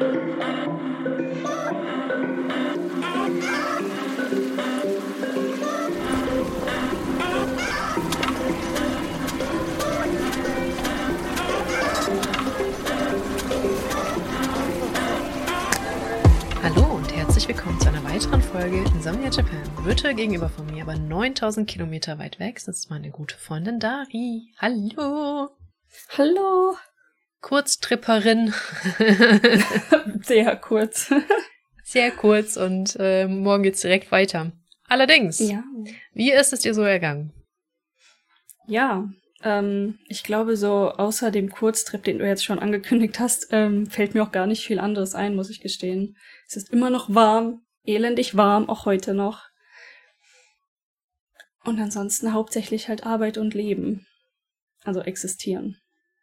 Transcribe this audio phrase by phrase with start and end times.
[0.00, 0.08] Hallo
[16.94, 19.60] und herzlich willkommen zu einer weiteren Folge Insomnia Japan.
[19.84, 24.54] Virtuell gegenüber von mir, aber 9000 Kilometer weit weg, sitzt meine gute Freundin Dari.
[24.58, 25.50] Hallo!
[26.16, 26.76] Hallo!
[27.40, 28.52] Kurztripperin.
[30.22, 31.12] Sehr kurz.
[31.84, 34.52] Sehr kurz und äh, morgen geht's direkt weiter.
[34.88, 35.64] Allerdings, Ja.
[36.12, 37.32] wie ist es dir so ergangen?
[38.66, 39.08] Ja,
[39.42, 44.14] ähm, ich glaube, so außer dem Kurztrip, den du jetzt schon angekündigt hast, ähm, fällt
[44.14, 46.16] mir auch gar nicht viel anderes ein, muss ich gestehen.
[46.46, 49.44] Es ist immer noch warm, elendig warm, auch heute noch.
[51.64, 54.06] Und ansonsten hauptsächlich halt Arbeit und Leben.
[54.84, 55.76] Also existieren.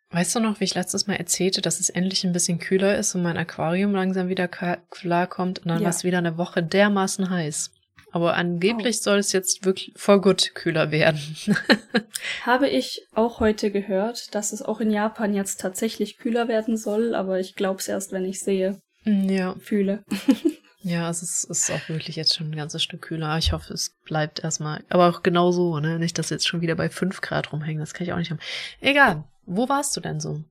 [0.09, 3.13] Weißt du noch, wie ich letztes Mal erzählte, dass es endlich ein bisschen kühler ist
[3.13, 5.85] und mein Aquarium langsam wieder klarkommt und dann Ja.
[5.85, 7.71] war es wieder eine Woche dermaßen heiß.
[8.13, 11.19] Aber angeblich soll es jetzt wirklich for good kühler werden.
[12.43, 17.13] Habe ich auch heute gehört, dass es auch in Japan jetzt tatsächlich kühler werden soll,
[17.13, 19.55] aber ich glaube es erst, wenn ich sehe, ja.
[19.59, 20.03] fühle.
[20.83, 23.37] Ja, es ist, ist auch wirklich jetzt schon ein ganzes Stück kühler.
[23.39, 24.85] Ich hoffe, es bleibt erstmal.
[24.87, 25.99] Aber auch genau so, ne?
[25.99, 27.79] Nicht, dass jetzt schon wieder bei 5 Grad rumhängen.
[27.81, 28.39] Das kann ich auch nicht haben.
[28.79, 29.25] Egal.
[29.47, 30.43] Wo warst du denn so?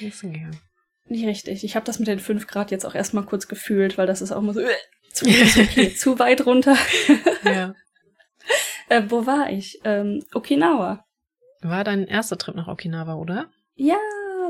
[0.00, 0.60] Du gegangen?
[1.06, 1.64] Nicht richtig.
[1.64, 4.32] Ich habe das mit den 5 Grad jetzt auch erstmal kurz gefühlt, weil das ist
[4.32, 4.74] auch immer so äh,
[5.12, 6.76] zu, okay, zu weit runter.
[7.44, 7.74] Ja.
[8.90, 9.78] Äh, wo war ich?
[9.84, 11.04] Ähm, Okinawa.
[11.60, 13.50] War dein erster Trip nach Okinawa, oder?
[13.74, 13.98] Ja,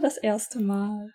[0.00, 1.12] das erste Mal.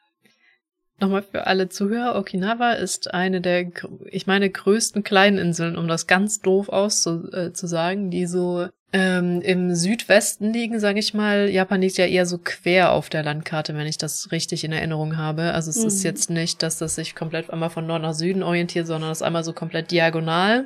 [1.00, 2.18] Nochmal für alle Zuhörer.
[2.18, 3.72] Okinawa ist eine der,
[4.08, 10.54] ich meine, größten Kleininseln, um das ganz doof auszusagen, äh, die so ähm, im Südwesten
[10.54, 11.50] liegen, sage ich mal.
[11.50, 15.18] Japan liegt ja eher so quer auf der Landkarte, wenn ich das richtig in Erinnerung
[15.18, 15.54] habe.
[15.54, 16.06] Also es ist Mhm.
[16.06, 19.24] jetzt nicht, dass das sich komplett einmal von Nord nach Süden orientiert, sondern es ist
[19.24, 20.66] einmal so komplett diagonal.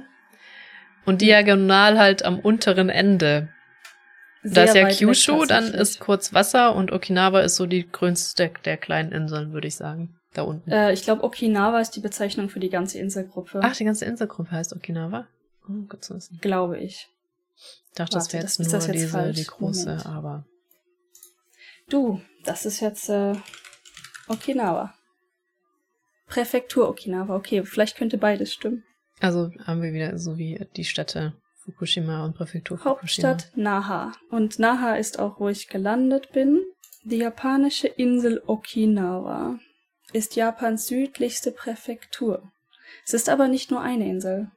[1.05, 3.47] Und diagonal halt am unteren Ende.
[4.43, 7.89] Da ist ja weit weg Kyushu, dann ist kurz Wasser und Okinawa ist so die
[7.89, 10.15] größte der kleinen Inseln, würde ich sagen.
[10.33, 10.69] Da unten.
[10.69, 13.61] Äh, ich glaube, Okinawa ist die Bezeichnung für die ganze Inselgruppe.
[13.63, 15.27] Ach, die ganze Inselgruppe heißt Okinawa?
[15.67, 16.39] Oh, zu wissen.
[16.41, 17.07] Glaube ich.
[17.89, 19.35] Ich dachte, das Warte, wäre das- jetzt ist nur das jetzt diese, falsch?
[19.37, 20.05] die große, Moment.
[20.05, 20.45] aber.
[21.89, 23.33] Du, das ist jetzt äh,
[24.27, 24.93] Okinawa.
[26.27, 27.35] Präfektur Okinawa.
[27.35, 28.83] Okay, vielleicht könnte beides stimmen.
[29.19, 33.29] Also haben wir wieder so wie die Städte Fukushima und Präfektur Fukushima.
[33.29, 34.11] Hauptstadt Naha.
[34.29, 36.63] Und Naha ist auch, wo ich gelandet bin.
[37.03, 39.57] Die japanische Insel Okinawa
[40.13, 42.51] ist Japans südlichste Präfektur.
[43.05, 44.51] Es ist aber nicht nur eine Insel.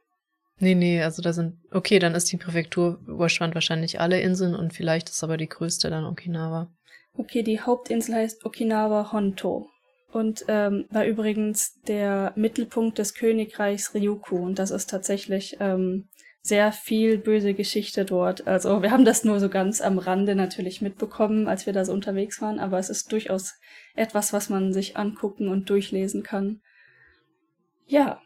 [0.61, 1.57] Nee, nee, also da sind.
[1.71, 5.89] Okay, dann ist die Präfektur überspannt wahrscheinlich alle Inseln und vielleicht ist aber die größte
[5.89, 6.71] dann Okinawa.
[7.17, 9.67] Okay, die Hauptinsel heißt Okinawa Honto
[10.11, 16.07] und ähm, war übrigens der Mittelpunkt des Königreichs Ryukyu und das ist tatsächlich ähm,
[16.43, 18.47] sehr viel böse Geschichte dort.
[18.47, 21.93] Also wir haben das nur so ganz am Rande natürlich mitbekommen, als wir da so
[21.93, 23.55] unterwegs waren, aber es ist durchaus
[23.95, 26.61] etwas, was man sich angucken und durchlesen kann.
[27.87, 28.21] Ja,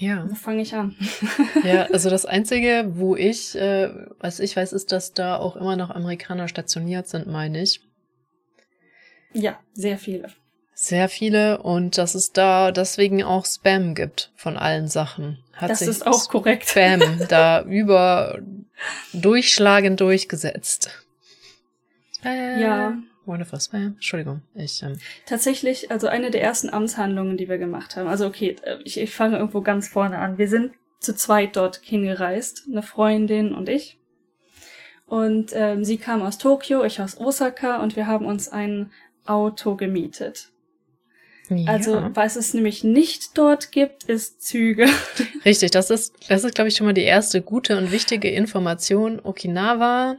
[0.00, 0.24] Ja.
[0.28, 0.96] wo fange ich an?
[1.64, 5.76] Ja, also das Einzige, wo ich, äh, was ich weiß, ist, dass da auch immer
[5.76, 7.80] noch Amerikaner stationiert sind, meine ich.
[9.34, 10.28] ja, sehr viele.
[10.72, 15.38] Sehr viele und dass es da deswegen auch Spam gibt von allen Sachen.
[15.52, 16.70] Hat das sich ist auch korrekt.
[16.70, 18.38] Spam da über
[19.12, 21.04] durchschlagend durchgesetzt.
[22.16, 22.60] Spam.
[22.60, 22.98] Ja.
[23.30, 23.94] Wonderful Spam.
[23.94, 28.08] Entschuldigung, ich ähm, Tatsächlich, also eine der ersten Amtshandlungen, die wir gemacht haben.
[28.08, 30.36] Also okay, äh, ich, ich fange irgendwo ganz vorne an.
[30.36, 33.98] Wir sind zu zweit dort hingereist, eine Freundin und ich.
[35.06, 38.90] Und ähm, sie kam aus Tokio, ich aus Osaka und wir haben uns ein
[39.26, 40.48] Auto gemietet.
[41.66, 42.10] Also, ja.
[42.14, 44.86] was es nämlich nicht dort gibt, ist Züge.
[45.44, 49.20] Richtig, das ist, das ist, glaube ich, schon mal die erste gute und wichtige Information.
[49.20, 50.16] Okinawa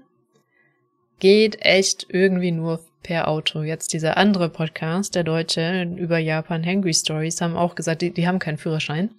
[1.20, 3.64] geht echt irgendwie nur per Auto.
[3.64, 8.28] Jetzt dieser andere Podcast, der Deutsche, über Japan Hangry Stories, haben auch gesagt, die, die
[8.28, 9.10] haben keinen Führerschein.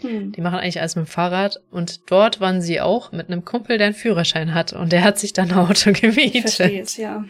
[0.00, 0.32] Hm.
[0.32, 1.60] Die machen eigentlich alles mit dem Fahrrad.
[1.70, 4.72] Und dort waren sie auch mit einem Kumpel, der einen Führerschein hat.
[4.72, 6.60] Und der hat sich dann ein Auto gemietet.
[6.60, 7.24] es, ja.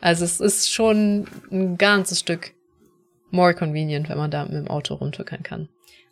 [0.00, 2.52] Also es ist schon ein ganzes Stück
[3.30, 5.68] more convenient, wenn man da mit dem Auto rumtuckern kann.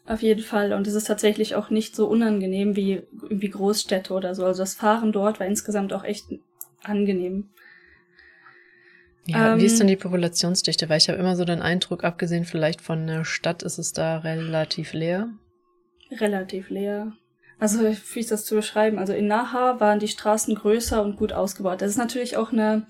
[0.07, 0.73] Auf jeden Fall.
[0.75, 4.45] Und es ist tatsächlich auch nicht so unangenehm wie, wie Großstädte oder so.
[4.45, 6.27] Also das Fahren dort war insgesamt auch echt
[6.83, 7.49] angenehm.
[9.27, 10.89] Ja, wie ist Ähm, denn die Populationsdichte?
[10.89, 14.19] Weil ich habe immer so den Eindruck, abgesehen vielleicht von der Stadt, ist es da
[14.19, 15.29] relativ leer.
[16.11, 17.13] Relativ leer.
[17.59, 18.99] Also, wie ist das zu beschreiben?
[18.99, 21.81] Also in Naha waren die Straßen größer und gut ausgebaut.
[21.81, 22.87] Das ist natürlich auch eine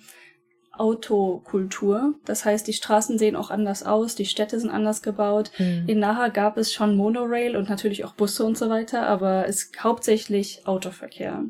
[0.72, 2.14] Autokultur.
[2.24, 5.52] Das heißt, die Straßen sehen auch anders aus, die Städte sind anders gebaut.
[5.58, 5.84] Mhm.
[5.86, 9.64] In Naha gab es schon Monorail und natürlich auch Busse und so weiter, aber es
[9.64, 11.44] ist hauptsächlich Autoverkehr.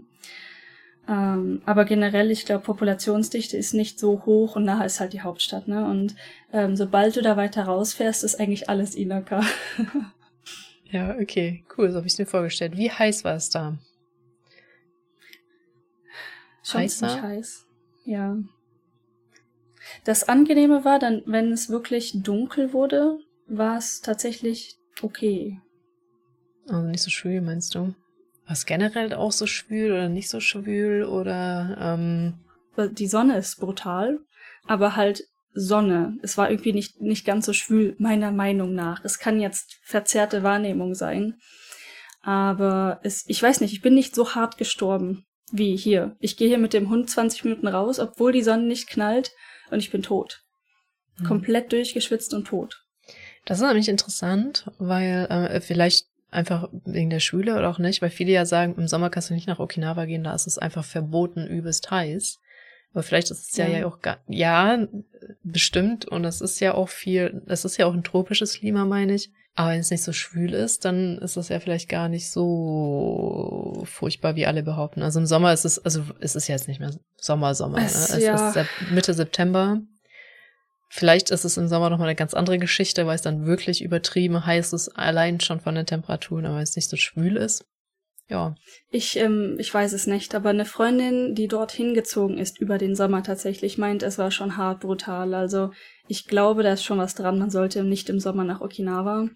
[1.06, 5.20] Ähm, aber generell, ich glaube, Populationsdichte ist nicht so hoch und Naha ist halt die
[5.20, 5.84] Hauptstadt, ne?
[5.84, 6.14] Und
[6.52, 9.42] ähm, sobald du da weiter rausfährst, ist eigentlich alles Inaka.
[10.90, 12.76] ja, okay, cool, so habe ich mir vorgestellt.
[12.76, 13.76] Wie heiß war es da?
[16.62, 17.22] Schon Heißer?
[17.22, 17.66] heiß.
[18.06, 18.38] Ja.
[20.04, 25.60] Das Angenehme war dann, wenn es wirklich dunkel wurde, war es tatsächlich okay.
[26.66, 27.94] Also nicht so schwül, meinst du?
[28.46, 32.34] War es generell auch so schwül oder nicht so schwül oder ähm
[32.92, 34.18] Die Sonne ist brutal,
[34.66, 36.18] aber halt Sonne.
[36.22, 39.04] Es war irgendwie nicht, nicht ganz so schwül, meiner Meinung nach.
[39.04, 41.38] Es kann jetzt verzerrte Wahrnehmung sein.
[42.22, 46.16] Aber es, ich weiß nicht, ich bin nicht so hart gestorben wie hier.
[46.18, 49.30] Ich gehe hier mit dem Hund 20 Minuten raus, obwohl die Sonne nicht knallt
[49.70, 50.42] und ich bin tot.
[51.18, 51.26] Mhm.
[51.26, 52.82] Komplett durchgeschwitzt und tot.
[53.44, 58.10] Das ist nämlich interessant, weil äh, vielleicht einfach wegen der Schule oder auch nicht, weil
[58.10, 60.84] viele ja sagen, im Sommer kannst du nicht nach Okinawa gehen, da ist es einfach
[60.84, 62.40] verboten, übelst heiß.
[62.92, 64.86] Aber vielleicht ist es ja, ja, ja auch gar, ja,
[65.42, 66.04] bestimmt.
[66.06, 69.32] Und das ist ja auch viel, das ist ja auch ein tropisches Klima, meine ich.
[69.56, 73.82] Aber wenn es nicht so schwül ist, dann ist es ja vielleicht gar nicht so
[73.84, 75.02] furchtbar, wie alle behaupten.
[75.02, 77.78] Also im Sommer ist es, also ist es jetzt nicht mehr Sommer, Sommer.
[77.78, 78.16] Es, ne?
[78.16, 78.50] es ja.
[78.50, 79.80] ist Mitte September.
[80.96, 84.46] Vielleicht ist es im Sommer nochmal eine ganz andere Geschichte, weil es dann wirklich übertrieben
[84.46, 87.66] heiß ist, allein schon von den Temperaturen, aber es nicht so schwül ist.
[88.28, 88.54] Ja.
[88.92, 92.94] Ich, ähm, ich weiß es nicht, aber eine Freundin, die dort hingezogen ist über den
[92.94, 95.34] Sommer tatsächlich, meint, es war schon hart brutal.
[95.34, 95.72] Also
[96.06, 97.40] ich glaube, da ist schon was dran.
[97.40, 99.30] Man sollte nicht im Sommer nach Okinawa.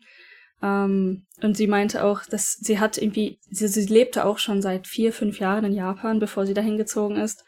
[0.63, 4.87] Ähm, und sie meinte auch, dass sie hat irgendwie, sie, sie lebte auch schon seit
[4.87, 7.43] vier, fünf Jahren in Japan, bevor sie dahin gezogen ist.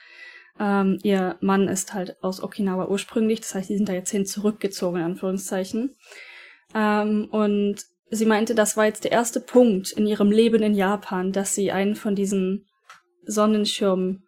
[0.60, 4.26] Ähm, ihr Mann ist halt aus Okinawa ursprünglich, das heißt, sie sind da jetzt hin
[4.26, 5.96] zurückgezogen, in Anführungszeichen.
[6.74, 7.76] Ähm, und
[8.10, 11.72] sie meinte, das war jetzt der erste Punkt in ihrem Leben in Japan, dass sie
[11.72, 12.66] einen von diesen
[13.24, 14.22] Sonnenschirm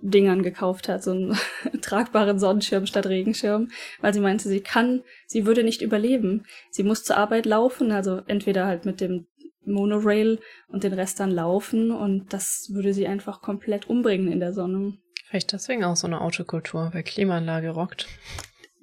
[0.00, 1.36] Dingern gekauft hat, so einen
[1.80, 6.44] tragbaren Sonnenschirm statt Regenschirm, weil sie meinte, sie kann, sie würde nicht überleben.
[6.70, 9.26] Sie muss zur Arbeit laufen, also entweder halt mit dem
[9.64, 14.52] Monorail und den Rest dann laufen und das würde sie einfach komplett umbringen in der
[14.52, 14.98] Sonne.
[15.28, 18.06] Vielleicht deswegen auch so eine Autokultur, weil Klimaanlage rockt.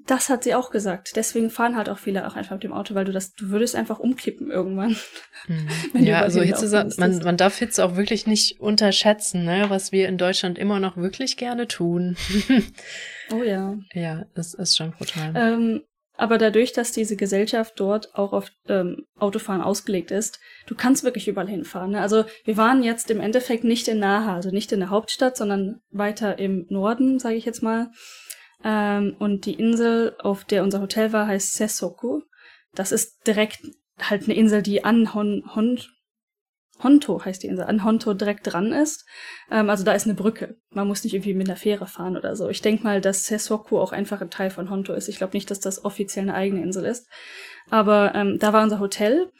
[0.05, 1.15] Das hat sie auch gesagt.
[1.15, 3.75] Deswegen fahren halt auch viele auch einfach mit dem Auto, weil du das, du würdest
[3.75, 4.95] einfach umkippen irgendwann.
[5.47, 5.67] Mhm.
[6.05, 10.19] ja, also Hitze, man, man darf Hitze auch wirklich nicht unterschätzen, ne, was wir in
[10.19, 12.15] Deutschland immer noch wirklich gerne tun.
[13.31, 13.79] oh ja.
[13.93, 15.33] Ja, das ist schon brutal.
[15.35, 15.81] Ähm,
[16.17, 21.27] aber dadurch, dass diese Gesellschaft dort auch auf ähm, Autofahren ausgelegt ist, du kannst wirklich
[21.27, 21.91] überall hinfahren.
[21.91, 22.01] Ne?
[22.01, 25.81] Also wir waren jetzt im Endeffekt nicht in Naha, also nicht in der Hauptstadt, sondern
[25.91, 27.91] weiter im Norden, sage ich jetzt mal.
[28.63, 32.21] Ähm, und die Insel, auf der unser Hotel war, heißt Sessoku.
[32.73, 33.59] Das ist direkt
[33.99, 35.79] halt eine Insel, die an Hon, Hon,
[36.83, 39.05] Honto heißt die Insel, an Honto direkt dran ist.
[39.49, 40.57] Ähm, also da ist eine Brücke.
[40.71, 42.49] Man muss nicht irgendwie mit einer Fähre fahren oder so.
[42.49, 45.07] Ich denke mal, dass Sessoku auch einfach ein Teil von Honto ist.
[45.07, 47.07] Ich glaube nicht, dass das offiziell eine eigene Insel ist.
[47.69, 49.31] Aber ähm, da war unser Hotel.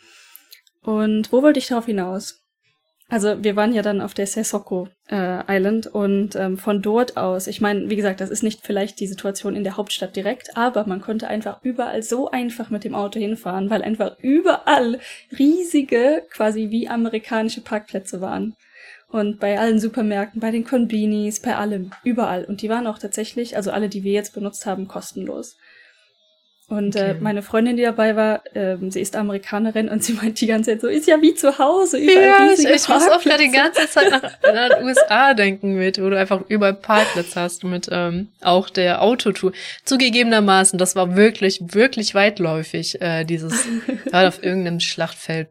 [0.82, 2.45] Und wo wollte ich darauf hinaus?
[3.08, 7.46] Also wir waren ja dann auf der Sesoko äh, Island und ähm, von dort aus,
[7.46, 10.88] ich meine, wie gesagt, das ist nicht vielleicht die Situation in der Hauptstadt direkt, aber
[10.88, 15.00] man konnte einfach überall so einfach mit dem Auto hinfahren, weil einfach überall
[15.38, 18.56] riesige, quasi wie amerikanische Parkplätze waren.
[19.08, 22.44] Und bei allen Supermärkten, bei den Conbinis, bei allem, überall.
[22.44, 25.58] Und die waren auch tatsächlich, also alle, die wir jetzt benutzt haben, kostenlos.
[26.68, 27.12] Und äh, okay.
[27.12, 30.72] äh, meine Freundin, die dabei war, ähm, sie ist Amerikanerin und sie meint die ganze
[30.72, 32.00] Zeit so, ist ja wie zu Hause.
[32.00, 36.02] Überall ja, ich, ich muss auch gerade die ganze Zeit nach, nach USA denken mit,
[36.02, 39.52] wo du einfach überall Parkplatz hast mit ähm, auch der Autotour.
[39.84, 43.68] Zugegebenermaßen, das war wirklich, wirklich weitläufig, äh, dieses,
[44.06, 45.50] gerade auf irgendeinem Schlachtfeld,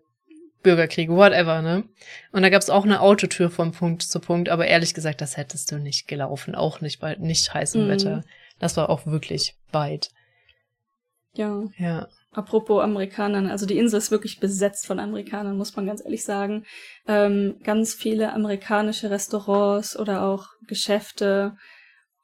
[0.64, 1.84] Bürgerkrieg, whatever, ne?
[2.32, 5.70] Und da gab's auch eine Autotür vom Punkt zu Punkt, aber ehrlich gesagt, das hättest
[5.70, 7.88] du nicht gelaufen, auch nicht bei nicht heißem mm.
[7.90, 8.24] Wetter.
[8.58, 10.10] Das war auch wirklich weit.
[11.34, 11.64] Ja.
[11.78, 12.08] Ja.
[12.32, 16.64] Apropos Amerikanern, also die Insel ist wirklich besetzt von Amerikanern, muss man ganz ehrlich sagen.
[17.06, 21.56] Ähm, ganz viele amerikanische Restaurants oder auch Geschäfte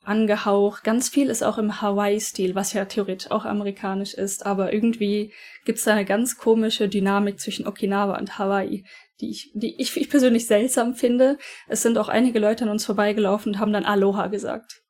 [0.02, 0.82] angehaucht.
[0.82, 5.32] Ganz viel ist auch im Hawaii-Stil, was ja theoretisch auch amerikanisch ist, aber irgendwie
[5.64, 8.84] gibt's da eine ganz komische Dynamik zwischen Okinawa und Hawaii,
[9.20, 11.38] die ich, die ich, ich persönlich seltsam finde.
[11.68, 14.80] Es sind auch einige Leute an uns vorbeigelaufen und haben dann Aloha gesagt.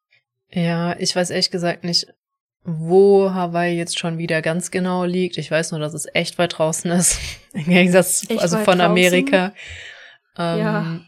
[0.53, 2.07] Ja, ich weiß ehrlich gesagt nicht,
[2.65, 5.39] wo Hawaii jetzt schon wieder ganz genau liegt.
[5.39, 7.19] Ich weiß nur, dass es echt weit draußen ist.
[7.53, 9.53] Im Gegensatz, echt also von Amerika.
[10.39, 11.01] Ähm, ja.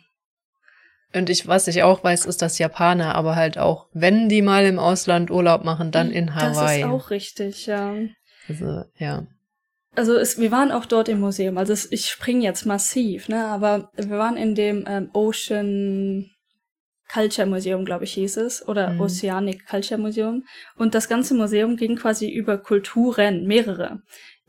[1.14, 4.64] und ich, was ich auch weiß, ist, dass Japaner aber halt auch, wenn die mal
[4.64, 6.80] im Ausland Urlaub machen, dann in Hawaii.
[6.80, 7.94] Das ist auch richtig, ja.
[8.48, 9.26] Also, ja.
[9.94, 11.58] Also es, wir waren auch dort im Museum.
[11.58, 13.46] Also es, ich springe jetzt massiv, ne?
[13.46, 16.30] Aber wir waren in dem ähm, Ocean
[17.12, 19.00] Culture Museum, glaube ich, hieß es, oder mhm.
[19.00, 20.44] Oceanic Culture Museum.
[20.76, 24.02] Und das ganze Museum ging quasi über Kulturen, mehrere,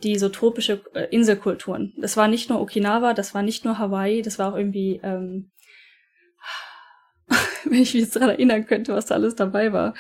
[0.04, 1.94] die so tropische äh, Inselkulturen.
[1.98, 5.52] Das war nicht nur Okinawa, das war nicht nur Hawaii, das war auch irgendwie ähm,
[7.66, 9.94] wenn ich mich jetzt daran erinnern könnte, was da alles dabei war.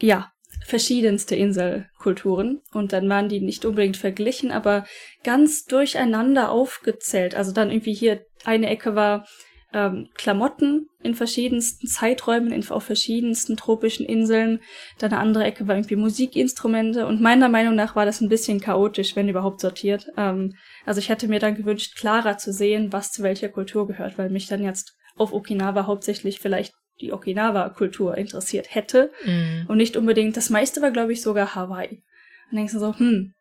[0.00, 0.32] Ja,
[0.64, 2.62] verschiedenste Inselkulturen.
[2.72, 4.86] Und dann waren die nicht unbedingt verglichen, aber
[5.24, 7.34] ganz durcheinander aufgezählt.
[7.34, 9.26] Also dann irgendwie hier eine Ecke war
[9.72, 14.60] ähm, Klamotten in verschiedensten Zeiträumen, in, auf verschiedensten tropischen Inseln.
[14.98, 17.06] Dann eine andere Ecke war irgendwie Musikinstrumente.
[17.06, 20.06] Und meiner Meinung nach war das ein bisschen chaotisch, wenn überhaupt sortiert.
[20.16, 24.18] Ähm, also ich hätte mir dann gewünscht, klarer zu sehen, was zu welcher Kultur gehört,
[24.18, 29.70] weil mich dann jetzt auf Okinawa hauptsächlich vielleicht die Okinawa-Kultur interessiert hätte mm.
[29.70, 32.02] und nicht unbedingt, das meiste war, glaube ich, sogar Hawaii.
[32.50, 33.32] Und denkst du so, hm,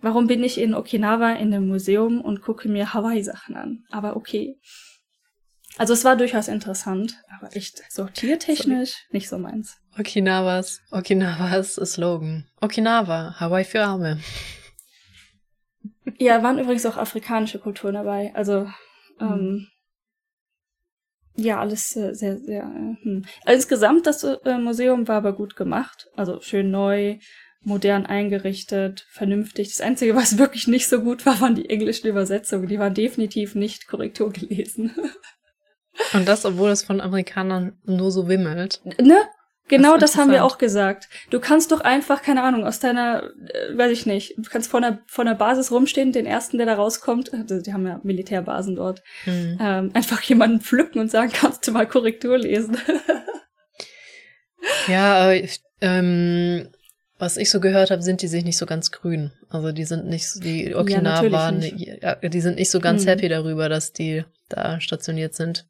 [0.00, 3.84] warum bin ich in Okinawa in einem Museum und gucke mir Hawaii-Sachen an?
[3.90, 4.56] Aber okay.
[5.78, 9.78] Also es war durchaus interessant, aber echt sortiertechnisch nicht so meins.
[9.98, 12.46] Okinawas, Okinawas Slogan.
[12.60, 14.20] Okinawa, Hawaii für Arme.
[16.18, 18.32] Ja, waren übrigens auch afrikanische Kulturen dabei.
[18.34, 18.68] Also
[19.20, 19.68] ähm, mhm.
[21.36, 22.62] Ja, alles äh, sehr, sehr.
[22.62, 23.24] Äh, hm.
[23.46, 26.08] Insgesamt das äh, Museum war aber gut gemacht.
[26.14, 27.18] Also schön neu,
[27.62, 29.68] modern eingerichtet, vernünftig.
[29.68, 32.68] Das Einzige, was wirklich nicht so gut war, waren die englischen Übersetzungen.
[32.68, 34.94] Die waren definitiv nicht korrektur gelesen.
[36.12, 38.80] Und das, obwohl es von Amerikanern nur so wimmelt.
[39.00, 39.22] Ne?
[39.68, 41.08] Genau das, das haben wir auch gesagt.
[41.30, 44.82] Du kannst doch einfach, keine Ahnung, aus deiner, äh, weiß ich nicht, du kannst vor
[44.82, 48.76] einer, vor einer Basis rumstehen, den ersten, der da rauskommt, also die haben ja Militärbasen
[48.76, 49.58] dort, mhm.
[49.60, 52.76] ähm, einfach jemanden pflücken und sagen, kannst du mal Korrektur lesen.
[54.88, 55.48] ja, äh,
[55.80, 56.68] ähm,
[57.18, 59.30] was ich so gehört habe, sind die sich nicht so ganz grün.
[59.48, 63.10] Also die sind nicht, die Okinawa, ja, die sind nicht so ganz mhm.
[63.10, 65.66] happy darüber, dass die da stationiert sind.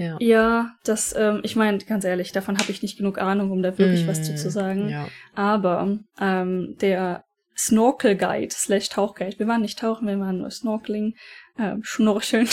[0.00, 3.62] Ja, ja das, ähm, ich meine, ganz ehrlich, davon habe ich nicht genug Ahnung, um
[3.62, 4.88] da wirklich mm, was zu, zu mm, sagen.
[4.88, 5.08] Ja.
[5.34, 7.24] Aber ähm, der
[7.56, 11.16] Snorkel Guide slash Tauchguide, wir waren nicht tauchen, wir waren nur Snorkeling,
[11.58, 12.48] ähm, Schnorcheln.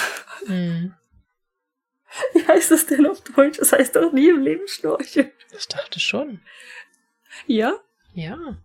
[0.48, 0.92] Mm.
[2.34, 3.60] Wie heißt das denn auf Deutsch?
[3.60, 5.32] Das heißt doch nie im Leben Schnorcheln.
[5.58, 6.42] Ich dachte schon.
[7.46, 7.75] Ja?
[8.13, 8.58] Ja.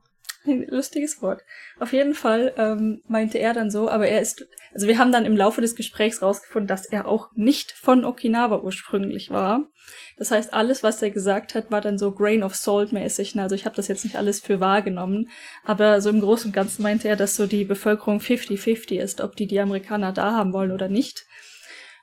[0.44, 1.42] Ein lustiges Wort.
[1.78, 5.24] Auf jeden Fall ähm, meinte er dann so, aber er ist, also wir haben dann
[5.24, 9.68] im Laufe des Gesprächs rausgefunden, dass er auch nicht von Okinawa ursprünglich war.
[10.16, 13.38] Das heißt, alles, was er gesagt hat, war dann so Grain of Salt mäßig.
[13.38, 15.30] Also ich habe das jetzt nicht alles für wahrgenommen,
[15.64, 19.36] aber so im Großen und Ganzen meinte er, dass so die Bevölkerung 50-50 ist, ob
[19.36, 21.24] die die Amerikaner da haben wollen oder nicht.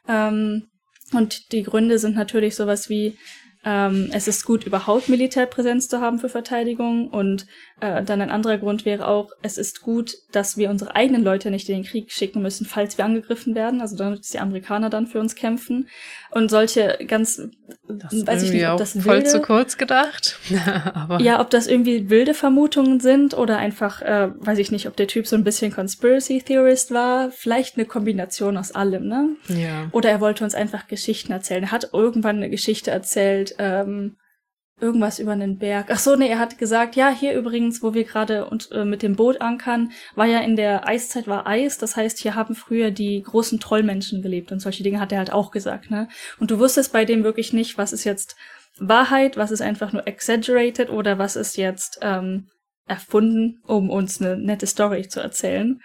[0.08, 0.70] Ähm,
[1.14, 3.18] und die Gründe sind natürlich sowas wie,
[3.70, 7.10] ähm, es ist gut, überhaupt Militärpräsenz zu haben für Verteidigung.
[7.10, 7.46] Und
[7.82, 11.52] äh, dann ein anderer Grund wäre auch, es ist gut, dass wir unsere eigenen Leute
[11.52, 13.82] nicht in den Krieg schicken müssen, falls wir angegriffen werden.
[13.82, 15.88] Also damit die Amerikaner dann für uns kämpfen.
[16.32, 17.42] Und solche ganz,
[17.88, 20.40] das weiß ich nicht, ob das wilde, voll zu kurz gedacht.
[21.20, 25.08] Ja, ob das irgendwie wilde Vermutungen sind oder einfach, äh, weiß ich nicht, ob der
[25.08, 27.32] Typ so ein bisschen Conspiracy Theorist war.
[27.32, 29.36] Vielleicht eine Kombination aus allem, ne?
[29.48, 29.90] Ja.
[29.92, 31.64] Oder er wollte uns einfach Geschichten erzählen.
[31.64, 34.18] Er hat irgendwann eine Geschichte erzählt, ähm,
[34.82, 35.88] irgendwas über einen Berg.
[35.90, 39.04] Ach so, nee, er hat gesagt, ja, hier übrigens, wo wir gerade und äh, mit
[39.04, 42.92] dem Boot ankern, war ja in der Eiszeit war Eis, das heißt, hier haben früher
[42.92, 46.08] die großen Trollmenschen gelebt und solche Dinge hat er halt auch gesagt, ne?
[46.40, 48.36] Und du wusstest bei dem wirklich nicht, was ist jetzt
[48.78, 52.48] Wahrheit, was ist einfach nur exaggerated oder was ist jetzt ähm,
[52.88, 55.82] erfunden, um uns eine nette Story zu erzählen.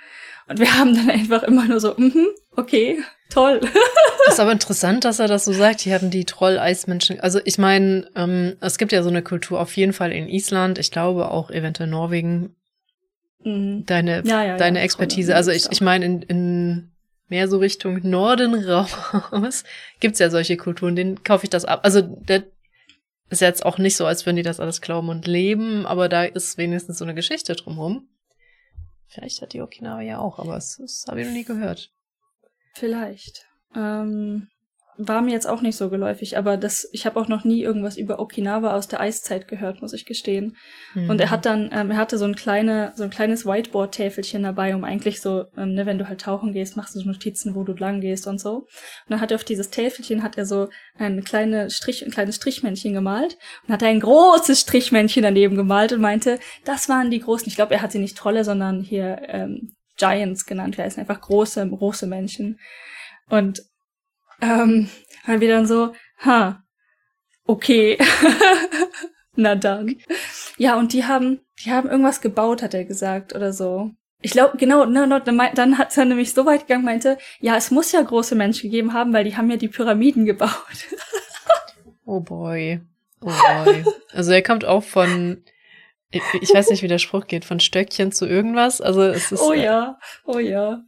[0.46, 2.98] Und wir haben dann einfach immer nur so, mhm, okay,
[3.30, 3.60] toll.
[4.28, 5.80] ist aber interessant, dass er das so sagt.
[5.80, 7.20] Hier hatten die Troll-Eismenschen.
[7.20, 10.78] Also ich meine, ähm, es gibt ja so eine Kultur auf jeden Fall in Island.
[10.78, 12.54] Ich glaube auch eventuell Norwegen.
[13.42, 13.84] Mhm.
[13.86, 15.34] Deine, ja, ja, deine ja, Expertise.
[15.34, 16.90] Also ich, ich meine, in, in
[17.28, 19.64] mehr so Richtung Norden raus
[20.00, 20.96] gibt's ja solche Kulturen.
[20.96, 21.80] Den kaufe ich das ab.
[21.84, 22.44] Also der
[23.30, 26.24] ist jetzt auch nicht so, als würden die das alles glauben und leben, aber da
[26.24, 28.08] ist wenigstens so eine Geschichte drumherum.
[29.14, 31.92] Vielleicht hat die Okinawa ja auch, aber das, das habe ich noch nie gehört.
[32.74, 33.46] Vielleicht.
[33.76, 34.48] Ähm,
[34.96, 37.96] war mir jetzt auch nicht so geläufig, aber das, ich habe auch noch nie irgendwas
[37.96, 40.56] über Okinawa aus der Eiszeit gehört, muss ich gestehen.
[40.94, 41.10] Mhm.
[41.10, 44.74] Und er hat dann, ähm, er hatte so ein kleine, so ein kleines Whiteboard-Täfelchen dabei,
[44.74, 47.64] um eigentlich so, ähm, ne, wenn du halt tauchen gehst, machst du so Notizen, wo
[47.64, 48.56] du lang gehst und so.
[48.56, 48.66] Und
[49.08, 52.94] dann hat er auf dieses Täfelchen hat er so ein kleine Strich, ein kleines Strichmännchen
[52.94, 53.36] gemalt
[53.66, 57.48] und hat er ein großes Strichmännchen daneben gemalt und meinte, das waren die großen.
[57.48, 60.76] Ich glaube, er hat sie nicht Trolle, sondern hier ähm, Giants genannt.
[60.76, 62.58] Wir heißen einfach große, große Menschen.
[63.28, 63.62] Und
[64.44, 64.88] ähm,
[65.26, 65.92] waren wir dann so,
[66.24, 66.62] ha,
[67.46, 67.98] okay.
[69.36, 69.96] Na dann.
[70.58, 73.90] Ja, und die haben, die haben irgendwas gebaut, hat er gesagt, oder so.
[74.20, 77.70] Ich glaube, genau, no, no, dann hat er nämlich so weit gegangen, meinte, ja, es
[77.70, 80.50] muss ja große Menschen gegeben haben, weil die haben ja die Pyramiden gebaut.
[82.06, 82.80] oh boy.
[83.20, 83.84] Oh boy.
[84.12, 85.44] Also er kommt auch von,
[86.10, 88.80] ich, ich weiß nicht, wie der Spruch geht, von Stöckchen zu irgendwas.
[88.80, 89.42] Also es ist.
[89.42, 90.82] Oh äh, ja, oh ja.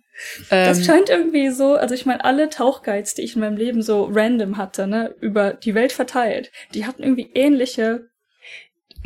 [0.51, 3.83] Das ähm, scheint irgendwie so, also ich meine, alle Tauchguides, die ich in meinem Leben
[3.83, 8.09] so random hatte, ne, über die Welt verteilt, die hatten irgendwie ähnliche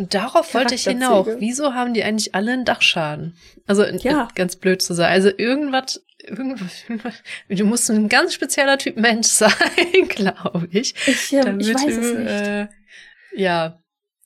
[0.09, 1.26] Darauf wollte ich hinaus.
[1.38, 3.37] Wieso haben die eigentlich alle einen Dachschaden?
[3.67, 4.29] Also ja.
[4.35, 5.12] ganz blöd zu sagen.
[5.12, 6.85] Also irgendwas, irgendwas,
[7.49, 9.50] du musst ein ganz spezieller Typ Mensch sein,
[10.09, 10.95] glaube ich.
[11.07, 12.31] Ich, ähm, ich weiß du, es nicht.
[12.31, 12.69] Äh,
[13.35, 13.76] ja.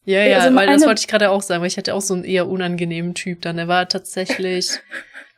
[0.06, 2.12] Ja, ja, also weil das wollte ich gerade auch sagen, weil ich hatte auch so
[2.12, 3.56] einen eher unangenehmen Typ dann.
[3.56, 4.68] Der war tatsächlich,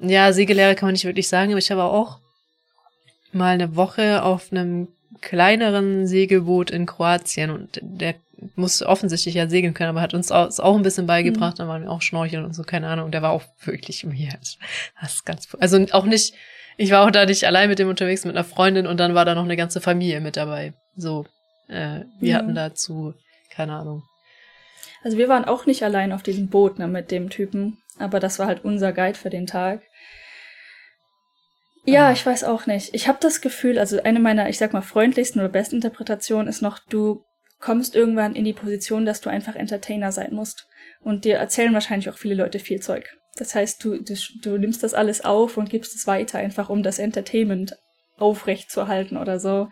[0.00, 2.18] ja, Segellehrer kann man nicht wirklich sagen, aber ich habe auch
[3.32, 4.88] mal eine Woche auf einem
[5.20, 8.14] kleineren Segelboot in Kroatien und der
[8.54, 11.58] muss offensichtlich ja segeln können, aber hat uns auch, auch ein bisschen beigebracht, mhm.
[11.58, 13.10] dann waren wir auch schnorcheln und so, keine Ahnung.
[13.10, 14.30] Der war auch wirklich mir.
[15.00, 16.34] Das ist ganz, also auch nicht,
[16.76, 19.24] ich war auch da nicht allein mit dem unterwegs, mit einer Freundin und dann war
[19.24, 20.74] da noch eine ganze Familie mit dabei.
[20.96, 21.26] So,
[21.68, 22.36] äh, wir ja.
[22.36, 23.14] hatten dazu,
[23.50, 24.04] keine Ahnung.
[25.02, 28.38] Also wir waren auch nicht allein auf diesem Boot ne, mit dem Typen, aber das
[28.38, 29.82] war halt unser Guide für den Tag.
[31.84, 32.12] Ja, ah.
[32.12, 32.94] ich weiß auch nicht.
[32.94, 36.60] Ich habe das Gefühl, also eine meiner, ich sag mal, freundlichsten oder besten Interpretationen ist
[36.60, 37.24] noch, du
[37.60, 40.66] kommst irgendwann in die Position, dass du einfach Entertainer sein musst.
[41.00, 43.16] Und dir erzählen wahrscheinlich auch viele Leute viel Zeug.
[43.36, 46.82] Das heißt, du, du, du nimmst das alles auf und gibst es weiter, einfach um
[46.82, 47.76] das Entertainment
[48.16, 49.68] aufrecht zu halten oder so.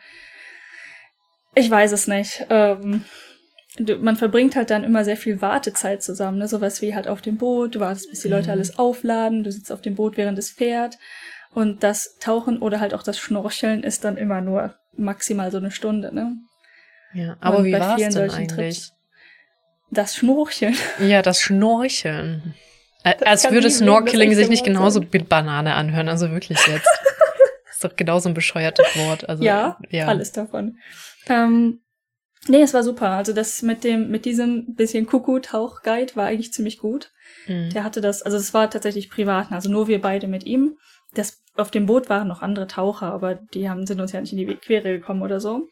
[1.55, 2.47] Ich weiß es nicht.
[2.49, 3.05] Ähm,
[4.01, 6.49] man verbringt halt dann immer sehr viel Wartezeit zusammen, ne?
[6.49, 8.53] Sowas wie halt auf dem Boot, du wartest, bis die Leute mhm.
[8.53, 10.99] alles aufladen, du sitzt auf dem Boot, während es fährt.
[11.53, 15.71] Und das Tauchen oder halt auch das Schnorcheln ist dann immer nur maximal so eine
[15.71, 16.37] Stunde, ne?
[17.15, 18.49] Ja, aber Und wie war es denn eigentlich?
[18.49, 18.93] Trips,
[19.91, 20.77] das Schnorcheln.
[20.99, 22.55] Ja, das Schnorcheln.
[23.05, 26.87] Das Als würde Snorkeling sich nicht genauso mit Banane anhören, also wirklich jetzt.
[27.65, 29.29] das ist doch genauso ein bescheuertes Wort.
[29.29, 30.09] Also, ja, ja.
[30.09, 30.79] alles davon.
[31.29, 31.81] Ähm,
[32.49, 33.11] nee, es war super.
[33.11, 37.11] Also das mit dem, mit diesem bisschen Kuckuck-Tauchguide war eigentlich ziemlich gut.
[37.47, 37.71] Mhm.
[37.71, 40.77] Der hatte das, also es war tatsächlich privat, also nur wir beide mit ihm.
[41.15, 44.33] Das, auf dem Boot waren noch andere Taucher, aber die haben, sind uns ja nicht
[44.33, 45.69] in die Quere gekommen oder so.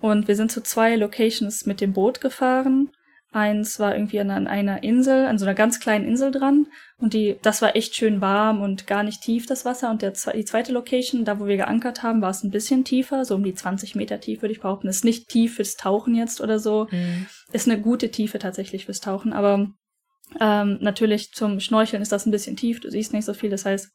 [0.00, 2.90] Und wir sind zu zwei Locations mit dem Boot gefahren.
[3.30, 6.66] Eins war irgendwie an, einer Insel, an so einer ganz kleinen Insel dran.
[6.96, 9.90] Und die, das war echt schön warm und gar nicht tief, das Wasser.
[9.90, 13.26] Und der, die zweite Location, da wo wir geankert haben, war es ein bisschen tiefer,
[13.26, 14.88] so um die 20 Meter tief, würde ich behaupten.
[14.88, 16.88] Ist nicht tief fürs Tauchen jetzt oder so.
[16.90, 17.26] Mhm.
[17.52, 19.34] Ist eine gute Tiefe tatsächlich fürs Tauchen.
[19.34, 19.68] Aber
[20.40, 22.80] ähm, natürlich zum Schnorcheln ist das ein bisschen tief.
[22.80, 23.50] Du siehst nicht so viel.
[23.50, 23.90] Das heißt,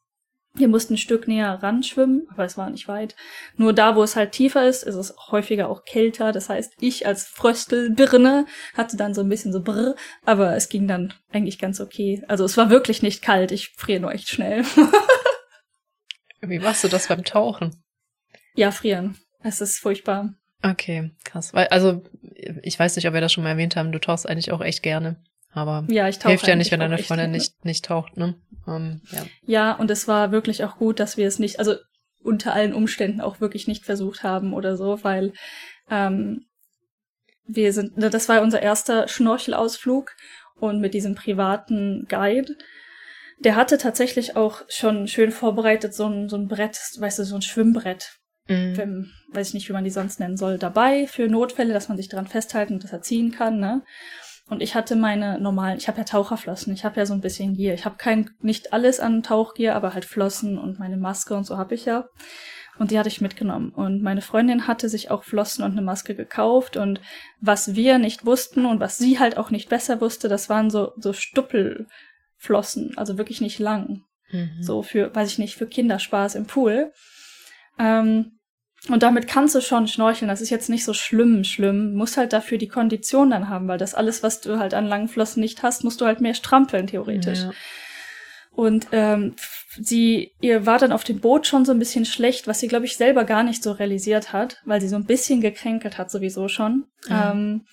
[0.56, 3.16] wir mussten ein Stück näher ran schwimmen, aber es war nicht weit.
[3.56, 6.30] Nur da, wo es halt tiefer ist, ist es häufiger auch kälter.
[6.30, 10.86] Das heißt, ich als Fröstelbirne hatte dann so ein bisschen so brr, aber es ging
[10.86, 12.22] dann eigentlich ganz okay.
[12.28, 14.64] Also es war wirklich nicht kalt, ich friere nur echt schnell.
[16.40, 17.82] Wie machst du das beim Tauchen?
[18.54, 19.18] Ja, frieren.
[19.42, 20.34] Es ist furchtbar.
[20.62, 21.52] Okay, krass.
[21.52, 22.02] Weil, also,
[22.62, 24.82] ich weiß nicht, ob wir das schon mal erwähnt haben, du tauchst eigentlich auch echt
[24.82, 25.16] gerne.
[25.54, 28.34] Aber ja, ich hilft ja nicht, wenn deine Freundin nicht, nicht taucht, ne?
[28.66, 29.26] Um, ähm, ja.
[29.46, 31.76] ja, und es war wirklich auch gut, dass wir es nicht, also
[32.22, 35.32] unter allen Umständen auch wirklich nicht versucht haben oder so, weil
[35.90, 36.46] ähm,
[37.46, 40.10] wir sind, das war unser erster Schnorchelausflug
[40.56, 42.56] und mit diesem privaten Guide.
[43.38, 47.36] Der hatte tatsächlich auch schon schön vorbereitet so ein, so ein Brett, weißt du, so
[47.36, 48.16] ein Schwimmbrett.
[48.48, 48.76] Mhm.
[48.76, 51.96] Wenn, weiß ich nicht, wie man die sonst nennen soll, dabei für Notfälle, dass man
[51.96, 53.82] sich daran festhalten und das erziehen kann, ne?
[54.48, 57.54] Und ich hatte meine normalen, ich habe ja Taucherflossen, ich habe ja so ein bisschen
[57.54, 57.72] Gier.
[57.72, 61.56] Ich habe kein, nicht alles an Tauchgier, aber halt Flossen und meine Maske und so
[61.56, 62.04] habe ich ja.
[62.78, 63.70] Und die hatte ich mitgenommen.
[63.70, 66.76] Und meine Freundin hatte sich auch Flossen und eine Maske gekauft.
[66.76, 67.00] Und
[67.40, 70.92] was wir nicht wussten und was sie halt auch nicht besser wusste, das waren so,
[70.96, 74.02] so Stuppelflossen, also wirklich nicht lang.
[74.30, 74.60] Mhm.
[74.60, 76.92] So für, weiß ich nicht, für Kinderspaß im Pool.
[77.78, 78.40] Ähm,
[78.90, 80.28] und damit kannst du schon schnorcheln.
[80.28, 81.94] Das ist jetzt nicht so schlimm, schlimm.
[81.94, 85.08] Musst halt dafür die Kondition dann haben, weil das alles, was du halt an langen
[85.08, 87.40] Flossen nicht hast, musst du halt mehr strampeln, theoretisch.
[87.40, 87.52] Ja.
[88.50, 89.34] Und ähm,
[89.80, 92.84] sie, ihr war dann auf dem Boot schon so ein bisschen schlecht, was sie, glaube
[92.84, 96.48] ich, selber gar nicht so realisiert hat, weil sie so ein bisschen gekränkelt hat, sowieso
[96.48, 96.84] schon.
[97.08, 97.10] Mhm.
[97.10, 97.66] Ähm,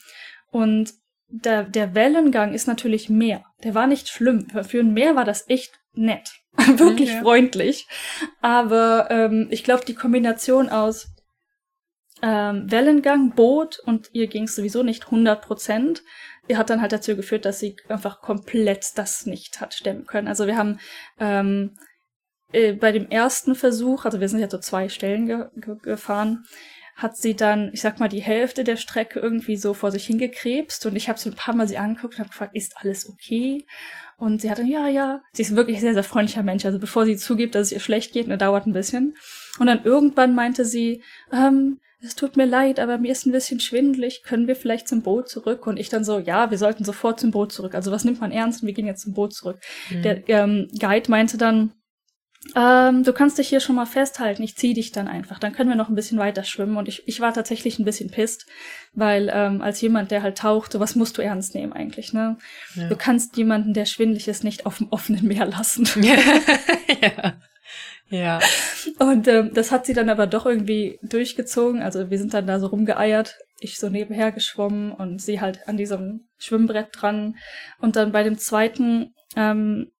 [0.49, 0.93] und
[1.27, 3.43] der, der Wellengang ist natürlich mehr.
[3.63, 4.47] Der war nicht schlimm.
[4.49, 6.40] Für ein Meer war das echt nett.
[6.77, 7.21] Wirklich okay.
[7.21, 7.87] freundlich.
[8.41, 11.07] Aber ähm, ich glaube, die Kombination aus
[12.21, 16.03] ähm, Wellengang, Boot und ihr ging es sowieso nicht 100 Prozent,
[16.53, 20.27] hat dann halt dazu geführt, dass sie einfach komplett das nicht hat stemmen können.
[20.27, 20.79] Also wir haben
[21.19, 21.75] ähm,
[22.51, 26.45] äh, bei dem ersten Versuch, also wir sind ja so zwei Stellen ge ge gefahren,
[26.95, 30.85] hat sie dann, ich sag mal, die Hälfte der Strecke irgendwie so vor sich hingekrebst
[30.85, 33.65] und ich habe so ein paar Mal sie angeguckt und habe gefragt, ist alles okay?
[34.21, 36.63] Und sie hat dann, ja, ja, sie ist wirklich ein sehr, sehr freundlicher Mensch.
[36.63, 39.15] Also bevor sie zugibt, dass es ihr schlecht geht, ne, dauert ein bisschen.
[39.57, 41.01] Und dann irgendwann meinte sie,
[41.33, 45.01] ähm, es tut mir leid, aber mir ist ein bisschen schwindelig, können wir vielleicht zum
[45.01, 45.65] Boot zurück?
[45.65, 47.73] Und ich dann so, ja, wir sollten sofort zum Boot zurück.
[47.73, 49.57] Also was nimmt man ernst und wir gehen jetzt zum Boot zurück.
[49.89, 50.01] Mhm.
[50.03, 51.71] Der ähm, Guide meinte dann,
[52.55, 55.37] ähm, du kannst dich hier schon mal festhalten, ich zieh dich dann einfach.
[55.37, 56.75] Dann können wir noch ein bisschen weiter schwimmen.
[56.77, 58.47] Und ich, ich war tatsächlich ein bisschen pisst,
[58.93, 62.37] weil ähm, als jemand, der halt taucht, sowas musst du ernst nehmen eigentlich, ne?
[62.75, 62.89] Ja.
[62.89, 65.87] Du kannst jemanden, der schwindelig ist, nicht auf dem offenen Meer lassen.
[67.01, 67.35] ja.
[68.09, 68.39] Ja.
[68.99, 71.81] Und ähm, das hat sie dann aber doch irgendwie durchgezogen.
[71.81, 75.77] Also wir sind dann da so rumgeeiert, ich so nebenher geschwommen und sie halt an
[75.77, 77.37] diesem Schwimmbrett dran.
[77.79, 79.91] Und dann bei dem zweiten ähm,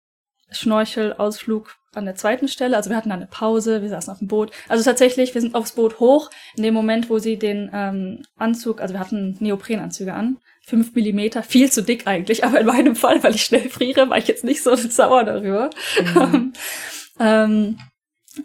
[0.50, 2.78] Schnorchelausflug an der zweiten Stelle.
[2.78, 4.52] Also wir hatten eine Pause, wir saßen auf dem Boot.
[4.68, 6.30] Also tatsächlich, wir sind aufs Boot hoch.
[6.56, 11.44] In dem Moment, wo sie den ähm, Anzug, also wir hatten Neoprenanzüge an, fünf Millimeter,
[11.44, 14.44] viel zu dick eigentlich, aber in meinem Fall, weil ich schnell friere, war ich jetzt
[14.44, 15.70] nicht so sauer darüber.
[16.16, 16.54] Mhm.
[17.20, 17.80] ähm,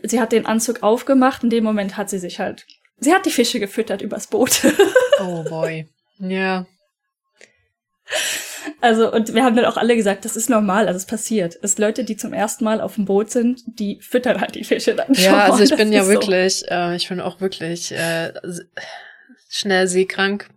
[0.03, 1.45] sie hat den Anzug aufgemacht.
[1.45, 2.67] In dem Moment hat sie sich halt,
[2.99, 4.63] sie hat die Fische gefüttert übers Boot.
[5.21, 5.89] oh boy.
[6.19, 6.67] Ja.
[8.81, 11.59] Also, und wir haben dann auch alle gesagt, das ist normal, also es passiert.
[11.62, 14.94] Es Leute, die zum ersten Mal auf dem Boot sind, die füttern halt die Fische
[14.94, 15.24] dann schon.
[15.24, 16.66] Ja, also ich bin ja wirklich, so.
[16.66, 18.33] äh, ich bin auch wirklich äh,
[19.48, 20.48] schnell seekrank.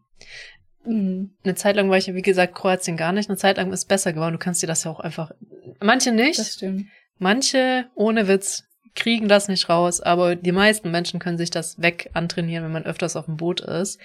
[0.85, 1.31] Mhm.
[1.43, 3.29] Eine Zeit lang war ich ja, wie gesagt, Kroatien gar nicht.
[3.29, 4.33] Eine Zeit lang ist es besser geworden.
[4.33, 5.31] Du kannst dir das ja auch einfach.
[5.79, 6.39] Manche nicht.
[6.39, 6.87] Das stimmt.
[7.17, 8.63] Manche, ohne Witz,
[8.95, 12.85] kriegen das nicht raus, aber die meisten Menschen können sich das weg antrainieren, wenn man
[12.85, 13.99] öfters auf dem Boot ist.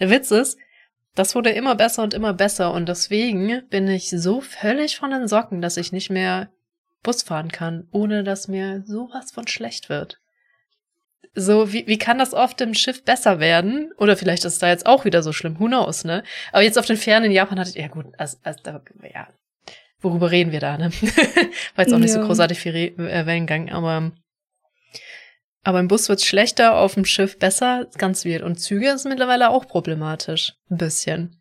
[0.00, 0.58] Der Witz ist,
[1.14, 5.28] das wurde immer besser und immer besser und deswegen bin ich so völlig von den
[5.28, 6.50] Socken, dass ich nicht mehr
[7.02, 10.18] Bus fahren kann, ohne dass mir sowas von schlecht wird.
[11.36, 13.92] So, wie, wie kann das oft im Schiff besser werden?
[13.98, 16.22] Oder vielleicht ist es da jetzt auch wieder so schlimm, who knows, ne?
[16.52, 18.62] Aber jetzt auf den Fernen in Japan hatte ich, ja gut, also, also
[19.12, 19.28] ja,
[20.00, 20.92] worüber reden wir da, ne?
[21.74, 22.20] War jetzt auch nicht ja.
[22.20, 24.12] so großartig viel Re äh, Wellengang, aber
[25.64, 28.42] aber im Bus wird's schlechter, auf dem Schiff besser, ganz weird.
[28.42, 30.54] Und Züge ist mittlerweile auch problematisch.
[30.70, 31.36] Ein bisschen.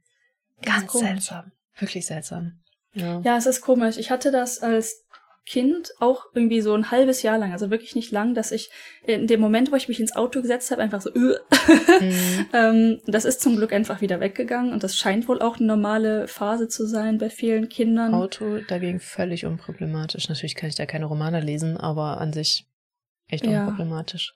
[0.61, 1.51] Ganz seltsam.
[1.77, 2.59] Wirklich seltsam.
[2.93, 3.21] Ja.
[3.23, 3.97] ja, es ist komisch.
[3.97, 5.03] Ich hatte das als
[5.45, 8.69] Kind auch irgendwie so ein halbes Jahr lang, also wirklich nicht lang, dass ich
[9.05, 11.35] in dem Moment, wo ich mich ins Auto gesetzt habe, einfach so, äh.
[11.99, 12.45] mhm.
[12.53, 16.29] ähm, das ist zum Glück einfach wieder weggegangen und das scheint wohl auch eine normale
[16.29, 18.13] Phase zu sein bei vielen Kindern.
[18.13, 20.29] Auto dagegen völlig unproblematisch.
[20.29, 22.65] Natürlich kann ich da keine Romane lesen, aber an sich
[23.33, 23.65] echt ja.
[23.65, 24.33] unproblematisch.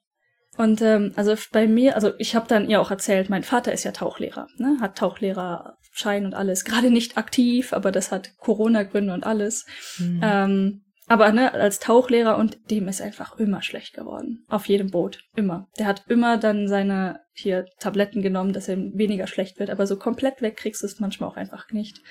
[0.58, 3.84] Und ähm, also bei mir, also ich habe dann ihr auch erzählt, mein Vater ist
[3.84, 4.78] ja Tauchlehrer, ne?
[4.82, 6.66] hat Tauchlehrerschein und alles.
[6.66, 9.68] Gerade nicht aktiv, aber das hat Corona-Gründe und alles.
[10.00, 10.20] Mhm.
[10.24, 14.44] Ähm, aber ne, als Tauchlehrer und dem ist einfach immer schlecht geworden.
[14.50, 15.24] Auf jedem Boot.
[15.36, 15.70] Immer.
[15.80, 19.70] Der hat immer dann seine hier Tabletten genommen, dass er weniger schlecht wird.
[19.70, 22.02] Aber so komplett wegkriegst du es manchmal auch einfach nicht.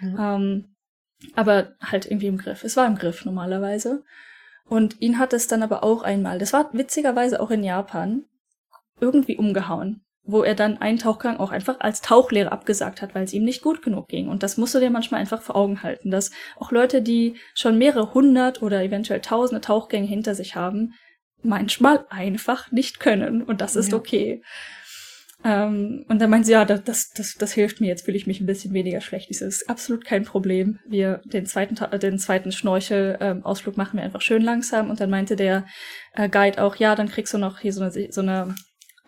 [0.00, 0.16] Mhm.
[0.20, 0.74] Ähm,
[1.34, 2.64] aber halt irgendwie im Griff.
[2.64, 4.04] Es war im Griff normalerweise.
[4.68, 8.24] Und ihn hat es dann aber auch einmal, das war witzigerweise auch in Japan,
[9.00, 13.32] irgendwie umgehauen, wo er dann einen Tauchgang auch einfach als Tauchlehrer abgesagt hat, weil es
[13.32, 14.28] ihm nicht gut genug ging.
[14.28, 17.78] Und das musst du dir manchmal einfach vor Augen halten, dass auch Leute, die schon
[17.78, 20.94] mehrere hundert oder eventuell tausende Tauchgänge hinter sich haben,
[21.42, 23.42] manchmal einfach nicht können.
[23.42, 23.98] Und das ist ja.
[23.98, 24.42] okay.
[25.44, 28.40] Ähm, und dann meint sie, ja, das, das, das hilft mir, jetzt fühle ich mich
[28.40, 29.30] ein bisschen weniger schlecht.
[29.30, 30.78] Ich so, das ist absolut kein Problem.
[30.88, 34.88] Wir den zweiten, den zweiten Schnorchel-Ausflug ähm, machen wir einfach schön langsam.
[34.88, 35.66] Und dann meinte der
[36.14, 38.54] äh, Guide auch, ja, dann kriegst du noch hier so eine, so eine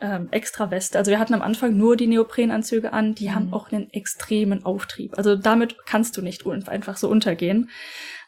[0.01, 0.99] ähm, extra Weste.
[0.99, 3.35] Also wir hatten am Anfang nur die Neoprenanzüge an, die mhm.
[3.35, 5.17] haben auch einen extremen Auftrieb.
[5.17, 7.71] Also damit kannst du nicht einfach so untergehen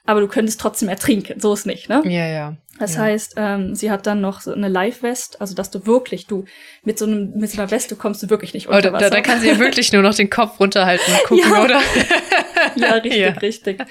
[0.09, 1.39] aber du könntest trotzdem ertrinken.
[1.39, 2.01] So ist nicht, ne?
[2.07, 2.57] Ja, ja.
[2.79, 3.03] Das ja.
[3.03, 6.47] heißt, ähm, sie hat dann noch so eine Live-West, also dass du wirklich, du
[6.83, 9.07] mit so einem mit so einer Weste kommst du wirklich nicht unter Wasser.
[9.07, 11.63] Oh, da, da kann sie ja wirklich nur noch den Kopf runterhalten und gucken, ja.
[11.63, 11.81] oder?
[12.77, 13.31] ja, richtig, ja.
[13.33, 13.85] richtig.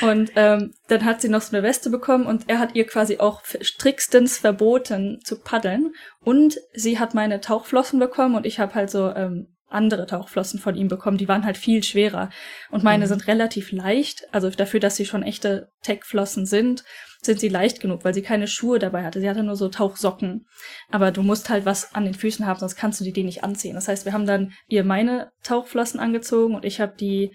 [0.00, 3.18] Und ähm, dann hat sie noch so eine Weste bekommen und er hat ihr quasi
[3.18, 5.92] auch strickstens verboten zu paddeln.
[6.24, 10.74] Und sie hat meine Tauchflossen bekommen und ich habe halt so ähm, andere Tauchflossen von
[10.74, 12.30] ihm bekommen, die waren halt viel schwerer.
[12.70, 13.08] Und meine mhm.
[13.08, 16.84] sind relativ leicht, also dafür, dass sie schon echte Tech-Flossen sind,
[17.20, 19.20] sind sie leicht genug, weil sie keine Schuhe dabei hatte.
[19.20, 20.46] Sie hatte nur so Tauchsocken.
[20.90, 23.44] Aber du musst halt was an den Füßen haben, sonst kannst du die, die nicht
[23.44, 23.74] anziehen.
[23.74, 27.34] Das heißt, wir haben dann ihr meine Tauchflossen angezogen und ich habe die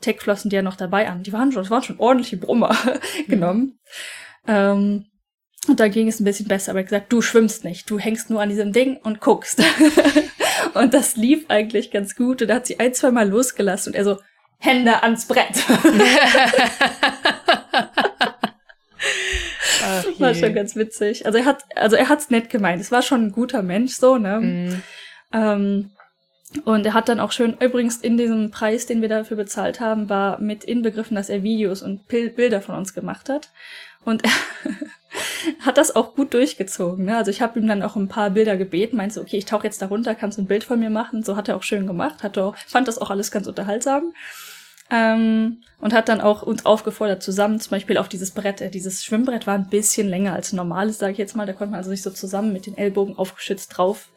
[0.00, 1.22] Tech-Flossen, die ja noch dabei an.
[1.22, 2.76] Die waren schon, das waren schon ordentliche Brummer
[3.26, 3.30] mhm.
[3.30, 3.78] genommen.
[4.46, 5.06] Ähm,
[5.68, 8.40] und da ging es ein bisschen besser, aber gesagt, du schwimmst nicht, du hängst nur
[8.40, 9.62] an diesem Ding und guckst.
[10.74, 12.42] und das lief eigentlich ganz gut.
[12.42, 14.18] Und da hat sie ein, zwei Mal losgelassen und er so,
[14.58, 15.62] Hände ans Brett.
[19.84, 20.20] Ach Okay.
[20.20, 21.26] War schon ganz witzig.
[21.26, 22.80] Also er hat, also er hat's nett gemeint.
[22.80, 24.40] Es war schon ein guter Mensch, so, ne?
[24.40, 24.82] Mhm.
[25.32, 25.90] Ähm,
[26.64, 30.08] und er hat dann auch schön, übrigens in diesem Preis, den wir dafür bezahlt haben,
[30.08, 33.50] war mit inbegriffen, dass er Videos und Pil Bilder von uns gemacht hat.
[34.04, 34.30] Und er
[35.66, 37.06] hat das auch gut durchgezogen.
[37.06, 37.16] Ne?
[37.16, 39.82] Also ich habe ihm dann auch ein paar Bilder gebeten, meinte okay, ich tauche jetzt
[39.82, 41.24] da runter, kannst du ein Bild von mir machen?
[41.24, 44.12] So hat er auch schön gemacht, hat auch, fand das auch alles ganz unterhaltsam.
[44.90, 49.02] Ähm, und hat dann auch uns aufgefordert, zusammen zum Beispiel auf dieses Brett, äh, dieses
[49.02, 51.46] Schwimmbrett war ein bisschen länger als normales, sage ich jetzt mal.
[51.46, 54.10] Da konnte man also sich so zusammen mit den Ellbogen aufgeschützt drauf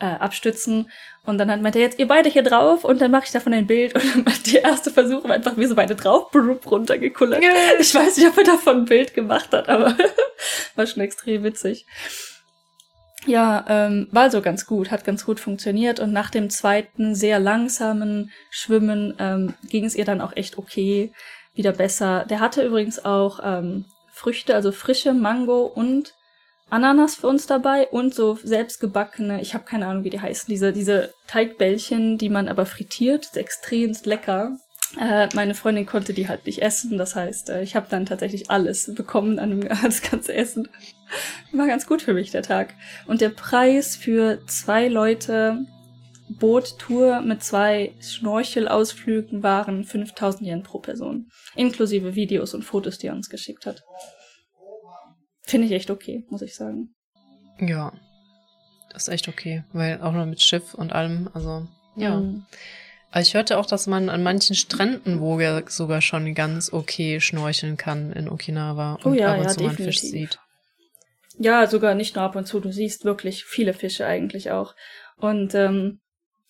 [0.00, 0.90] äh, abstützen.
[1.24, 3.52] Und dann hat meinte er jetzt, ihr beide hier drauf und dann mache ich davon
[3.52, 3.94] ein Bild.
[3.94, 7.42] Und dann die erste Versuch war einfach, wir so beide drauf, runtergekullert.
[7.78, 9.96] Ich weiß nicht, ob er davon ein Bild gemacht hat, aber
[10.74, 11.86] war schon extrem witzig.
[13.26, 17.38] Ja, ähm, war so ganz gut, hat ganz gut funktioniert und nach dem zweiten sehr
[17.38, 21.12] langsamen Schwimmen ähm, ging es ihr dann auch echt okay,
[21.54, 22.24] wieder besser.
[22.30, 26.14] Der hatte übrigens auch ähm, Früchte, also frische Mango und
[26.70, 30.72] Ananas für uns dabei und so selbstgebackene, ich habe keine Ahnung, wie die heißen, diese,
[30.72, 34.58] diese Teigbällchen, die man aber frittiert, ist extremst lecker.
[34.98, 38.50] Äh, meine Freundin konnte die halt nicht essen, das heißt, äh, ich habe dann tatsächlich
[38.50, 40.68] alles bekommen an dem, das ganze Essen.
[41.52, 42.74] War ganz gut für mich der Tag.
[43.06, 45.64] Und der Preis für zwei Leute
[46.28, 51.30] Boottour mit zwei Schnorchelausflügen waren 5000 Yen pro Person.
[51.56, 53.82] Inklusive Videos und Fotos, die er uns geschickt hat.
[55.48, 56.94] Finde ich echt okay, muss ich sagen.
[57.58, 57.92] Ja,
[58.92, 62.16] das ist echt okay, weil auch noch mit Schiff und allem, also ja.
[62.20, 62.44] Mhm.
[63.10, 67.18] Aber ich hörte auch, dass man an manchen Stränden wo ja sogar schon ganz okay
[67.20, 70.30] schnorcheln kann in Okinawa und Oh ja, ab und ja, zu mal einen Fisch definitiv.
[70.32, 70.38] sieht.
[71.38, 72.60] Ja, sogar nicht nur ab und zu.
[72.60, 74.74] Du siehst wirklich viele Fische eigentlich auch.
[75.16, 76.00] Und ähm,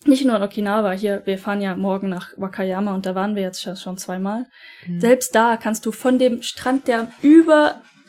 [0.05, 3.43] nicht nur in Okinawa, hier, wir fahren ja morgen nach Wakayama und da waren wir
[3.43, 4.45] jetzt schon, zweimal.
[4.85, 4.99] Mhm.
[4.99, 7.11] Selbst da kannst du von dem Strand, der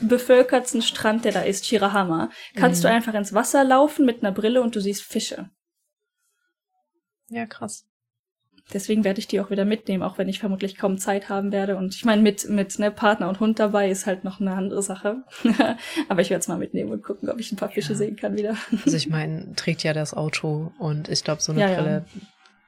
[0.00, 2.88] überbevölkertsten Strand, der da ist, Shirahama, kannst Mhm.
[2.88, 5.50] du einfach ins Wasser laufen mit einer Brille und du siehst Fische.
[7.28, 7.86] Ja, krass.
[8.72, 11.76] Deswegen werde ich die auch wieder mitnehmen, auch wenn ich vermutlich kaum Zeit haben werde.
[11.76, 14.80] Und ich meine, mit, mit ne, Partner und Hund dabei ist halt noch eine andere
[14.82, 15.24] Sache.
[16.08, 17.98] Aber ich werde es mal mitnehmen und gucken, ob ich ein paar Fische Ja.
[17.98, 18.56] sehen kann wieder.
[18.84, 21.76] Also ich meine, trägt ja das Auto und ich glaube, so eine Ja, ja.
[21.80, 22.04] Brille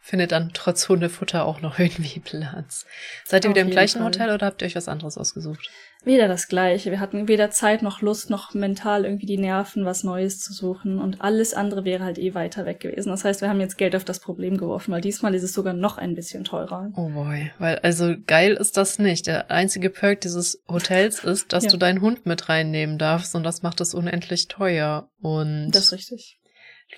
[0.00, 2.84] findet dann trotz Hundefutter auch noch irgendwie Platz.
[3.24, 4.06] Seid ihr Auf wieder im gleichen Fall.
[4.08, 5.70] Hotel oder habt ihr euch was anderes ausgesucht?
[6.04, 6.90] Wieder das Gleiche.
[6.90, 10.98] Wir hatten weder Zeit noch Lust noch mental irgendwie die Nerven, was Neues zu suchen.
[10.98, 13.10] Und alles andere wäre halt eh weiter weg gewesen.
[13.10, 15.74] Das heißt, wir haben jetzt Geld auf das Problem geworfen, weil diesmal ist es sogar
[15.74, 16.90] noch ein bisschen teurer.
[16.96, 19.28] Oh boy, weil also geil ist das nicht.
[19.28, 21.70] Der einzige Perk dieses Hotels ist, dass Ja.
[21.70, 25.08] du deinen Hund mit reinnehmen darfst und das macht es unendlich teuer.
[25.20, 26.40] Und Das ist richtig.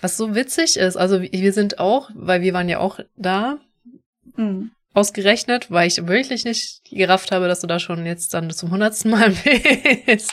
[0.00, 3.58] was so witzig ist, also wir sind auch, weil wir waren ja auch da,
[4.36, 4.70] Mhm.
[4.94, 9.10] Ausgerechnet, weil ich wirklich nicht gerafft habe, dass du da schon jetzt dann zum hundertsten
[9.10, 9.30] Mal
[10.06, 10.32] bist.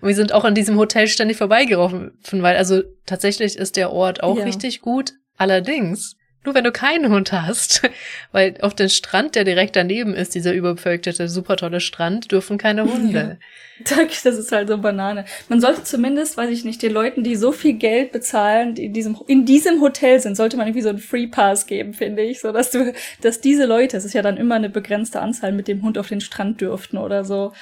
[0.00, 4.22] Und wir sind auch an diesem Hotel ständig vorbeigelaufen, weil also tatsächlich ist der Ort
[4.22, 4.44] auch Ja.
[4.44, 5.12] richtig gut.
[5.36, 7.82] Allerdings, nur wenn du keinen Hund hast,
[8.32, 12.84] weil auf den Strand, der direkt daneben ist, dieser überbevölkerte, super tolle Strand, dürfen keine
[12.84, 13.38] Hunde.
[13.82, 15.24] Das ist halt so Banane.
[15.48, 18.92] Man sollte zumindest, weiß ich nicht, den Leuten, die so viel Geld bezahlen, die in
[18.92, 22.40] diesem, in diesem Hotel sind, sollte man irgendwie so einen Free Pass geben, finde ich.
[22.40, 25.66] So, dass du, dass diese Leute, es ist ja dann immer eine begrenzte Anzahl, mit
[25.66, 27.54] dem Hund auf den Strand dürften oder so.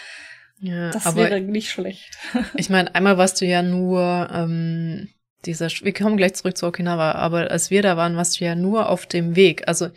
[0.61, 2.19] Ja, Das wäre nicht schlecht.
[2.57, 5.09] Ich meine, einmal warst du ja nur ähm,
[5.45, 8.55] dieser, wir kommen gleich zurück zu Okinawa, aber als wir da waren, warst du ja
[8.55, 9.67] nur auf dem Weg.
[9.69, 9.89] Also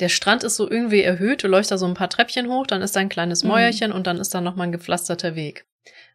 [0.00, 2.82] der Strand ist so irgendwie erhöht, du läufst da so ein paar Treppchen hoch, dann
[2.82, 3.50] ist da ein kleines Mhm.
[3.50, 5.66] Mäuerchen und dann ist da nochmal ein gepflasterter Weg.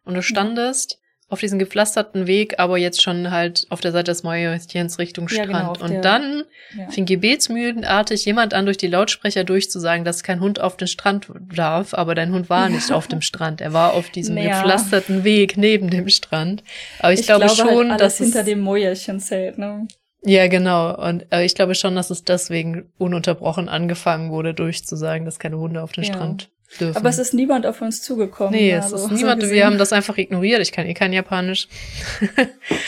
[0.04, 4.22] Und du standest auf diesem gepflasterten Weg, aber jetzt schon halt auf der Seite des
[4.22, 5.48] Mäuerchens Richtung Ja, Strand.
[5.48, 6.44] genau, auf und der- dann
[6.76, 6.88] Ja.
[6.90, 11.94] fing gebetsmühlenartig jemand an, durch die Lautsprecher durchzusagen, dass kein Hund auf den Strand darf,
[11.94, 13.60] aber dein Hund war nicht auf dem Strand.
[13.60, 14.44] Er war auf diesem Ja.
[14.60, 16.62] gepflasterten Weg neben dem Strand.
[16.98, 19.86] Aber ich, Ich glaube, glaube schon, halt dass hinter es, dem Mäuerchen zählt, ne?
[20.24, 20.94] ja genau.
[20.96, 25.82] Und äh, ich glaube schon, dass es deswegen ununterbrochen angefangen wurde, durchzusagen, dass keine Hunde
[25.82, 26.14] auf den Ja.
[26.14, 26.48] Strand
[26.80, 26.96] dürfen.
[26.96, 28.52] Aber es ist niemand auf uns zugekommen.
[28.52, 29.40] nee, es also, ist so niemand.
[29.40, 29.56] gesehen.
[29.56, 30.60] wir haben das einfach ignoriert.
[30.60, 31.68] Ich kann eh kein Japanisch.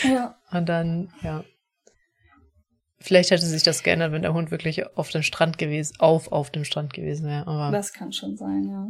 [0.05, 0.37] Ja.
[0.51, 1.45] Und dann, ja.
[2.99, 6.51] Vielleicht hätte sich das geändert, wenn der Hund wirklich auf dem Strand gewesen, auf auf
[6.51, 7.47] dem Strand gewesen wäre.
[7.47, 8.89] Aber Das kann schon sein, ja.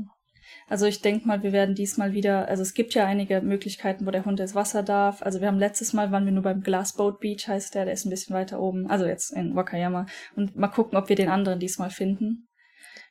[0.69, 4.11] Also ich denke mal, wir werden diesmal wieder, also es gibt ja einige Möglichkeiten, wo
[4.11, 5.23] der Hund ins Wasser darf.
[5.23, 8.05] Also wir haben letztes Mal waren wir nur beim Glassboat Beach, heißt der, der ist
[8.05, 10.07] ein bisschen weiter oben, also jetzt in Wakayama.
[10.37, 12.49] Und mal gucken, ob wir den anderen diesmal finden.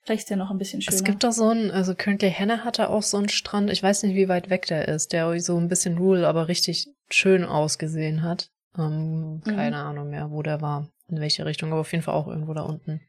[0.03, 0.95] Vielleicht ist der noch ein bisschen schöner.
[0.95, 4.03] Es gibt doch so einen, also Currently Henne hatte auch so einen Strand, ich weiß
[4.03, 8.23] nicht, wie weit weg der ist, der so ein bisschen rural, aber richtig schön ausgesehen
[8.23, 8.49] hat.
[8.77, 9.43] Ähm, Mhm.
[9.43, 12.53] keine Ahnung mehr, wo der war, in welche Richtung, aber auf jeden Fall auch irgendwo
[12.53, 13.01] da unten.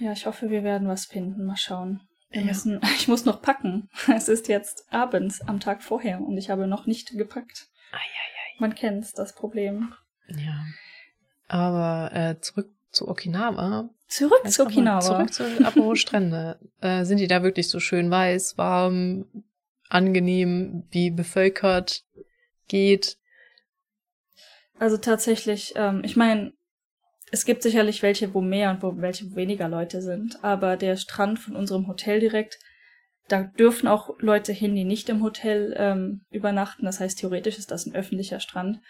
[0.00, 1.44] ja, ich hoffe, wir werden was finden.
[1.44, 2.00] Mal schauen.
[2.30, 3.88] Wir müssen, ich muss noch packen.
[4.14, 7.68] Es ist jetzt abends am Tag vorher und ich habe noch nicht gepackt.
[7.92, 8.58] Eieiei.
[8.60, 9.92] Man kennt das Problem.
[10.28, 10.64] Ja.
[11.48, 13.90] Aber äh, zurück zu Okinawa.
[14.08, 15.00] Zurück zu Okinawa.
[15.00, 16.58] Zurück zu den apropos Strände.
[16.80, 19.26] Äh, sind die da wirklich so schön weiß, warm,
[19.88, 22.04] angenehm, wie bevölkert
[22.68, 23.18] geht?
[24.78, 26.52] Also tatsächlich, ähm, ich meine,
[27.32, 30.96] es gibt sicherlich welche, wo mehr und wo welche wo weniger Leute sind, aber der
[30.96, 32.58] Strand von unserem Hotel direkt,
[33.28, 36.86] da dürfen auch Leute hin, die nicht im Hotel ähm, übernachten.
[36.86, 38.80] Das heißt, theoretisch ist das ein öffentlicher Strand.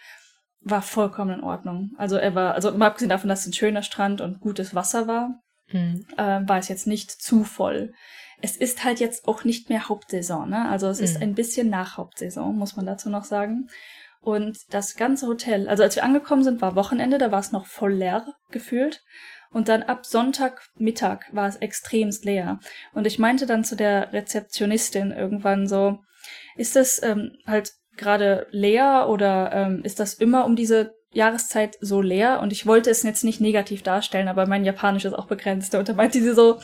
[0.60, 1.92] War vollkommen in Ordnung.
[1.98, 5.06] Also er war, also mal abgesehen davon, dass es ein schöner Strand und gutes Wasser
[5.06, 5.40] war,
[5.70, 6.06] Hm.
[6.16, 7.92] äh, war es jetzt nicht zu voll.
[8.40, 10.68] Es ist halt jetzt auch nicht mehr Hauptsaison, ne?
[10.68, 11.22] Also es ist Mhm.
[11.22, 13.68] ein bisschen nach Hauptsaison, muss man dazu noch sagen.
[14.20, 17.66] Und das ganze Hotel, also als wir angekommen sind, war Wochenende, da war es noch
[17.66, 19.02] voll leer gefühlt.
[19.50, 22.58] Und dann ab Sonntagmittag war es extremst leer.
[22.92, 25.98] Und ich meinte dann zu der Rezeptionistin irgendwann so,
[26.56, 32.00] ist das ähm, halt gerade leer oder ähm, ist das immer um diese Jahreszeit so
[32.00, 32.40] leer?
[32.40, 35.74] Und ich wollte es jetzt nicht negativ darstellen, aber mein Japanisch ist auch begrenzt.
[35.74, 36.58] Und da meinte sie so,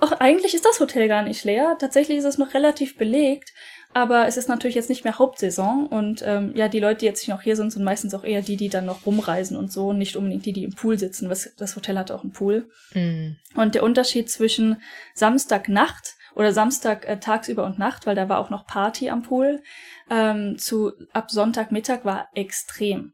[0.00, 1.76] ach, eigentlich ist das Hotel gar nicht leer.
[1.78, 3.52] Tatsächlich ist es noch relativ belegt.
[3.92, 7.26] Aber es ist natürlich jetzt nicht mehr Hauptsaison und ähm, ja, die Leute, die jetzt
[7.26, 10.14] noch hier sind, sind meistens auch eher die, die dann noch rumreisen und so, nicht
[10.14, 11.28] unbedingt die, die im Pool sitzen.
[11.28, 12.68] Was, das Hotel hat auch einen Pool.
[12.92, 13.36] Hm.
[13.56, 14.80] Und der Unterschied zwischen
[15.14, 19.62] Samstagnacht oder Samstag äh, tagsüber und Nacht, weil da war auch noch Party am Pool,
[20.10, 23.12] ähm, zu ab Sonntagmittag war extrem.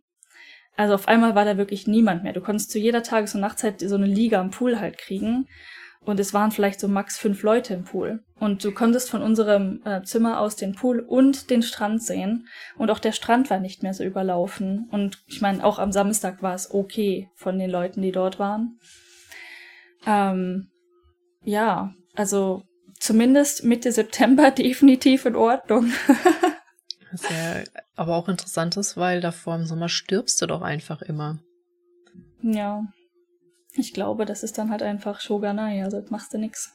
[0.77, 2.35] Also auf einmal war da wirklich niemand mehr.
[2.35, 5.49] Du konntest zu jeder Tages- und Nachtzeit so eine Liga am Pool halt kriegen.
[6.01, 8.23] Und es waren vielleicht so max fünf Leute im Pool.
[8.39, 12.47] Und du konntest von unserem äh, Zimmer aus den Pool und den Strand sehen.
[12.77, 14.89] Und auch der Strand war nicht mehr so überlaufen.
[14.93, 18.79] Und ich meine, auch am Samstag war es okay von den Leuten, die dort waren.
[20.07, 20.71] Ähm,
[21.43, 22.63] ja, also
[23.01, 25.93] zumindest Mitte September definitiv in Ordnung.
[27.13, 27.63] Was ja
[27.95, 31.39] aber auch interessant ist, weil davor im Sommer stirbst du doch einfach immer.
[32.43, 32.85] ja.
[33.79, 36.73] Ich glaube, das ist dann halt einfach Shogunai, also das machst du nix.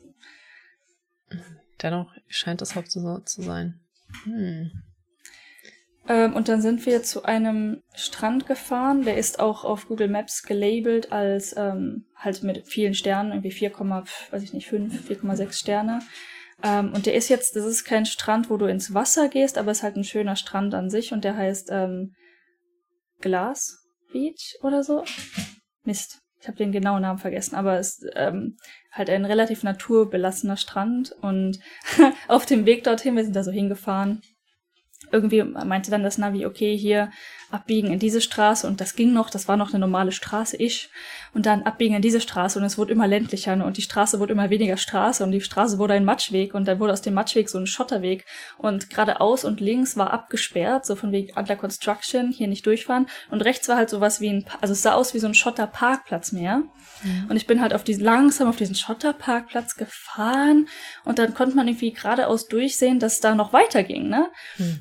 [1.81, 3.79] Dennoch scheint das Hauptsaison zu sein.
[4.23, 4.71] Hm.
[6.07, 10.43] Ähm, und dann sind wir zu einem Strand gefahren, der ist auch auf Google Maps
[10.43, 13.71] gelabelt als ähm, halt mit vielen Sternen, irgendwie 4,
[14.31, 15.99] weiß ich nicht, 5, 4,6 Sterne.
[16.63, 19.71] Ähm, und der ist jetzt, das ist kein Strand, wo du ins Wasser gehst, aber
[19.71, 22.13] es ist halt ein schöner Strand an sich und der heißt ähm,
[23.19, 23.77] Glass
[24.11, 25.03] Beach oder so.
[25.83, 28.57] Mist, ich habe den genauen Namen vergessen, aber es ist ähm,
[28.91, 31.59] halt ein relativ naturbelassener Strand und
[32.27, 34.21] auf dem Weg dorthin, wir sind da so hingefahren,
[35.11, 37.11] irgendwie meinte dann das Navi, okay, hier
[37.51, 40.89] abbiegen in diese Straße und das ging noch, das war noch eine normale Straße, ich.
[41.33, 44.33] Und dann abbiegen in diese Straße und es wurde immer ländlicher und die Straße wurde
[44.33, 47.49] immer weniger Straße und die Straße wurde ein Matschweg und dann wurde aus dem Matschweg
[47.49, 48.25] so ein Schotterweg
[48.57, 53.41] und geradeaus und links war abgesperrt, so von wegen under construction, hier nicht durchfahren und
[53.41, 56.63] rechts war halt sowas wie ein, also es sah aus wie so ein Schotterparkplatz mehr.
[57.29, 60.67] Und ich bin halt auf diesen, langsam auf diesen Schotterparkplatz gefahren
[61.03, 64.29] und dann konnte man irgendwie geradeaus durchsehen, dass da noch weiterging, ne?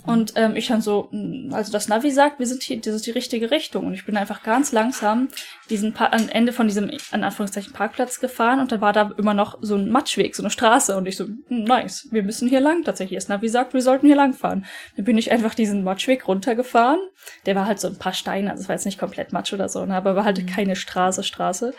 [0.05, 3.07] Und ähm, ich dann so, mh, also das Navi sagt, wir sind hier, das ist
[3.07, 3.87] die richtige Richtung.
[3.87, 5.29] Und ich bin einfach ganz langsam
[5.69, 9.35] diesen pa am Ende von diesem, an Anführungszeichen, Parkplatz gefahren und dann war da immer
[9.35, 10.97] noch so ein Matschweg, so eine Straße.
[10.97, 13.17] Und ich so, hm, nice, wir müssen hier lang tatsächlich.
[13.17, 14.65] Das Navi sagt, wir sollten hier lang fahren.
[14.97, 17.01] Dann bin ich einfach diesen Matschweg runtergefahren.
[17.47, 19.69] Der war halt so ein paar Steine, also es war jetzt nicht komplett Matsch oder
[19.69, 21.75] so, ne, aber war halt keine Straße, Straße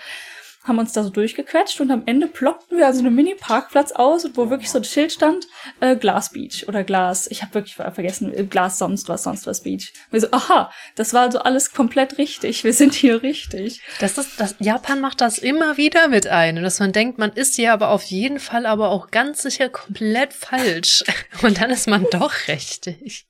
[0.63, 4.37] haben uns da so durchgequetscht und am Ende ploppten wir also einen Mini-Parkplatz aus, und
[4.37, 5.47] wo wirklich so ein Schild stand,
[5.79, 9.47] äh, Glas Beach oder Glas, ich habe wirklich ver- vergessen, äh, Glas sonst was, sonst
[9.47, 9.91] was Beach.
[10.07, 13.81] Und wir so, aha, das war also alles komplett richtig, wir sind hier richtig.
[13.99, 17.55] Das ist, das, Japan macht das immer wieder mit ein, dass man denkt, man ist
[17.55, 21.03] hier aber auf jeden Fall aber auch ganz sicher komplett falsch.
[21.41, 23.25] Und dann ist man doch richtig.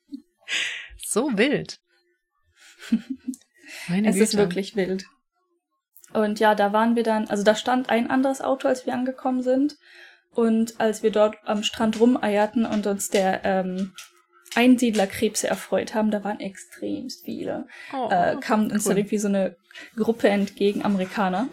[1.08, 1.80] So wild.
[3.88, 4.24] Meine es Güte.
[4.26, 5.06] ist wirklich wild.
[6.14, 9.44] Und ja, da waren wir dann, also da stand ein anderes Auto, als wir angekommen
[9.44, 9.78] sind.
[10.34, 13.94] Und als wir dort am Strand rumeierten und uns der ähm,
[14.56, 17.68] Einsiedlerkrebse erfreut haben, da waren extremst viele.
[17.94, 19.00] oh, äh, kam uns dann cool.
[19.00, 19.56] irgendwie so eine
[19.96, 21.48] Gruppe entgegen, Amerikaner.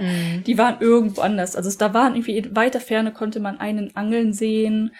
[0.00, 0.42] Mhm.
[0.46, 1.56] Die waren irgendwo anders.
[1.56, 4.92] Also da waren irgendwie in weiter Ferne konnte man einen angeln sehen.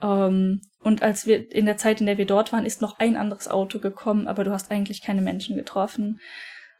[0.00, 3.16] Ähm, und als wir in der Zeit, in der wir dort waren, ist noch ein
[3.16, 6.20] anderes Auto gekommen, aber du hast eigentlich keine Menschen getroffen.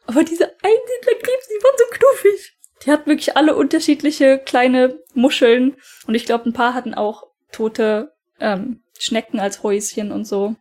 [0.07, 2.57] Aber diese Einsiedlerkrebs, die waren so knuffig.
[2.85, 5.77] Die hatten wirklich alle unterschiedliche kleine Muscheln.
[6.07, 10.57] Und ich glaube, ein paar hatten auch tote ähm, Schnecken als Häuschen und so.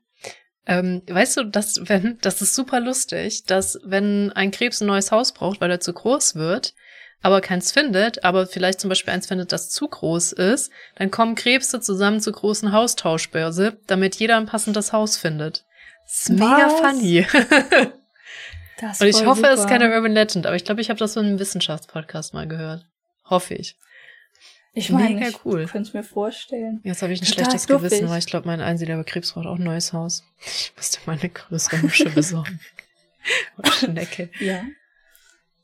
[0.67, 5.11] Ähm, weißt du, dass wenn, das ist super lustig, dass wenn ein Krebs ein neues
[5.11, 6.75] Haus braucht, weil er zu groß wird,
[7.23, 11.35] aber keins findet, aber vielleicht zum Beispiel eins findet, das zu groß ist, dann kommen
[11.35, 15.65] Krebse zusammen zur großen Haustauschbörse, damit jeder ein passendes Haus findet.
[16.05, 17.25] Das ist mega funny.
[18.82, 19.77] Das Und ich hoffe, es ist super.
[19.77, 22.86] keine Urban Legend, aber ich glaube, ich habe das so in einem Wissenschaftspodcast mal gehört.
[23.25, 23.77] Hoffe ich.
[24.73, 25.65] Ich meine, mega ich cool.
[25.65, 26.79] könnte es mir vorstellen.
[26.84, 27.89] Jetzt habe ich ein Total schlechtes knuffig.
[27.89, 30.23] Gewissen, weil ich glaube, mein Einsiedler bei Krebs braucht auch ein neues Haus.
[30.43, 32.59] Ich musste mal eine größere Muschel besorgen.
[33.79, 34.29] Schnecke.
[34.39, 34.63] Ja.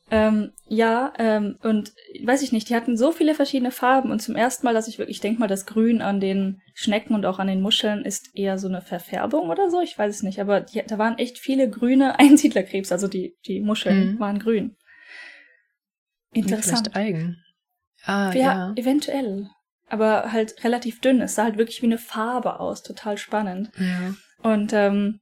[0.10, 1.94] Ähm, ja, ähm, und
[2.24, 4.98] weiß ich nicht, die hatten so viele verschiedene Farben und zum ersten Mal, dass ich
[5.00, 8.30] wirklich, ich denke mal, das Grün an den Schnecken und auch an den Muscheln ist
[8.34, 11.40] eher so eine Verfärbung oder so, ich weiß es nicht, aber die, da waren echt
[11.40, 14.20] viele grüne Einsiedlerkrebs, also die, die Muscheln Mhm.
[14.20, 14.78] waren grün.
[16.34, 16.90] Interessant.
[16.94, 17.44] Vielleicht Eigen.
[18.06, 18.74] Ah, ja, ja.
[18.76, 19.50] eventuell.
[19.90, 21.22] Aber halt relativ dünn.
[21.22, 22.84] Es sah halt wirklich wie eine Farbe aus.
[22.84, 23.72] Total spannend.
[23.78, 24.14] Ja.
[24.44, 25.20] Und ähm,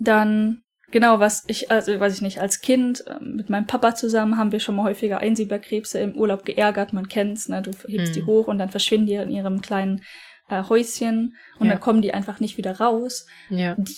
[0.00, 4.36] dann, genau, was ich, also weiß ich nicht, als Kind ähm, mit meinem Papa zusammen
[4.38, 6.92] haben wir schon mal häufiger Einsiedlerkrebse im Urlaub geärgert.
[6.92, 7.62] Man kennt's, ne?
[7.62, 8.12] Du hebst Hm.
[8.14, 10.02] die hoch und dann verschwinden die in ihrem kleinen
[10.48, 11.72] äh, Häuschen und Ja.
[11.72, 13.74] dann kommen die einfach nicht wieder raus Ja.
[13.78, 13.94] die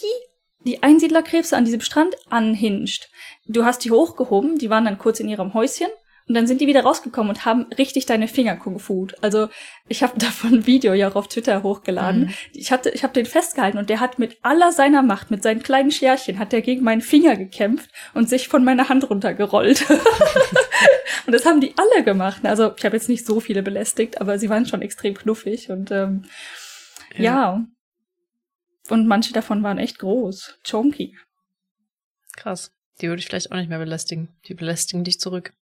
[0.66, 3.08] die Einsiedlerkrebse an diesem Strand anhinscht.
[3.46, 5.88] Du hast die hochgehoben, die waren dann kurz in ihrem Häuschen
[6.30, 9.14] und dann sind die wieder rausgekommen und haben richtig deine Finger kung-fu't.
[9.20, 9.48] Also
[9.88, 12.26] ich habe davon ein Video ja auch auf Twitter hochgeladen.
[12.26, 12.34] Mhm.
[12.52, 15.60] Ich hatte, ich habe den festgehalten und der hat mit aller seiner Macht, mit seinen
[15.60, 19.90] kleinen Scherchen, hat der gegen meinen Finger gekämpft und sich von meiner Hand runtergerollt.
[21.26, 22.42] und das haben die alle gemacht.
[22.44, 25.90] Also ich habe jetzt nicht so viele belästigt, aber sie waren schon extrem knuffig und
[25.90, 26.26] ähm,
[27.16, 27.66] ja.
[28.88, 30.60] Und manche davon waren echt groß.
[30.62, 31.18] Chonky.
[32.36, 32.70] Krass.
[33.00, 34.28] Die würde ich vielleicht auch nicht mehr belästigen.
[34.44, 35.52] Die belästigen dich zurück.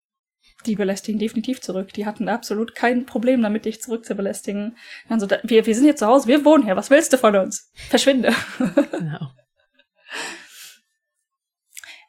[0.66, 1.92] Die belästigen definitiv zurück.
[1.92, 4.76] Die hatten absolut kein Problem damit, dich zurück zu belästigen.
[5.09, 7.36] Also, da, wir, wir sind hier zu Hause, wir wohnen hier, was willst du von
[7.36, 7.70] uns?
[7.88, 8.34] Verschwinde.
[8.59, 9.30] Genau.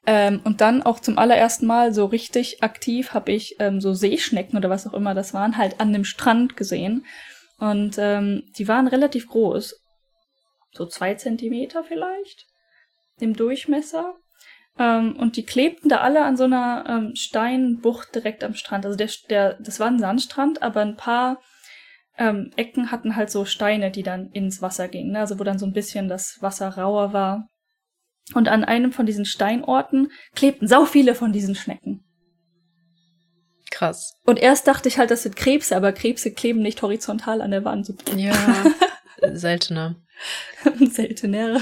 [0.07, 4.57] ähm, und dann auch zum allerersten Mal so richtig aktiv habe ich ähm, so Seeschnecken
[4.57, 7.05] oder was auch immer das waren, halt an dem Strand gesehen.
[7.59, 9.79] Und ähm, die waren relativ groß.
[10.71, 12.47] So zwei Zentimeter vielleicht
[13.19, 14.15] im Durchmesser.
[14.79, 18.85] Ähm, und die klebten da alle an so einer ähm, Steinbucht direkt am Strand.
[18.85, 21.41] Also der, der, das war ein Sandstrand, aber ein paar
[22.17, 25.11] ähm, Ecken hatten halt so Steine, die dann ins Wasser gingen.
[25.11, 25.19] Ne?
[25.19, 27.47] Also wo dann so ein bisschen das Wasser rauer war.
[28.33, 32.05] Und an einem von diesen Steinorten klebten sau viele von diesen Schnecken.
[33.71, 34.13] Krass.
[34.23, 37.65] Und erst dachte ich halt, das sind Krebse, aber Krebse kleben nicht horizontal an der
[37.65, 37.93] Wand.
[38.15, 38.33] Ja.
[39.33, 39.95] Seltener.
[40.79, 41.61] seltenere.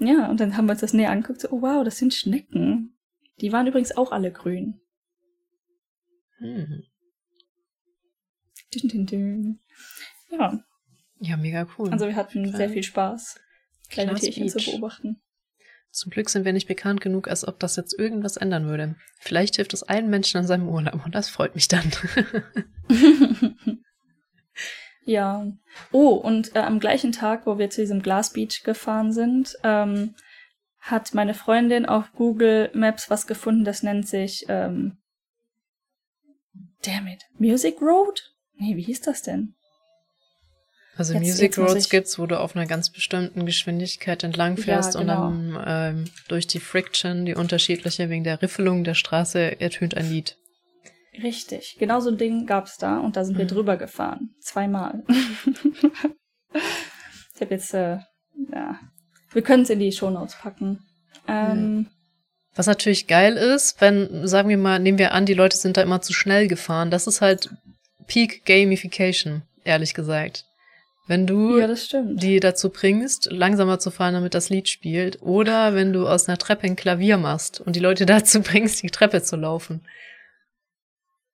[0.00, 1.40] Ja, und dann haben wir uns das näher angeguckt.
[1.42, 2.96] So, oh wow, das sind Schnecken.
[3.40, 4.80] Die waren übrigens auch alle grün.
[6.38, 6.84] Hm.
[8.74, 9.60] Dün, dün, dün.
[10.30, 10.64] Ja,
[11.18, 11.90] Ja, mega cool.
[11.90, 12.56] also wir hatten Klar.
[12.56, 13.38] sehr viel Spaß,
[13.90, 14.70] kleine Klaas Tierchen zu Beach.
[14.70, 15.20] beobachten.
[15.90, 18.94] Zum Glück sind wir nicht bekannt genug, als ob das jetzt irgendwas ändern würde.
[19.18, 21.90] Vielleicht hilft es allen Menschen an seinem Urlaub und das freut mich dann.
[25.04, 25.46] ja.
[25.92, 30.14] Oh, und äh, am gleichen Tag, wo wir zu diesem Glass Beach gefahren sind, ähm,
[30.78, 34.96] hat meine Freundin auf Google Maps was gefunden, das nennt sich, ähm,
[36.82, 38.20] damn it, Music Road?
[38.58, 39.54] Nee, wie hieß das denn?
[40.96, 44.56] Also Jetzt- Music jetzt Roads ich- gibt's, wo du auf einer ganz bestimmten Geschwindigkeit entlang
[44.58, 45.28] Ja, fährst genau.
[45.28, 45.64] und dann
[45.98, 50.36] ähm, durch die Friction, die unterschiedliche wegen der Riffelung der Straße, ertönt ein Lied.
[51.22, 53.48] Richtig, genau so ein Ding gab's da und da sind wir Mhm.
[53.48, 54.30] drüber gefahren.
[54.40, 55.02] Zweimal.
[56.54, 57.98] ich habe jetzt, äh,
[58.52, 58.78] ja,
[59.32, 60.80] wir können es in die Shownotes packen.
[61.28, 61.86] Ähm,
[62.56, 65.82] Was natürlich geil ist, wenn, sagen wir mal, nehmen wir an, die Leute sind da
[65.82, 66.90] immer zu schnell gefahren.
[66.90, 67.50] Das ist halt
[68.08, 70.46] Peak Gamification, ehrlich gesagt.
[71.06, 71.68] Wenn du ja,
[72.04, 76.38] die dazu bringst, langsamer zu fahren, damit das Lied spielt, oder wenn du aus einer
[76.38, 79.82] Treppe ein Klavier machst und die Leute dazu bringst, die Treppe zu laufen.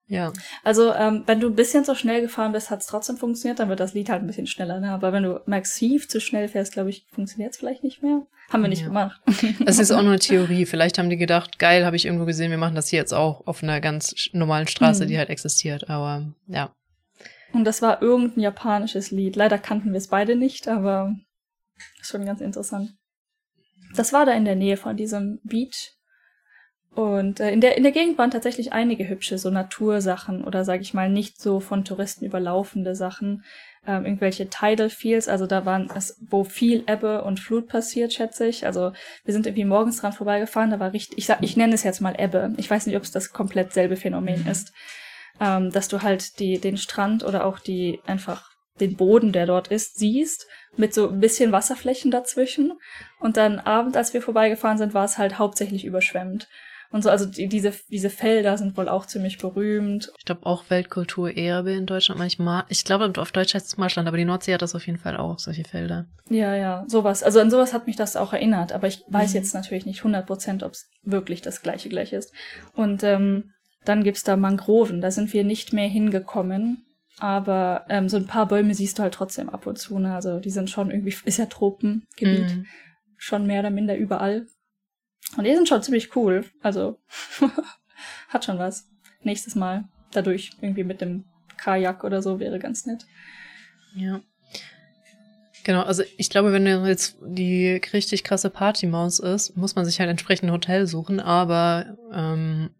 [0.08, 0.32] Ja,
[0.62, 3.80] Also, ähm, wenn du ein bisschen zu schnell gefahren bist, hat's trotzdem funktioniert, dann wird
[3.80, 4.78] das Lied halt ein bisschen schneller.
[4.78, 4.90] Ne?
[4.92, 8.22] Aber wenn du massiv zu schnell fährst, glaube ich, funktioniert's vielleicht nicht mehr.
[8.52, 8.86] Haben wir nicht Ja.
[8.86, 9.20] gemacht.
[9.64, 10.64] das ist auch nur eine Theorie.
[10.64, 13.44] Vielleicht haben die gedacht, geil, habe ich irgendwo gesehen, wir machen das hier jetzt auch
[13.48, 15.08] auf einer ganz normalen Straße, Mhm.
[15.08, 15.90] die halt existiert.
[15.90, 16.72] Aber ja,
[17.52, 19.34] Und das war irgendein japanisches Lied.
[19.34, 21.16] Leider kannten wir es beide nicht, aber
[22.00, 22.90] ist schon ganz interessant.
[23.96, 25.94] Das war da in der Nähe von diesem Beach.
[26.96, 30.82] Und äh, in, der, in der Gegend waren tatsächlich einige hübsche so Natursachen oder sage
[30.82, 33.44] ich mal nicht so von Touristen überlaufende Sachen.
[33.86, 38.46] Ähm, irgendwelche Tidal Fields, also da waren es, wo viel Ebbe und Flut passiert, schätze
[38.46, 38.66] ich.
[38.66, 38.92] Also
[39.24, 42.00] wir sind irgendwie morgens dran vorbeigefahren, da war richtig, ich, sag, ich nenne es jetzt
[42.00, 42.52] mal Ebbe.
[42.56, 44.50] Ich weiß nicht, ob es das komplett selbe Phänomen Mhm.
[44.50, 44.72] ist
[45.40, 49.68] ähm, dass du halt die, den Strand oder auch die einfach den Boden, der dort
[49.68, 52.74] ist, siehst, mit so ein bisschen Wasserflächen dazwischen.
[53.20, 56.48] Und dann abends, als wir vorbeigefahren sind, war es halt hauptsächlich überschwemmt.
[56.90, 57.10] Und so.
[57.10, 60.12] Also die, diese, diese Felder sind wohl auch ziemlich berühmt.
[60.18, 62.64] Ich glaube auch Weltkulturerbe in Deutschland manchmal.
[62.68, 65.16] Ich glaube, auf Deutsch heißt es Marschland, aber die Nordsee hat das auf jeden Fall
[65.16, 66.06] auch, solche Felder.
[66.28, 67.22] Ja, ja, sowas.
[67.22, 69.36] Also an sowas hat mich das auch erinnert, aber ich weiß mhm.
[69.36, 72.32] jetzt natürlich nicht 100 Prozent, ob es wirklich das gleiche gleich ist.
[72.74, 73.52] Und ähm,
[73.84, 76.82] dann gibt's da Mangroven, da sind wir nicht mehr hingekommen.
[77.18, 79.98] Aber ähm, so ein paar Bäume siehst du halt trotzdem ab und zu.
[79.98, 80.14] Ne?
[80.14, 82.56] Also die sind schon irgendwie, ist ja Tropengebiet.
[82.56, 82.66] Mhm.
[83.16, 84.46] Schon mehr oder minder überall.
[85.36, 86.44] Und die sind schon ziemlich cool.
[86.62, 86.98] Also
[88.28, 88.88] hat schon was.
[89.22, 91.24] Nächstes Mal dadurch irgendwie mit dem
[91.56, 93.06] Kajak oder so wäre ganz nett.
[93.94, 94.20] Ja.
[95.64, 100.08] Genau, also ich glaube, wenn jetzt die richtig krasse Partymaus ist, muss man sich halt
[100.08, 102.70] entsprechend ein Hotel suchen, aber ähm,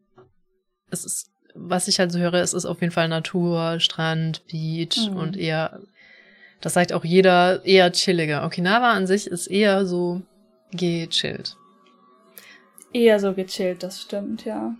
[0.91, 5.09] es ist, was ich halt so höre, es ist auf jeden Fall Natur, Strand, Beach
[5.11, 5.17] mhm.
[5.17, 5.81] und eher,
[6.61, 8.45] das sagt auch jeder, eher chilliger.
[8.45, 10.23] Okinawa an sich ist eher so
[10.71, 11.57] gechillt.
[12.93, 14.75] Eher so gechillt, das stimmt, ja.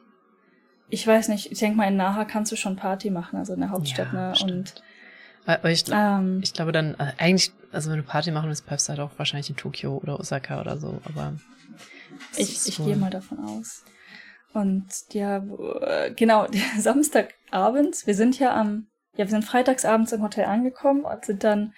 [0.89, 3.61] Ich weiß nicht, ich denke mal, in Naha kannst du schon Party machen, also in
[3.61, 4.37] der Hauptstadt, ja, ne?
[4.37, 4.51] Stimmt.
[4.51, 4.83] Und
[5.47, 8.89] aber ich, ähm, ich glaube dann, äh, eigentlich, also wenn du Party machen willst, bleibst
[8.89, 11.35] du halt auch wahrscheinlich in Tokio oder Osaka oder so, aber.
[12.37, 13.85] Ich, ich gehe mal davon aus.
[14.53, 15.45] Und ja,
[16.17, 16.47] genau,
[16.79, 21.75] Samstagabends, wir sind ja am, ja, wir sind freitagsabends im Hotel angekommen und sind dann,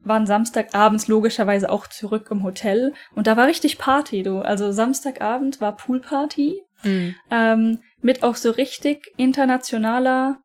[0.00, 2.94] waren Samstagabends logischerweise auch zurück im Hotel.
[3.14, 4.38] Und da war richtig Party, du.
[4.38, 6.62] Also Samstagabend war Poolparty.
[6.82, 7.14] Mhm.
[7.30, 10.38] Ähm, mit auch so richtig internationaler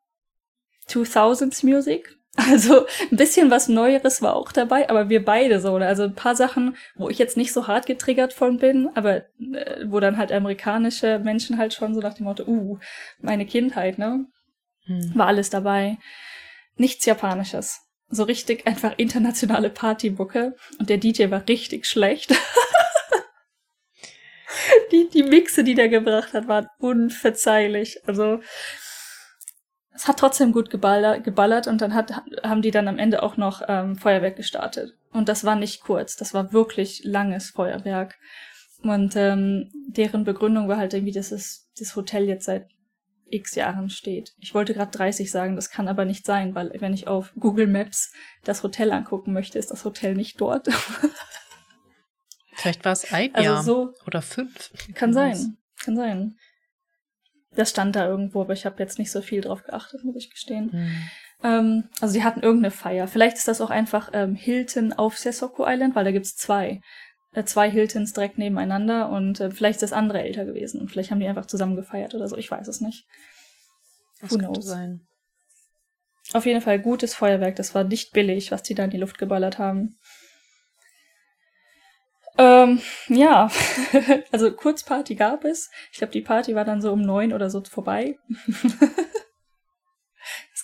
[0.87, 2.17] 2000s Music.
[2.35, 5.77] Also ein bisschen was Neueres war auch dabei, aber wir beide so.
[5.77, 5.85] Ne?
[5.85, 9.85] Also ein paar Sachen, wo ich jetzt nicht so hart getriggert von bin, aber äh,
[9.87, 12.79] wo dann halt amerikanische Menschen halt schon so nach dem Motto, uh,
[13.19, 14.25] meine Kindheit, ne?
[14.85, 15.11] Hm.
[15.13, 15.97] War alles dabei.
[16.77, 17.81] Nichts Japanisches.
[18.11, 20.55] So richtig einfach internationale Partybucke.
[20.79, 22.31] Und der DJ war richtig schlecht.
[24.91, 27.99] die, die Mixe, die der gebracht hat, waren unverzeihlich.
[28.05, 28.39] Also
[29.93, 32.11] es hat trotzdem gut geballert, geballert und dann hat,
[32.43, 34.93] haben die dann am Ende auch noch ähm, Feuerwerk gestartet.
[35.11, 38.17] Und das war nicht kurz, das war wirklich langes Feuerwerk.
[38.81, 42.67] Und ähm, deren Begründung war halt irgendwie, dass es das Hotel jetzt seit
[43.31, 44.33] x Jahren steht.
[44.37, 47.67] Ich wollte gerade 30 sagen, das kann aber nicht sein, weil wenn ich auf Google
[47.67, 48.11] Maps
[48.43, 50.67] das Hotel angucken möchte, ist das Hotel nicht dort.
[52.53, 54.71] Vielleicht war es ein also Jahr so, oder fünf.
[54.93, 56.37] Kann sein, kann sein.
[57.53, 60.29] Das stand da irgendwo, aber ich habe jetzt nicht so viel drauf geachtet, muss ich
[60.29, 60.69] gestehen.
[60.71, 61.09] Mhm.
[61.43, 63.07] Ähm, also sie hatten irgendeine Feier.
[63.07, 66.81] Vielleicht ist das auch einfach ähm, Hilton auf Sesoko Island, weil da gibt's zwei.
[67.33, 71.11] Äh, zwei Hiltons direkt nebeneinander und äh, vielleicht ist das andere älter gewesen und vielleicht
[71.11, 72.35] haben die einfach zusammen gefeiert oder so.
[72.35, 73.05] Ich weiß es nicht.
[74.19, 74.65] Das Who knows?
[74.65, 75.07] Sein.
[76.33, 77.55] Auf jeden Fall gutes Feuerwerk.
[77.55, 79.97] Das war nicht billig, was die da in die Luft geballert haben.
[82.37, 83.49] Ähm, ja,
[84.31, 85.69] also Kurzparty gab es.
[85.91, 88.17] Ich glaube, die Party war dann so um neun oder so vorbei.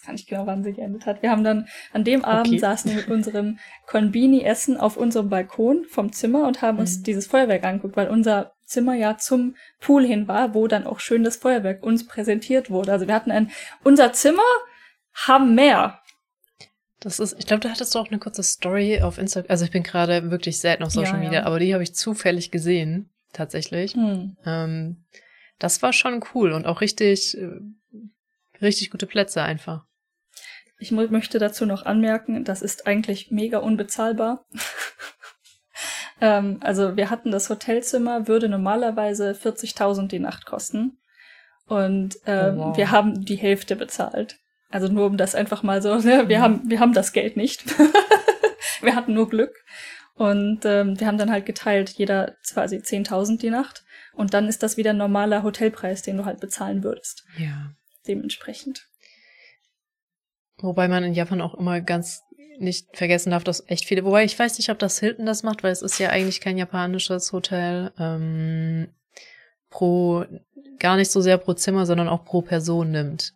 [0.07, 1.21] kann ich genau, wann sie geendet hat.
[1.21, 2.59] Wir haben dann an dem Abend okay.
[2.59, 7.03] saßen wir mit unserem Konbini-Essen auf unserem Balkon vom Zimmer und haben uns mhm.
[7.03, 11.25] dieses Feuerwerk angeguckt, weil unser Zimmer ja zum Pool hin war, wo dann auch schön
[11.25, 12.93] das Feuerwerk uns präsentiert wurde.
[12.93, 13.51] Also wir hatten ein,
[13.83, 14.43] unser Zimmer
[15.13, 15.99] haben mehr.
[17.01, 19.51] Das ist, ich glaube, da hattest du auch eine kurze Story auf Instagram.
[19.51, 21.45] Also ich bin gerade wirklich selten auf Social ja, Media, ja.
[21.45, 23.93] aber die habe ich zufällig gesehen, tatsächlich.
[23.93, 24.37] Hm.
[24.45, 25.03] Ähm,
[25.59, 27.59] das war schon cool und auch richtig, äh,
[28.61, 29.86] richtig gute Plätze einfach.
[30.79, 34.45] Ich möchte dazu noch anmerken, das ist eigentlich mega unbezahlbar.
[36.21, 40.99] ähm, also wir hatten das Hotelzimmer, würde normalerweise 40.000 die Nacht kosten.
[41.65, 42.77] Und ähm, oh, wow.
[42.77, 44.39] wir haben die Hälfte bezahlt.
[44.69, 46.27] Also nur um das einfach mal so, ne?
[46.27, 46.41] wir, mhm.
[46.41, 47.65] haben, wir haben das Geld nicht.
[48.81, 49.55] wir hatten nur Glück.
[50.13, 53.83] Und ähm, wir haben dann halt geteilt, jeder quasi 10.000 die Nacht.
[54.13, 57.23] Und dann ist das wieder ein normaler Hotelpreis, den du halt bezahlen würdest.
[57.37, 57.71] Ja.
[58.07, 58.87] Dementsprechend.
[60.59, 62.23] Wobei man in Japan auch immer ganz
[62.59, 65.63] nicht vergessen darf, dass echt viele, wobei ich weiß nicht, ob das Hilton das macht,
[65.63, 68.87] weil es ist ja eigentlich kein japanisches Hotel, ähm,
[69.69, 70.25] pro,
[70.79, 73.33] gar nicht so sehr pro Zimmer, sondern auch pro Person nimmt.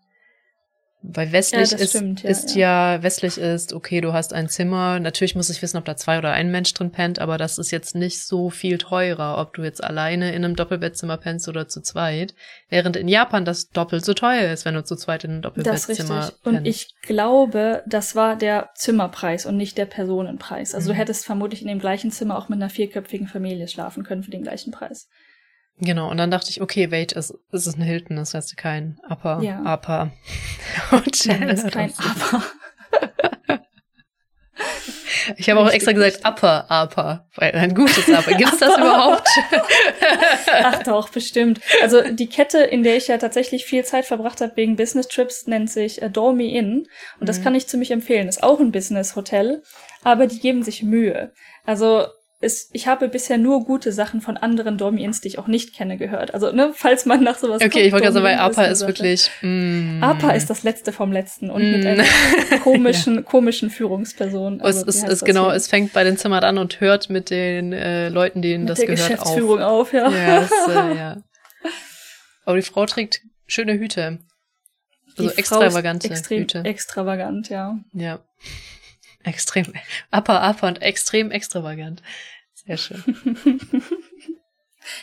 [1.03, 2.95] Weil westlich ja, ist, stimmt, ja, ist ja.
[2.95, 4.99] ja, westlich ist, okay, du hast ein Zimmer.
[4.99, 7.71] Natürlich muss ich wissen, ob da zwei oder ein Mensch drin pennt, aber das ist
[7.71, 11.81] jetzt nicht so viel teurer, ob du jetzt alleine in einem Doppelbettzimmer pennst oder zu
[11.81, 12.35] zweit.
[12.69, 16.17] Während in Japan das doppelt so teuer ist, wenn du zu zweit in einem Doppelbettzimmer
[16.17, 16.45] das ist pennst.
[16.45, 20.75] Und ich glaube, das war der Zimmerpreis und nicht der Personenpreis.
[20.75, 20.93] Also mhm.
[20.93, 24.31] du hättest vermutlich in dem gleichen Zimmer auch mit einer vierköpfigen Familie schlafen können für
[24.31, 25.07] den gleichen Preis.
[25.83, 28.99] Genau, und dann dachte ich, okay, wait, es, es ist ein Hilton, das heißt kein
[29.09, 29.61] Upper, ja.
[29.61, 30.11] Upper
[30.91, 31.39] Hotel.
[31.39, 32.43] Nein, das ist kein Upper.
[35.37, 38.33] Ich habe auch extra gesagt Upper Upper, weil ein gutes Upper.
[38.33, 39.27] Gibt es das überhaupt?
[40.51, 41.59] Ach doch, bestimmt.
[41.81, 45.47] Also die Kette, in der ich ja tatsächlich viel Zeit verbracht habe wegen Business Trips,
[45.47, 46.87] nennt sich äh, Dormy Inn.
[47.19, 47.43] Und das mhm.
[47.43, 48.27] kann ich ziemlich empfehlen.
[48.27, 49.61] Ist auch ein Business Hotel,
[50.03, 51.31] aber die geben sich Mühe.
[51.65, 52.07] Also
[52.41, 55.97] es, ich habe bisher nur gute Sachen von anderen Dormi-Ins, die ich auch nicht kenne,
[55.97, 56.33] gehört.
[56.33, 58.81] Also, ne, falls man nach sowas Okay, guckt, ich wollte gerade sagen, weil APA ist,
[58.81, 59.31] ist wirklich.
[59.41, 60.03] Mm.
[60.03, 61.71] APA ist das letzte vom letzten und mm.
[61.71, 62.03] mit einer
[62.63, 63.21] komischen, ja.
[63.21, 64.59] komischen Führungsperson.
[64.59, 65.55] Also, es, ist, ist genau, hier?
[65.55, 68.79] es fängt bei den Zimmern an und hört mit den äh, Leuten, denen mit das
[68.79, 69.87] der gehört, Geschäftsführung auf.
[69.87, 70.09] auf ja.
[70.09, 71.17] Ja, äh, ja.
[72.45, 74.19] Aber die Frau trägt schöne Hüte.
[75.17, 76.63] Also die extravagante extrem Hüte.
[76.65, 77.77] Extravagant, ja.
[77.93, 78.19] Ja.
[79.23, 79.73] Extrem.
[80.11, 82.01] Upper, upper und extrem extravagant.
[82.53, 83.03] Sehr schön.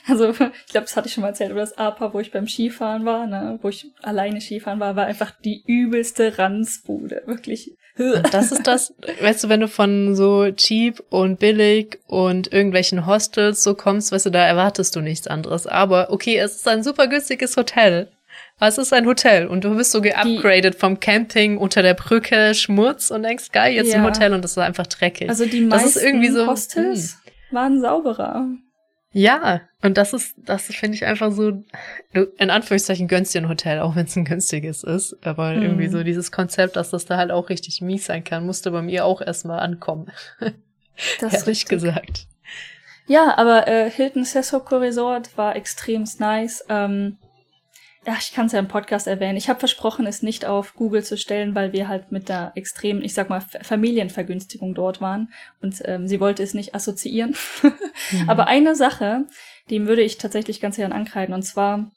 [0.07, 2.49] Also, ich glaube, das hatte ich schon mal erzählt, über das APA, wo ich beim
[2.49, 7.23] Skifahren war, ne, wo ich alleine Skifahren war, war einfach die übelste Ranzbude.
[7.27, 7.77] Wirklich.
[7.97, 13.07] Und das ist das, weißt du, wenn du von so cheap und billig und irgendwelchen
[13.07, 15.67] Hostels so kommst, weißt du, da erwartest du nichts anderes.
[15.67, 18.09] Aber okay, es ist ein super günstiges Hotel.
[18.59, 21.95] Aber es ist ein Hotel und du bist so geupgradet die, vom Camping unter der
[21.95, 23.99] Brücke, Schmutz und denkst, geil, jetzt ja.
[23.99, 25.29] im Hotel und das ist einfach dreckig.
[25.29, 27.31] Also die meisten das ist irgendwie so, Hostels mh.
[27.51, 27.57] Hm.
[27.57, 28.49] waren sauberer.
[29.13, 31.63] Ja, und das ist, das finde ich einfach so,
[32.13, 35.17] du, in Anführungszeichen gönnst dir ein Hotel, auch wenn es ein günstiges ist.
[35.23, 35.63] Aber hm.
[35.63, 38.83] irgendwie so dieses Konzept, dass das da halt auch richtig mies sein kann, musste bei
[38.83, 40.11] mir auch erstmal ankommen.
[41.21, 42.27] Das Ehrlich gesagt.
[43.07, 46.65] Ja, aber äh, Hilton Sessoko Resort war extrem nice.
[46.69, 47.17] Ähm,
[48.09, 49.37] ja, ich kann es ja im Podcast erwähnen.
[49.37, 53.03] Ich habe versprochen, es nicht auf Google zu stellen, weil wir halt mit der extremen,
[53.03, 55.31] ich sag mal, Familienvergünstigung dort waren
[55.61, 57.37] und ähm, sie wollte es nicht assoziieren.
[57.63, 58.31] mhm.
[58.31, 59.27] Aber eine Sache,
[59.69, 61.91] dem würde ich tatsächlich ganz gern ankreiden, und zwar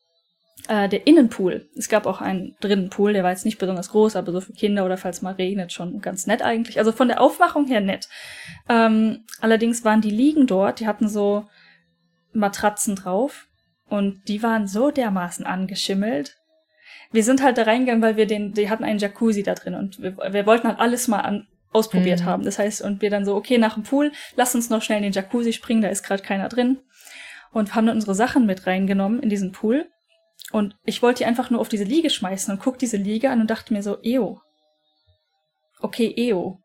[0.68, 1.70] äh, der Innenpool.
[1.78, 4.84] Es gab auch einen Drinnenpool, der war jetzt nicht besonders groß, aber so für Kinder
[4.84, 6.78] oder falls mal regnet schon ganz nett eigentlich.
[6.78, 8.10] Also von der Aufmachung her nett.
[8.68, 11.46] Ähm, allerdings waren die Liegen dort, die hatten so
[12.34, 13.48] Matratzen drauf
[13.92, 16.38] und die waren so dermaßen angeschimmelt.
[17.12, 20.02] Wir sind halt da reingegangen, weil wir den, die hatten einen Jacuzzi da drin und
[20.02, 22.26] wir, wir wollten halt alles mal an, ausprobiert mhm.
[22.26, 22.44] haben.
[22.46, 25.04] Das heißt, und wir dann so, okay, nach dem Pool, lass uns noch schnell in
[25.04, 26.80] den Jacuzzi springen, da ist gerade keiner drin.
[27.52, 29.90] Und haben dann unsere Sachen mit reingenommen in diesen Pool.
[30.54, 33.42] Und ich wollte die einfach nur auf diese Liege schmeißen und guck diese Liege an
[33.42, 34.40] und dachte mir so, Eo.
[35.82, 36.61] Okay, Eo.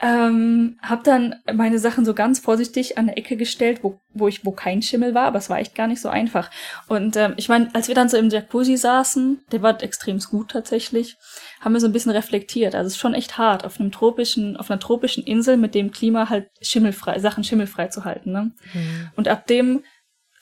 [0.00, 4.44] Ähm, hab dann meine Sachen so ganz vorsichtig an der Ecke gestellt, wo, wo ich,
[4.44, 6.50] wo kein Schimmel war, aber es war echt gar nicht so einfach.
[6.88, 10.50] Und ähm, ich meine, als wir dann so im Jacuzzi saßen, der war extrem gut
[10.50, 11.16] tatsächlich,
[11.60, 12.74] haben wir so ein bisschen reflektiert.
[12.74, 15.92] Also es ist schon echt hart, auf einem tropischen, auf einer tropischen Insel mit dem
[15.92, 18.32] Klima halt schimmelfrei, Sachen schimmelfrei zu halten.
[18.32, 18.52] Ne?
[18.74, 19.10] Mhm.
[19.14, 19.84] Und ab dem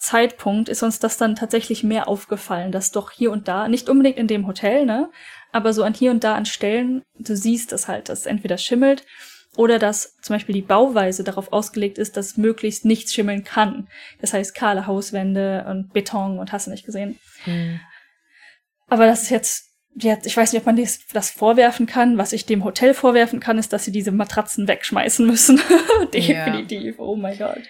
[0.03, 4.19] Zeitpunkt ist uns das dann tatsächlich mehr aufgefallen, dass doch hier und da, nicht unbedingt
[4.19, 5.11] in dem Hotel, ne,
[5.53, 8.59] aber so an hier und da an Stellen, du siehst es halt, dass es entweder
[8.59, 9.05] schimmelt
[9.57, 13.89] oder dass zum Beispiel die Bauweise darauf ausgelegt ist, dass möglichst nichts schimmeln kann.
[14.21, 17.19] Das heißt kahle Hauswände und Beton und hast du nicht gesehen.
[17.45, 17.81] Mhm.
[18.89, 22.19] Aber das ist jetzt, jetzt, ich weiß nicht, ob man das, das vorwerfen kann.
[22.19, 25.61] Was ich dem Hotel vorwerfen kann, ist, dass sie diese Matratzen wegschmeißen müssen.
[26.13, 26.99] Definitiv.
[26.99, 27.05] Ja.
[27.05, 27.63] Oh mein Gott.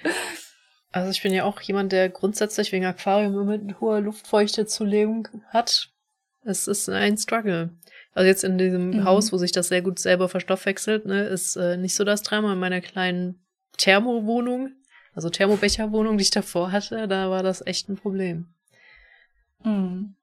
[0.93, 4.85] Also ich bin ja auch jemand, der grundsätzlich wegen Aquarium immer mit hoher Luftfeuchte zu
[4.85, 5.91] leben hat.
[6.45, 7.71] Es ist ein Struggle.
[8.15, 9.05] Also jetzt in diesem mhm.
[9.05, 12.53] Haus, wo sich das sehr gut selber verstoffwechselt, ne, ist äh, nicht so das Drama.
[12.53, 13.43] In meiner kleinen
[13.79, 14.73] Thermowohnung,
[15.15, 18.49] also Thermobecherwohnung, die ich davor hatte, da war das echt ein Problem.
[19.65, 20.15] Mhm.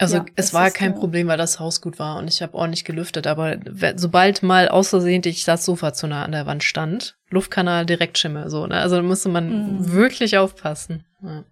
[0.00, 1.00] Also ja, es war kein so.
[1.00, 3.58] Problem, weil das Haus gut war und ich habe ordentlich gelüftet, aber
[3.96, 8.66] sobald mal außersehentlich das Sofa zu nah an der Wand stand, Luftkanal direkt Schimmel, so,
[8.66, 8.78] ne?
[8.78, 9.92] Also da musste man mhm.
[9.92, 11.04] wirklich aufpassen.
[11.20, 11.44] Ja.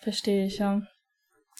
[0.00, 0.82] Verstehe ich, ja.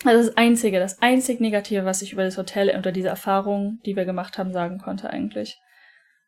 [0.05, 3.97] Also das Einzige, das einzig Negative, was ich über das Hotel oder diese Erfahrung, die
[3.97, 5.59] wir gemacht haben, sagen konnte eigentlich.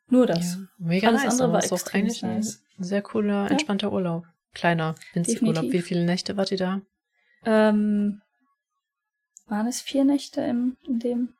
[0.07, 0.55] Nur das.
[0.55, 2.23] Ja, mega Alles nice, andere war extrem nice.
[2.23, 3.93] ein sehr cooler, entspannter ja.
[3.93, 4.25] Urlaub.
[4.53, 5.71] Kleiner Winzig-Urlaub.
[5.71, 6.81] Wie viele Nächte wart ihr da?
[7.45, 8.21] Ähm,
[9.47, 11.33] waren es vier Nächte im, in dem?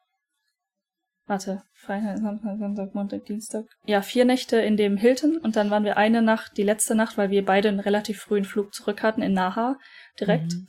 [1.25, 3.65] Warte, Freitag, Samstag, Sonntag, Montag, Dienstag.
[3.86, 7.17] Ja, vier Nächte in dem Hilton und dann waren wir eine Nacht, die letzte Nacht,
[7.17, 9.77] weil wir beide einen relativ frühen Flug zurück hatten in Naha
[10.19, 10.53] direkt.
[10.53, 10.67] Mhm.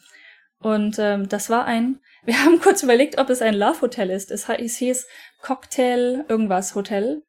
[0.64, 4.30] Und ähm, das war ein, wir haben kurz überlegt, ob es ein Love Hotel ist.
[4.30, 5.06] Es, es hieß
[5.42, 7.22] Cocktail irgendwas Hotel,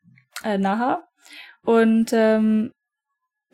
[0.45, 1.05] äh, Naha.
[1.63, 2.71] Und ähm,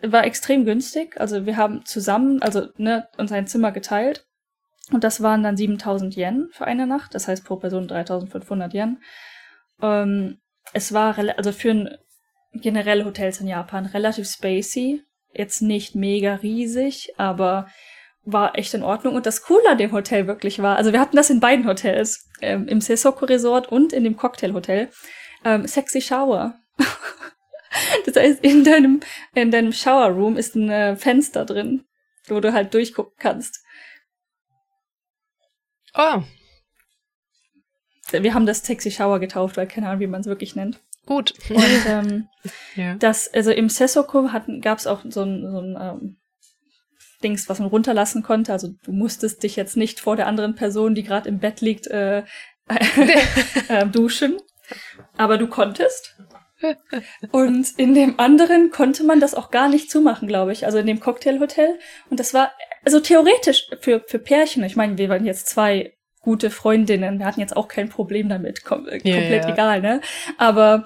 [0.03, 1.19] war extrem günstig.
[1.19, 4.27] Also wir haben zusammen, also ne, uns ein Zimmer geteilt.
[4.91, 7.15] Und das waren dann 7000 Yen für eine Nacht.
[7.15, 9.01] Das heißt pro Person 3500 Yen.
[9.81, 10.37] Ähm,
[10.73, 11.97] es war, also für ein
[12.53, 15.01] generell Hotels in Japan relativ spacey.
[15.33, 17.67] Jetzt nicht mega riesig, aber
[18.23, 19.15] war echt in Ordnung.
[19.15, 22.29] Und das Coole an dem Hotel wirklich war, also wir hatten das in beiden Hotels,
[22.41, 24.89] ähm, im Sesoko Resort und in dem Cocktail Hotel.
[25.43, 26.55] ähm, Sexy Shower.
[28.05, 28.99] das heißt, in deinem,
[29.33, 31.83] in deinem Shower Room ist ein äh, Fenster drin,
[32.27, 33.63] wo du halt durchgucken kannst.
[35.95, 36.21] Oh.
[38.11, 40.79] Wir haben das Sexy Shower getauft, weil keine Ahnung, wie man es wirklich nennt.
[41.05, 41.33] Gut.
[41.49, 42.27] Und ähm,
[42.75, 42.95] ja.
[42.95, 44.29] das, also im Sessoko
[44.61, 46.20] gab es auch so ein, so ein ähm,
[47.23, 48.51] Dings, was man runterlassen konnte.
[48.51, 51.87] Also du musstest dich jetzt nicht vor der anderen Person, die gerade im Bett liegt,
[51.87, 52.23] äh,
[53.67, 54.37] äh, duschen.
[55.17, 56.15] Aber du konntest.
[57.31, 60.65] Und in dem anderen konnte man das auch gar nicht zumachen, glaube ich.
[60.65, 61.79] Also in dem Cocktailhotel.
[62.09, 62.51] Und das war,
[62.85, 64.63] also theoretisch für, für Pärchen.
[64.63, 67.19] Ich meine, wir waren jetzt zwei gute Freundinnen.
[67.19, 68.63] Wir hatten jetzt auch kein Problem damit.
[68.63, 69.53] Kom yeah, komplett yeah.
[69.53, 70.01] egal, ne?
[70.37, 70.85] Aber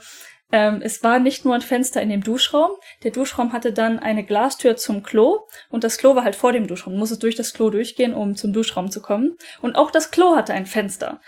[0.56, 2.72] ähm, es war nicht nur ein Fenster in dem Duschraum.
[3.04, 6.66] Der Duschraum hatte dann eine Glastür zum Klo und das Klo war halt vor dem
[6.66, 6.94] Duschraum.
[6.94, 9.36] Du musstest durch das Klo durchgehen, um zum Duschraum zu kommen.
[9.62, 11.20] Und auch das Klo hatte ein Fenster.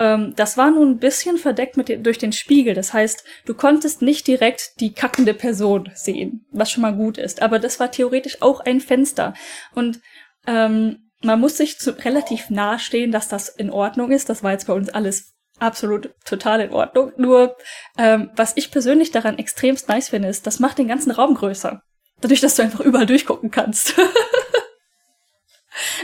[0.00, 2.74] Ähm, das war nun ein bisschen verdeckt den, durch den Spiegel.
[2.74, 7.40] Das heißt, du konntest nicht direkt die kackende Person sehen, was schon mal gut ist.
[7.40, 9.34] Aber das war theoretisch auch ein Fenster.
[9.76, 10.00] Und
[10.48, 14.28] ähm, man muss sich zu, relativ nahe stehen, dass das in Ordnung ist.
[14.28, 17.12] Das war jetzt bei uns alles absolut total in Ordnung.
[17.16, 17.56] Nur,
[17.98, 21.82] ähm, was ich persönlich daran extremst nice finde, ist, das macht den ganzen Raum größer.
[22.20, 23.94] Dadurch, dass du einfach überall durchgucken kannst.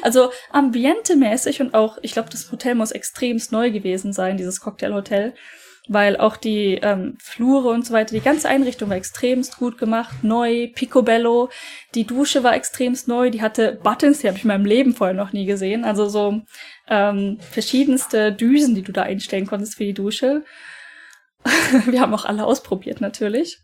[0.02, 5.34] also ambientemäßig und auch, ich glaube, das Hotel muss extremst neu gewesen sein, dieses Cocktailhotel
[5.88, 10.22] weil auch die ähm, Flure und so weiter, die ganze Einrichtung war extremst gut gemacht,
[10.22, 11.48] neu, picobello,
[11.94, 15.16] die Dusche war extremst neu, die hatte Buttons, die habe ich in meinem Leben vorher
[15.16, 16.42] noch nie gesehen, also so
[16.88, 20.44] ähm, verschiedenste Düsen, die du da einstellen konntest für die Dusche.
[21.86, 23.58] Wir haben auch alle ausprobiert natürlich.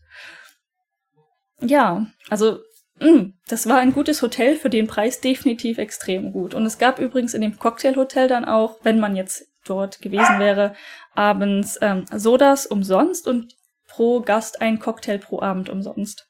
[1.61, 2.61] Ja, also
[3.01, 6.55] mh, mm, das war ein gutes Hotel für den Preis definitiv extrem gut.
[6.55, 10.75] Und es gab übrigens in dem Cocktailhotel dann auch, wenn man jetzt dort gewesen wäre,
[11.15, 13.55] abends ähm, Sodas umsonst und
[13.87, 16.29] pro Gast ein Cocktail pro Abend umsonst.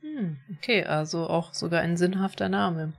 [0.00, 2.92] Hm, okay, also auch sogar ein sinnhafter Name.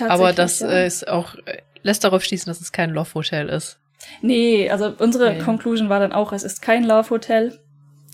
[0.00, 0.68] Aber das ja.
[0.68, 3.78] äh, ist auch, äh, lässt darauf schließen, dass es kein Love Hotel ist.
[4.20, 5.38] Nee, also unsere nee.
[5.40, 7.58] Conclusion war dann auch, es ist kein Love Hotel,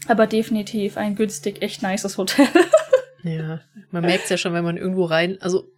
[0.07, 2.47] aber definitiv ein günstig, echt nices Hotel.
[3.23, 3.61] ja,
[3.91, 5.71] man merkt es ja schon, wenn man irgendwo rein, also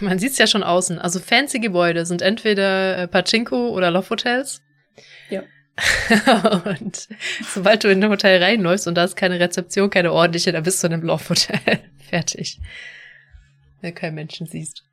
[0.00, 0.98] man sieht es ja schon außen.
[0.98, 4.62] Also fancy Gebäude sind entweder äh, Pachinko oder Love Hotels.
[5.30, 5.42] Ja.
[6.64, 7.08] und
[7.52, 10.82] sobald du in ein Hotel reinläufst und da ist keine Rezeption, keine ordentliche, dann bist
[10.82, 11.80] du in einem Laufhotel.
[12.08, 12.60] Fertig.
[13.80, 14.85] Wenn du keinen Menschen siehst.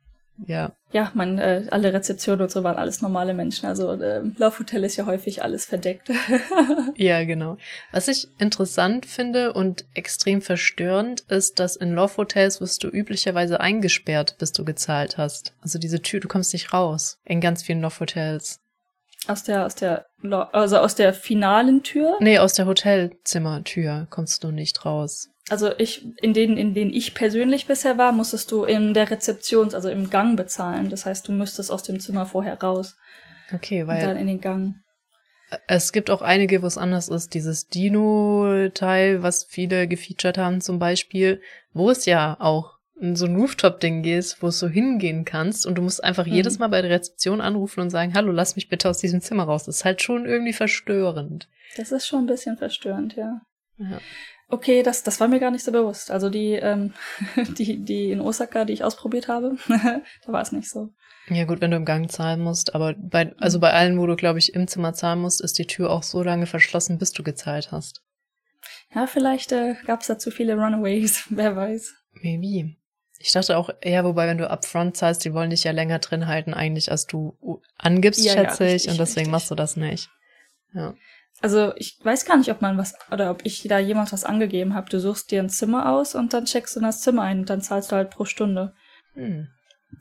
[0.46, 0.72] Ja.
[0.92, 3.66] Ja, man, äh, alle Rezeptionen und so waren alles normale Menschen.
[3.66, 6.10] Also äh, Laufhotel ist ja häufig alles verdeckt.
[6.96, 7.56] ja, genau.
[7.92, 14.36] Was ich interessant finde und extrem verstörend ist, dass in Laufhotels wirst du üblicherweise eingesperrt,
[14.38, 15.52] bis du gezahlt hast.
[15.60, 17.18] Also diese Tür, du kommst nicht raus.
[17.24, 18.60] In ganz vielen Laufhotels.
[19.26, 20.06] Aus der, aus der,
[20.52, 22.16] also aus der finalen Tür?
[22.20, 25.30] Nee, aus der Hotelzimmertür kommst du nicht raus.
[25.50, 29.74] Also ich, in denen, in denen ich persönlich bisher war, musstest du in der Rezeptions-,
[29.74, 30.88] also im Gang bezahlen.
[30.88, 32.96] Das heißt, du müsstest aus dem Zimmer vorher raus.
[33.52, 34.00] Okay, weil.
[34.00, 34.76] Und dann in den Gang.
[35.66, 37.34] Es gibt auch einige, wo es anders ist.
[37.34, 41.42] Dieses Dino-Teil, was viele gefeatured haben zum Beispiel,
[41.72, 45.76] wo es ja auch in so ein Rooftop-Ding gehst, wo es so hingehen kannst und
[45.76, 46.32] du musst einfach mhm.
[46.32, 49.44] jedes Mal bei der Rezeption anrufen und sagen, hallo, lass mich bitte aus diesem Zimmer
[49.44, 49.64] raus.
[49.64, 51.48] Das ist halt schon irgendwie verstörend.
[51.76, 53.40] Das ist schon ein bisschen verstörend, ja.
[53.78, 54.00] ja.
[54.48, 56.10] Okay, das, das war mir gar nicht so bewusst.
[56.10, 56.92] Also die, ähm,
[57.58, 60.90] die, die in Osaka, die ich ausprobiert habe, da war es nicht so.
[61.28, 64.14] Ja gut, wenn du im Gang zahlen musst, aber bei, also bei allen, wo du,
[64.14, 67.22] glaube ich, im Zimmer zahlen musst, ist die Tür auch so lange verschlossen, bis du
[67.22, 68.02] gezahlt hast.
[68.94, 71.94] Ja, vielleicht äh, gab es da zu viele Runaways, wer weiß.
[72.12, 72.76] Maybe.
[73.18, 76.26] Ich dachte auch eher, wobei, wenn du upfront zahlst, die wollen dich ja länger drin
[76.26, 79.32] halten, eigentlich, als du angibst, ja, schätze ja, ich, und deswegen richtig.
[79.32, 80.10] machst du das nicht.
[80.74, 80.94] Ja.
[81.44, 84.74] Also ich weiß gar nicht, ob man was oder ob ich da jemand was angegeben
[84.74, 84.88] habe.
[84.88, 87.50] Du suchst dir ein Zimmer aus und dann checkst du in das Zimmer ein und
[87.50, 88.72] dann zahlst du halt pro Stunde.
[89.12, 89.48] Hm.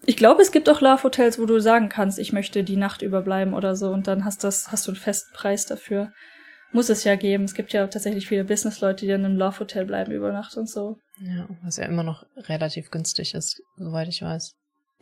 [0.06, 3.54] Ich glaube, es gibt auch Love-Hotels, wo du sagen kannst, ich möchte die Nacht überbleiben
[3.54, 6.14] oder so und dann hast das, hast du einen festen Preis dafür.
[6.72, 7.44] Muss es ja geben.
[7.44, 10.96] Es gibt ja tatsächlich viele Business-Leute, die in einem Love-Hotel bleiben über Nacht und so.
[11.20, 14.56] Ja, was ja immer noch relativ günstig ist, soweit ich weiß.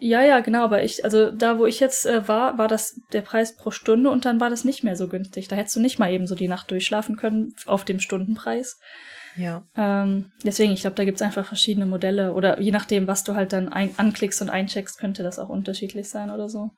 [0.04, 3.22] Ja, ja, genau, aber ich, also da, wo ich jetzt äh, war, war das der
[3.22, 5.47] Preis pro Stunde und dann war das nicht mehr so günstig.
[5.47, 8.80] Da hättest du nicht mal eben so die Nacht durchschlafen können auf dem Stundenpreis.
[9.36, 9.64] Ja.
[9.78, 13.54] Ähm, deswegen, ich glaube, da gibt's einfach verschiedene Modelle oder je nachdem, was du halt
[13.54, 16.72] dann ein anklickst und eincheckst, könnte das auch unterschiedlich sein oder so.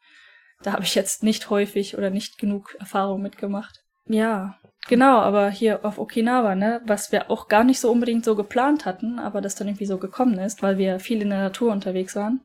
[0.62, 3.80] Da habe ich jetzt nicht häufig oder nicht genug Erfahrung mitgemacht.
[4.06, 4.58] Ja,
[4.90, 8.86] Genau, aber hier auf Okinawa, ne, was wir auch gar nicht so unbedingt so geplant
[8.86, 12.16] hatten, aber das dann irgendwie so gekommen ist, weil wir viel in der Natur unterwegs
[12.16, 12.42] waren.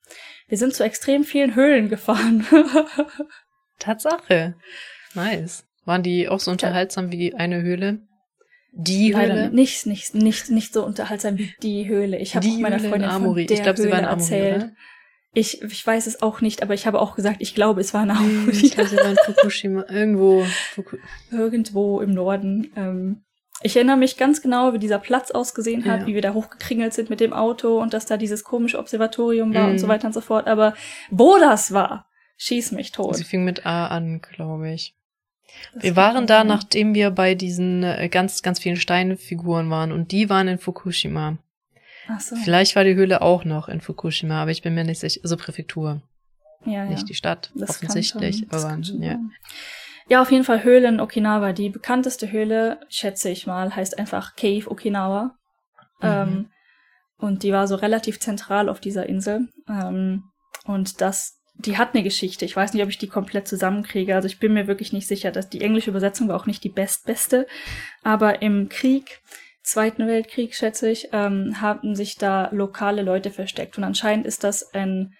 [0.46, 2.46] Wir sind zu extrem vielen Höhlen gefahren.
[3.78, 4.54] Tatsache.
[5.14, 5.64] Nice.
[5.84, 7.12] Waren die auch so unterhaltsam ja.
[7.12, 8.00] wie eine Höhle?
[8.72, 9.50] Die Leider Höhle?
[9.50, 12.18] nicht, nicht, nicht, nicht so unterhaltsam wie die Höhle.
[12.18, 13.42] Ich habe meiner Höhle in Freundin Amori.
[13.42, 14.56] von der Ich glaube, sie Höhle war in Amori, erzählt.
[14.56, 14.72] oder?
[15.38, 18.02] Ich, ich weiß es auch nicht, aber ich habe auch gesagt, ich glaube, es war
[18.02, 18.50] Amori.
[18.50, 19.84] ich glaube, sie war in Fukushima.
[19.88, 20.44] Irgendwo.
[20.74, 20.96] Fuku
[21.30, 22.72] Irgendwo im Norden.
[22.76, 23.22] Ähm,
[23.62, 26.06] ich erinnere mich ganz genau, wie dieser Platz ausgesehen hat, Ja.
[26.06, 29.64] wie wir da hochgekringelt sind mit dem Auto und dass da dieses komische Observatorium war
[29.66, 29.72] Mhm.
[29.72, 30.46] und so weiter und so fort.
[30.46, 30.74] Aber
[31.10, 33.16] wo das war, schieß mich tot.
[33.16, 34.94] Sie fing mit A an, glaube ich.
[35.74, 39.92] Das Wir war waren da, nachdem wir bei diesen äh, ganz, ganz vielen Steinfiguren waren
[39.92, 41.38] und die waren in Fukushima.
[42.08, 42.36] Ach so.
[42.36, 45.20] Vielleicht war die Höhle auch noch in Fukushima, aber ich bin mir nicht sicher.
[45.22, 46.02] Also Präfektur,
[46.64, 46.84] ja, ja.
[46.86, 48.38] nicht die Stadt, Das offensichtlich.
[48.38, 49.18] Schon, aber ja.
[50.08, 51.52] ja, auf jeden Fall Höhle in Okinawa.
[51.52, 55.36] Die bekannteste Höhle, schätze ich mal, heißt einfach Cave Okinawa.
[56.00, 56.08] Mhm.
[56.08, 56.50] Ähm,
[57.18, 59.48] und die war so relativ zentral auf dieser Insel.
[59.68, 60.24] Ähm,
[60.64, 62.44] und das, die hat eine Geschichte.
[62.44, 64.14] Ich weiß nicht, ob ich die komplett zusammenkriege.
[64.14, 66.68] Also ich bin mir wirklich nicht sicher, dass die englische Übersetzung war auch nicht die
[66.68, 67.46] bestbeste.
[68.02, 69.20] Aber im Krieg,
[69.68, 73.76] Zweiten Weltkrieg, schätze ich, ähm, haben sich da lokale Leute versteckt.
[73.76, 75.12] Und anscheinend ist das ein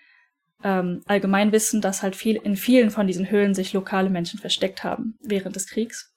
[0.64, 5.18] ähm, Allgemeinwissen, dass halt viel in vielen von diesen Höhlen sich lokale Menschen versteckt haben
[5.20, 6.14] während des Kriegs.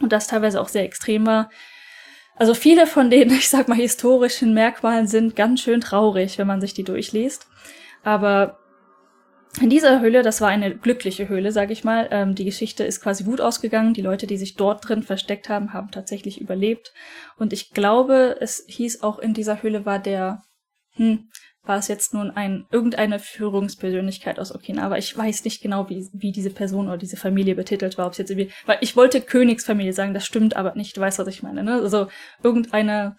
[0.00, 1.50] Und das teilweise auch sehr extrem war.
[2.36, 6.60] Also viele von den, ich sag mal, historischen Merkmalen sind ganz schön traurig, wenn man
[6.60, 7.48] sich die durchliest.
[8.04, 8.57] Aber
[9.60, 12.08] in dieser Höhle, das war eine glückliche Höhle, sag ich mal.
[12.10, 13.94] Ähm, die Geschichte ist quasi gut ausgegangen.
[13.94, 16.92] Die Leute, die sich dort drin versteckt haben, haben tatsächlich überlebt.
[17.36, 20.42] Und ich glaube, es hieß auch in dieser Höhle war der,
[20.92, 21.28] hm,
[21.64, 24.96] war es jetzt nun ein irgendeine Führungspersönlichkeit aus Okinawa.
[24.96, 28.18] Ich weiß nicht genau, wie, wie diese Person oder diese Familie betitelt war, ob es
[28.18, 31.42] jetzt irgendwie, weil ich wollte Königsfamilie sagen, das stimmt aber nicht, du weißt, was ich
[31.42, 31.74] meine, ne?
[31.74, 32.08] Also
[32.42, 33.16] irgendeine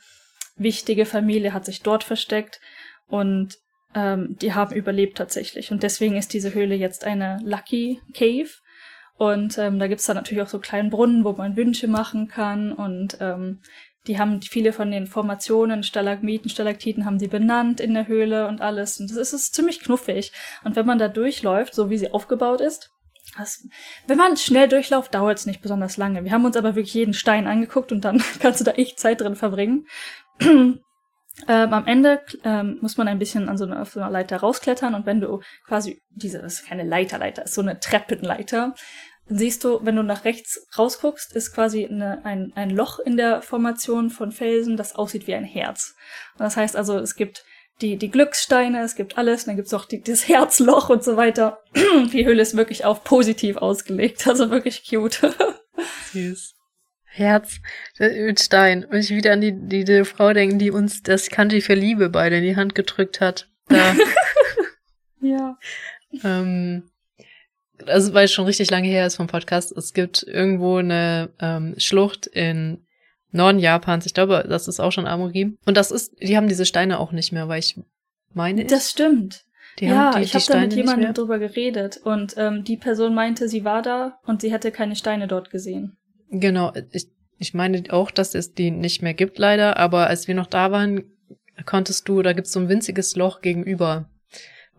[0.56, 2.60] wichtige Familie hat sich dort versteckt
[3.08, 3.56] und
[3.96, 5.72] ähm, die haben überlebt tatsächlich.
[5.72, 8.50] Und deswegen ist diese Höhle jetzt eine Lucky Cave.
[9.18, 12.72] Und ähm, da gibt's dann natürlich auch so kleinen Brunnen, wo man Wünsche machen kann.
[12.72, 13.60] Und ähm,
[14.08, 18.62] die haben viele von den Formationen, Stalagmiten, Stalaktiten haben sie benannt in der Höhle und
[18.62, 19.00] alles.
[19.00, 20.32] Und das ist, ist ziemlich knuffig.
[20.64, 22.92] Und wenn man da durchläuft, so wie sie aufgebaut ist,
[23.38, 23.68] das,
[24.08, 26.24] wenn man schnell durchläuft, dauert es nicht besonders lange.
[26.24, 29.22] Wir haben uns aber wirklich jeden Stein angeguckt und dann kannst du da echt Zeit
[29.22, 29.88] drin verbringen.
[31.48, 34.94] Ähm, am Ende ähm, muss man ein bisschen an so einer, so einer Leiter rausklettern
[34.94, 38.74] und wenn du quasi diese, das ist keine Leiterleiter, ist so eine Treppenleiter,
[39.30, 43.16] dann siehst du, wenn du nach rechts rausguckst, ist quasi eine, ein, ein Loch in
[43.16, 45.96] der Formation von Felsen, das aussieht wie ein Herz.
[46.34, 47.46] Und das heißt also, es gibt
[47.82, 51.60] die, die Glückssteine, es gibt alles, dann gibt's auch die, das Herzloch und so weiter.
[52.12, 55.22] die Höhle ist wirklich auf positiv ausgelegt, also wirklich cute.
[56.12, 56.59] Süß.
[57.12, 57.60] Herz
[57.99, 58.86] äh, mit Stein.
[58.86, 62.10] Und ich wieder an die, die, die Frau denken, die uns das Kanji für Liebe
[62.10, 63.49] beide in die Hand gedrückt hat.
[63.68, 63.95] Da,
[65.22, 65.57] ja.
[66.24, 66.84] ähm,
[67.86, 69.72] also weil es schon richtig lange her ist vom Podcast.
[69.76, 72.86] Es gibt irgendwo eine ähm, Schlucht in
[73.32, 74.05] Norden Japans.
[74.05, 75.57] Ich glaube, das ist auch schon Amori.
[75.66, 77.80] Und das ist, die haben diese Steine auch nicht mehr, weil ich
[78.34, 79.45] meine, Das stimmt.
[79.80, 82.78] die ja, haben die, ich die habe da mit jemandem drüber geredet und ähm, die
[82.78, 85.99] Person meinte, sie war da und sie hätte keine Steine dort gesehen.
[86.32, 87.08] Genau, ich,
[87.38, 90.72] ich meine auch, dass es die nicht mehr gibt leider, aber als wir noch da
[90.72, 91.04] waren,
[91.66, 94.10] konntest du, da gibt's so ein winziges Loch gegenüber,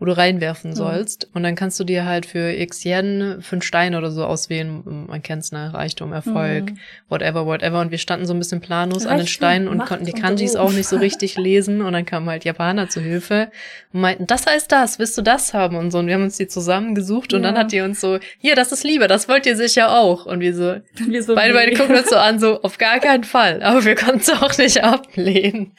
[0.01, 0.75] wo du reinwerfen Mhm.
[0.75, 1.27] sollst.
[1.35, 5.05] Und dann kannst du dir halt für x Yen fünf Steine oder so auswählen.
[5.07, 5.71] Man kennt's, ne?
[5.73, 6.77] Reichtum, Erfolg, Mhm.
[7.07, 7.79] whatever, whatever.
[7.81, 10.13] Und wir standen so ein bisschen planlos an den Reichtum, Steinen und Macht konnten die
[10.13, 11.83] und Kanjis auch nicht so richtig lesen.
[11.83, 13.51] Und dann kamen halt Japaner zu Hilfe
[13.93, 15.75] und meinten, das heißt das, willst du das haben?
[15.75, 15.99] Und so.
[15.99, 17.49] Und wir haben uns die zusammengesucht und Ja.
[17.51, 20.25] dann hat die uns so, hier, das ist Liebe, das wollt ihr sicher auch.
[20.25, 23.23] Und wir so, Wir so Beide, beide gucken uns so an, so auf gar keinen
[23.23, 23.61] Fall.
[23.61, 25.73] Aber wir konnten es auch nicht ablehnen.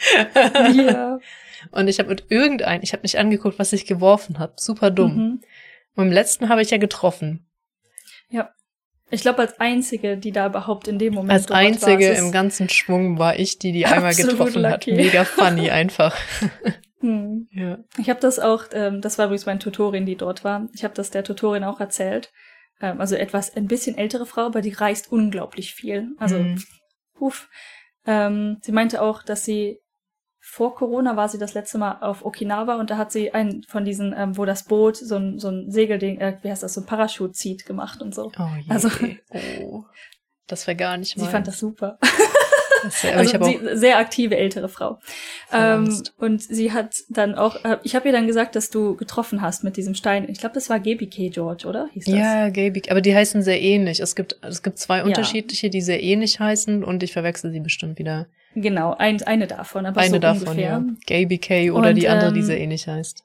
[0.76, 1.18] ja.
[1.70, 4.54] Und ich habe mit irgendeinem, ich habe nicht angeguckt, was ich geworfen habe.
[4.56, 5.14] Super dumm.
[5.16, 5.40] Mhm.
[5.94, 7.46] Und im letzten habe ich ja getroffen.
[9.14, 12.70] Ich glaube, als einzige, die da überhaupt in dem Moment Als einzige war, im ganzen
[12.70, 14.86] Schwung war ich, die die einmal getroffen hat.
[14.86, 14.94] lucky.
[14.94, 16.16] Mega funny einfach.
[17.00, 17.46] Hm.
[17.50, 17.76] Ja.
[17.98, 20.66] Ich habe das auch, ähm, das war übrigens meine Tutorin, die dort war.
[20.74, 22.32] Ich habe das der Tutorin auch erzählt.
[22.80, 26.08] Ähm, also etwas, ein bisschen ältere Frau, aber die reist unglaublich viel.
[26.16, 26.62] Also, Mhm.
[27.20, 27.50] uff.
[28.06, 29.78] Ähm, sie meinte auch, dass sie
[30.52, 33.86] vor Corona war sie das letzte Mal auf Okinawa und da hat sie einen von
[33.86, 36.82] diesen, ähm, wo das Boot so ein, so ein Segelding, äh, wie heißt das, so
[36.82, 38.30] ein Parachute zieht gemacht und so.
[38.38, 38.70] Oh je.
[38.70, 38.90] Also-
[39.62, 39.84] oh.
[40.48, 41.30] Das wäre gar nicht Sie mal.
[41.30, 41.98] fand das super.
[42.82, 44.98] das wär, also habe sie, sehr aktive ältere Frau.
[45.50, 49.40] Ähm, und sie hat dann auch, äh, ich habe ihr dann gesagt, dass du getroffen
[49.40, 50.28] hast mit diesem Stein.
[50.28, 51.88] Ich glaube, das war GBK George, oder?
[51.94, 52.14] Hieß das?
[52.14, 52.82] Ja, Gaby.
[52.90, 54.00] Aber die heißen sehr ähnlich.
[54.00, 55.04] Es gibt, es gibt zwei Ja.
[55.04, 58.26] unterschiedliche, die sehr ähnlich heißen und ich verwechsel sie bestimmt wieder.
[58.54, 60.70] Genau, ein, eine davon, aber Eine so davon, ungefähr.
[60.70, 60.84] ja.
[61.06, 63.24] Gaby K oder Und, die andere, die ähm, sehr ähnlich heißt.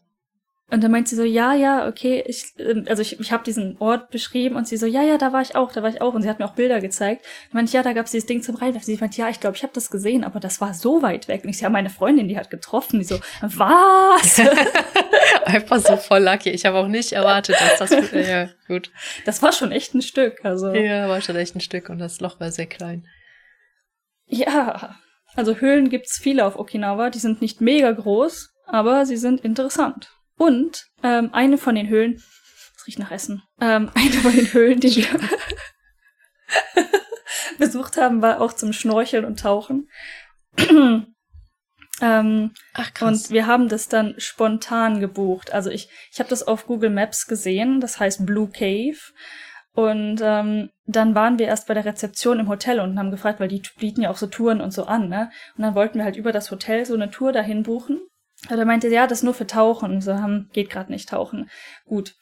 [0.69, 3.77] Und dann meint sie so, ja, ja, okay, ich, ähm, also ich, ich habe diesen
[3.79, 6.13] Ort beschrieben und sie so, ja, ja, da war ich auch, da war ich auch.
[6.13, 7.25] Und sie hat mir auch Bilder gezeigt.
[7.47, 8.85] Ich meinte, ja, da gab's dieses Ding zum Reinwerfen.
[8.85, 11.45] Sie meint, ja, ich glaube, ich habe das gesehen, aber das war so weit weg.
[11.45, 12.99] Und ich so, ja, meine Freundin, die hat getroffen.
[12.99, 14.41] Die so, was?
[15.45, 16.49] Einfach so voll lucky.
[16.49, 18.91] Ich habe auch nicht erwartet, dass das, ja, gut.
[19.25, 20.73] Das war schon echt ein Stück, also.
[20.73, 23.07] Ja, war schon echt ein Stück und das Loch war sehr klein.
[24.25, 24.97] Ja,
[25.37, 27.11] also Höhlen gibt's viele auf Okinawa.
[27.11, 30.09] Die sind nicht mega groß, aber sie sind interessant.
[30.35, 32.15] Und ähm, eine von den Höhlen,
[32.75, 35.07] es riecht nach Essen, ähm, eine von den Höhlen, die wir
[37.59, 39.89] besucht haben, war auch zum Schnorcheln und Tauchen.
[42.01, 43.25] ähm, Ach krass.
[43.25, 45.53] und wir haben das dann spontan gebucht.
[45.53, 48.97] Also ich, ich habe das auf Google Maps gesehen, das heißt Blue Cave.
[49.77, 53.47] Und ähm, dann waren wir erst bei der Rezeption im Hotel und haben gefragt, weil
[53.47, 55.29] die bieten ja auch so Touren und so an, ne?
[55.55, 57.99] Und dann wollten wir halt über das Hotel so eine Tour dahin buchen.
[58.49, 59.91] Und er meinte, ja, das ist nur für Tauchen.
[59.91, 61.51] Und so haben, geht gerade nicht tauchen.
[61.85, 62.15] Gut.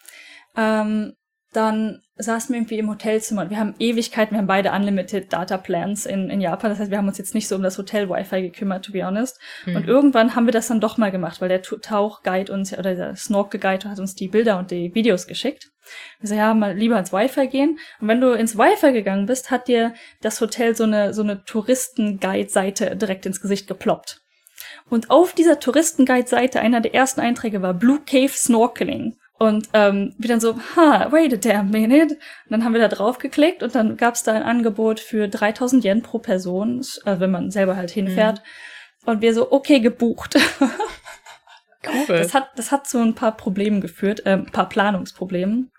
[0.57, 1.13] Ähm,
[1.55, 5.57] dann saßen wir irgendwie im Hotelzimmer und wir haben Ewigkeiten, wir haben beide Unlimited Data
[5.57, 6.69] Plans in, in Japan.
[6.69, 9.39] Das heißt, wir haben uns jetzt nicht so um das Hotel-Wi-Fi gekümmert, to be honest.
[9.65, 9.75] Mhm.
[9.75, 13.15] Und irgendwann haben wir das dann doch mal gemacht, weil der Tauchguide uns, oder der
[13.15, 15.71] Snorkel-Guide hat uns die Bilder und die Videos geschickt.
[16.19, 17.79] Wir so, ja, mal lieber ins Wi-Fi gehen.
[17.99, 21.43] Und wenn du ins Wi-Fi gegangen bist, hat dir das Hotel so eine, so eine
[21.43, 24.21] Touristen-Guide-Seite direkt ins Gesicht geploppt.
[24.89, 29.17] Und auf dieser Touristenguide-Seite, einer der ersten Einträge war Blue Cave Snorkeling.
[29.37, 32.13] Und ähm, wir dann so, ha, wait a damn minute.
[32.13, 35.27] Und dann haben wir da drauf geklickt und dann gab es da ein Angebot für
[35.27, 38.41] 3000 Yen pro Person, äh, wenn man selber halt hinfährt.
[39.05, 40.37] Und wir so, okay, gebucht.
[41.87, 42.17] Cool.
[42.17, 45.71] Das hat, das hat zu ein paar Problemen geführt, äh, ein paar Planungsproblemen.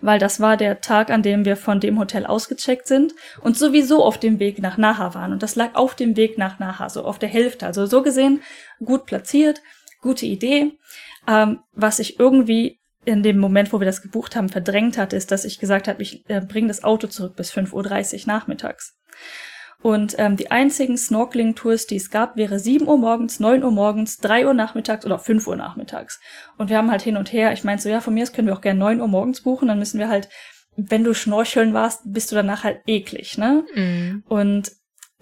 [0.00, 4.04] Weil das war der Tag, an dem wir von dem Hotel ausgecheckt sind und sowieso
[4.04, 5.32] auf dem Weg nach Naha waren.
[5.32, 7.66] Und das lag auf dem Weg nach Naha, so auf der Hälfte.
[7.66, 8.42] Also so gesehen
[8.84, 9.62] gut platziert,
[10.00, 10.78] gute Idee.
[11.26, 15.30] Ähm, was ich irgendwie in dem Moment, wo wir das gebucht haben, verdrängt hatte, ist,
[15.30, 17.72] dass ich gesagt habe, ich äh, bringe das Auto zurück bis 5.30
[18.22, 18.96] Uhr nachmittags.
[19.82, 24.16] Und ähm, die einzigen Snorkeling-Tours, die es gab, wäre 7 Uhr morgens, 9 Uhr morgens,
[24.16, 26.20] 3 Uhr nachmittags oder 5 Uhr nachmittags.
[26.56, 28.48] Und wir haben halt hin und her, ich meinte so, ja, von mir aus können
[28.48, 30.30] wir auch gerne 9 Uhr morgens buchen, dann müssen wir halt,
[30.76, 33.66] wenn du schnorcheln warst, bist du danach halt eklig, ne?
[33.74, 34.24] Mhm.
[34.26, 34.72] Und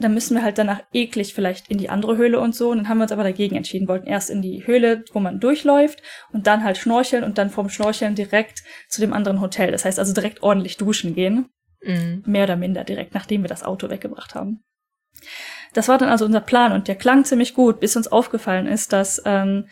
[0.02, 2.70] dann müssen wir halt danach eklig vielleicht in die andere Höhle und so.
[2.70, 5.40] Und dann haben wir uns aber dagegen entschieden, wollten erst in die Höhle, wo man
[5.40, 9.70] durchläuft und dann halt schnorcheln und dann vom Schnorcheln direkt zu dem anderen Hotel.
[9.70, 11.48] Das heißt also direkt ordentlich duschen gehen.
[11.82, 12.22] Mhm.
[12.26, 14.62] Mehr oder minder direkt, nachdem wir das Auto weggebracht haben.
[15.72, 18.92] Das war dann also unser Plan und der klang ziemlich gut, bis uns aufgefallen ist,
[18.92, 19.68] dass ähm,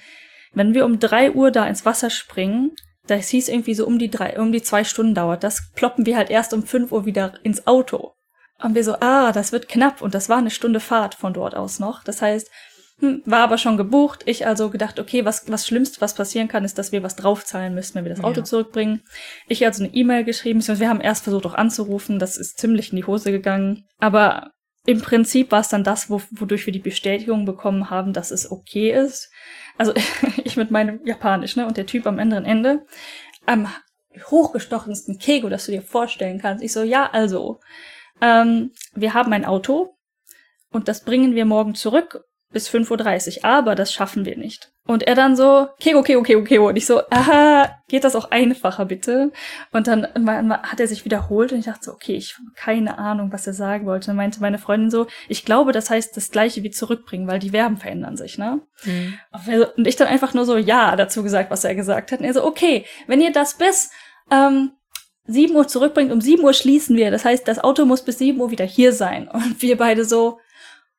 [0.53, 2.72] wenn wir um drei Uhr da ins Wasser springen,
[3.07, 6.16] das hieß irgendwie so um die drei, um die zwei Stunden dauert, das ploppen wir
[6.16, 8.14] halt erst um fünf Uhr wieder ins Auto.
[8.63, 11.55] Und wir so, ah, das wird knapp und das war eine Stunde Fahrt von dort
[11.55, 12.05] aus noch.
[12.05, 12.51] Das heißt,
[13.01, 14.23] hm, war aber schon gebucht.
[14.27, 17.75] Ich also gedacht, okay, was, was Schlimmste, was passieren kann, ist, dass wir was draufzahlen
[17.75, 18.45] müssen, wenn wir das Auto Ja.
[18.45, 19.03] zurückbringen.
[19.49, 22.97] Ich also eine E-Mail geschrieben, wir haben erst versucht auch anzurufen, das ist ziemlich in
[22.97, 23.87] die Hose gegangen.
[23.99, 24.51] Aber
[24.87, 28.51] im Prinzip war es dann das, wo, wodurch wir die Bestätigung bekommen haben, dass es
[28.51, 29.31] okay ist.
[29.79, 29.95] Also
[30.45, 32.85] ich mit meinem Japanisch, ne, und der Typ am anderen Ende,
[33.47, 33.69] am
[34.31, 36.63] hochgestochensten Kego, das du dir vorstellen kannst.
[36.63, 37.61] Ich so, ja, also,
[38.21, 39.97] ähm, wir haben ein Auto
[40.71, 44.73] und das bringen wir morgen zurück bis 5.30 Uhr, aber das schaffen wir nicht.
[44.85, 46.68] Und er dann so, Kego, Kego, Kego, Kego.
[46.68, 49.31] Und ich so, aha, geht das auch einfacher bitte?
[49.71, 50.09] Und dann
[50.64, 53.53] hat er sich wiederholt und ich dachte so, okay, ich habe keine Ahnung, was er
[53.53, 54.09] sagen wollte.
[54.09, 57.51] Dann meinte meine Freundin so, ich glaube, das heißt das gleiche wie zurückbringen, weil die
[57.51, 58.62] Verben verändern sich, ne?
[58.83, 59.14] Mhm.
[59.77, 62.18] Und ich dann einfach nur so ja dazu gesagt, was er gesagt hat.
[62.18, 63.93] Und er so, okay, wenn ihr das bis
[64.33, 64.73] ähm,
[65.27, 67.11] 7 Uhr zurückbringt, um 7 Uhr schließen wir.
[67.11, 69.29] Das heißt, das Auto muss bis 7 Uhr wieder hier sein.
[69.29, 70.39] Und wir beide so,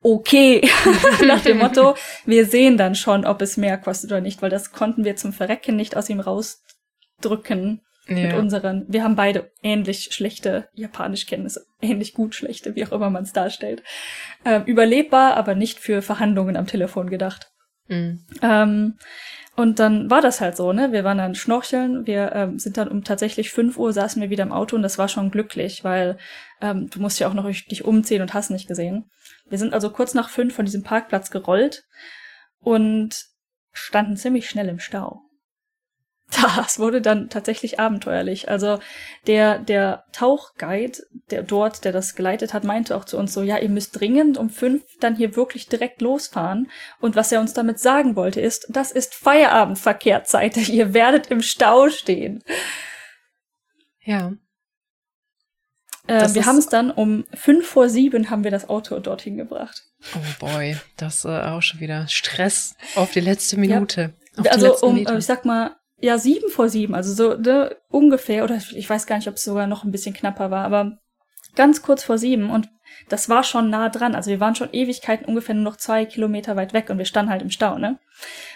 [0.01, 0.67] okay,
[1.25, 1.95] nach dem Motto,
[2.25, 5.33] wir sehen dann schon, ob es mehr kostet oder nicht, weil das konnten wir zum
[5.33, 8.37] Verrecken nicht aus ihm rausdrücken mit Ja.
[8.39, 8.85] unseren.
[8.87, 13.83] Wir haben beide ähnlich schlechte Japanischkenntnisse, ähnlich gut schlechte, wie auch immer man es darstellt.
[14.43, 17.51] Ähm, überlebbar, aber nicht für Verhandlungen am Telefon gedacht.
[17.87, 18.25] Mhm.
[18.41, 18.97] Ähm,
[19.61, 20.91] und dann war das halt so, ne?
[20.91, 24.41] Wir waren dann schnorcheln, wir ähm, sind dann um tatsächlich 5 Uhr saßen wir wieder
[24.41, 26.17] im Auto und das war schon glücklich, weil
[26.61, 29.11] ähm, du musst ja auch noch dich umziehen und hast nicht gesehen.
[29.49, 31.83] Wir sind also kurz nach fünf von diesem Parkplatz gerollt
[32.59, 33.23] und
[33.71, 35.21] standen ziemlich schnell im Stau.
[36.31, 38.49] Das wurde dann tatsächlich abenteuerlich.
[38.49, 38.79] Also
[39.27, 43.57] der, der Tauchguide, der dort, der das geleitet hat, meinte auch zu uns so, ja,
[43.57, 46.69] ihr müsst dringend um fünf dann hier wirklich direkt losfahren.
[46.99, 50.55] Und was er uns damit sagen wollte, ist, das ist Feierabendverkehrzeit.
[50.69, 52.43] Ihr werdet im Stau stehen.
[54.03, 54.33] Ja.
[56.07, 59.83] Äh, wir haben es dann um fünf vor sieben haben wir das Auto dorthin gebracht.
[60.15, 64.13] Oh boy, das äh, auch schon wieder Stress auf die letzte Minute.
[64.49, 65.17] also um, Meter.
[65.17, 69.17] ich sag mal, ja, sieben vor sieben, also so ne, ungefähr, oder ich weiß gar
[69.17, 70.97] nicht, ob es sogar noch ein bisschen knapper war, aber
[71.55, 72.49] ganz kurz vor sieben.
[72.49, 72.69] Und
[73.09, 74.15] das war schon nah dran.
[74.15, 77.31] Also wir waren schon Ewigkeiten ungefähr nur noch zwei Kilometer weit weg und wir standen
[77.31, 77.97] halt im Stau, ne?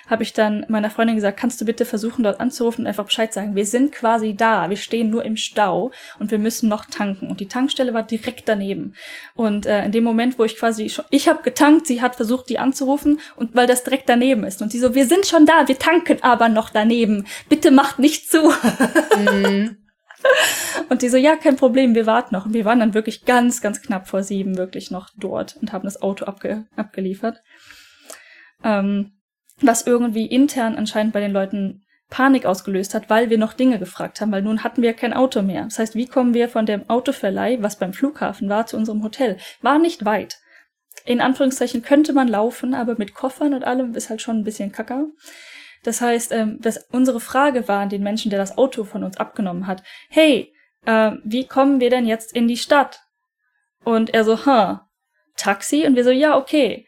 [0.07, 3.33] Habe ich dann meiner Freundin gesagt, kannst du bitte versuchen, dort anzurufen und einfach Bescheid
[3.33, 3.55] sagen.
[3.55, 7.27] Wir sind quasi da, wir stehen nur im Stau und wir müssen noch tanken.
[7.27, 8.93] Und die Tankstelle war direkt daneben.
[9.33, 12.49] Und äh, in dem Moment, wo ich quasi schon, ich habe getankt, sie hat versucht,
[12.49, 14.61] die anzurufen und weil das direkt daneben ist.
[14.61, 17.25] Und sie so, wir sind schon da, wir tanken aber noch daneben.
[17.49, 18.53] Bitte macht nicht zu.
[19.17, 19.77] Mhm.
[20.89, 22.45] Und die so, ja, kein Problem, wir warten noch.
[22.45, 25.85] Und wir waren dann wirklich ganz, ganz knapp vor sieben wirklich noch dort und haben
[25.85, 27.41] das Auto abge abgeliefert.
[28.63, 29.13] Ähm,
[29.61, 34.21] was irgendwie intern anscheinend bei den Leuten Panik ausgelöst hat, weil wir noch Dinge gefragt
[34.21, 35.63] haben, weil nun hatten wir kein Auto mehr.
[35.63, 39.37] Das heißt, wie kommen wir von dem Autoverleih, was beim Flughafen war, zu unserem Hotel?
[39.61, 40.37] War nicht weit.
[41.03, 44.71] In Anführungszeichen könnte man laufen, aber mit Koffern und allem ist halt schon ein bisschen
[44.71, 45.07] kacker.
[45.85, 49.17] Das heißt, ähm, dass unsere Frage war an den Menschen, der das Auto von uns
[49.17, 50.51] abgenommen hat, hey,
[50.85, 53.01] äh, wie kommen wir denn jetzt in die Stadt?
[53.83, 54.89] Und er so, ha,
[55.37, 55.85] Taxi?
[55.85, 56.87] Und wir so, ja, okay.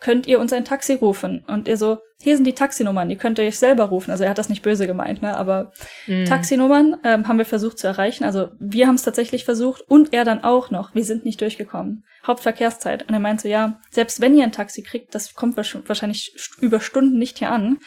[0.00, 1.44] Könnt ihr uns ein Taxi rufen?
[1.46, 4.10] Und er so, hier sind die Taxinummern, ihr könnt euch selber rufen.
[4.10, 5.36] Also er hat das nicht böse gemeint, ne?
[5.36, 5.72] Aber
[6.06, 6.24] mm.
[6.24, 8.24] Taxinummern ähm, haben wir versucht zu erreichen.
[8.24, 10.94] Also wir haben es tatsächlich versucht und er dann auch noch.
[10.94, 12.04] Wir sind nicht durchgekommen.
[12.26, 13.08] Hauptverkehrszeit.
[13.08, 16.80] Und er meinte so, ja, selbst wenn ihr ein Taxi kriegt, das kommt wahrscheinlich über
[16.80, 17.78] Stunden nicht hier an.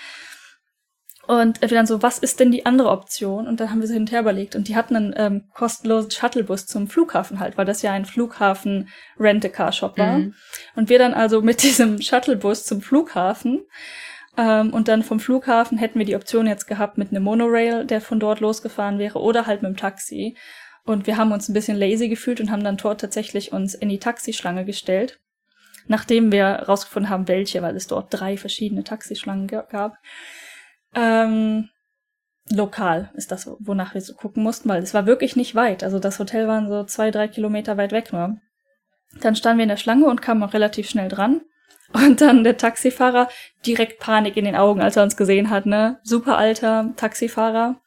[1.28, 3.48] Und wir dann so, was ist denn die andere Option?
[3.48, 4.56] Und dann haben wir so hinterher überlegt.
[4.56, 8.90] Und die hatten einen ähm, kostenlosen Shuttlebus zum Flughafen halt, weil das ja ein flughafen
[9.54, 10.18] car shop war.
[10.18, 10.34] Mhm.
[10.76, 13.62] Und wir dann also mit diesem Shuttlebus zum Flughafen
[14.38, 18.02] ähm, und dann vom Flughafen hätten wir die Option jetzt gehabt mit einem Monorail, der
[18.02, 20.38] von dort losgefahren wäre, oder halt mit dem Taxi.
[20.84, 23.90] Und wir haben uns ein bisschen lazy gefühlt und haben dann dort tatsächlich uns in
[23.90, 25.20] die Taxischlange gestellt.
[25.88, 29.98] Nachdem wir rausgefunden haben, welche, weil es dort drei verschiedene Taxischlangen gab.
[30.96, 31.70] Ähm,
[32.50, 35.84] lokal ist das, wonach wir so gucken mussten, weil es war wirklich nicht weit.
[35.84, 38.38] Also das Hotel waren so zwei, drei Kilometer weit weg nur.
[39.20, 41.42] Dann standen wir in der Schlange und kamen auch relativ schnell dran.
[41.94, 43.28] Und dann der Taxifahrer,
[43.66, 46.00] direkt Panik in den Augen, als er uns gesehen hat, ne?
[46.04, 47.82] Super alter Taxifahrer.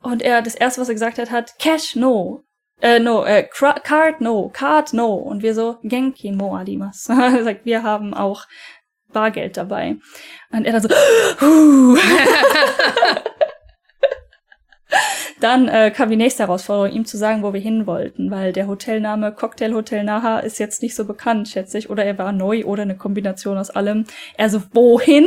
[0.00, 2.44] Und er, das erste, was er gesagt hat, hat, Cash, no.
[2.80, 4.50] Äh, no, äh, Card, no.
[4.50, 5.14] Card, no.
[5.14, 7.08] Und wir so, Genki, mo adimas.
[7.08, 8.46] er sagt, wir haben auch
[9.12, 9.96] Bargeld dabei.
[10.50, 10.88] Und er dann so,
[11.40, 11.98] huh.
[15.40, 18.66] Dann äh, kam die nächste Herausforderung, ihm zu sagen, wo wir hin wollten, weil der
[18.66, 22.64] Hotelname Cocktail Hotel Naha ist jetzt nicht so bekannt, schätze ich, oder er war neu
[22.64, 24.04] oder eine Kombination aus allem.
[24.36, 25.26] Er so, wohin?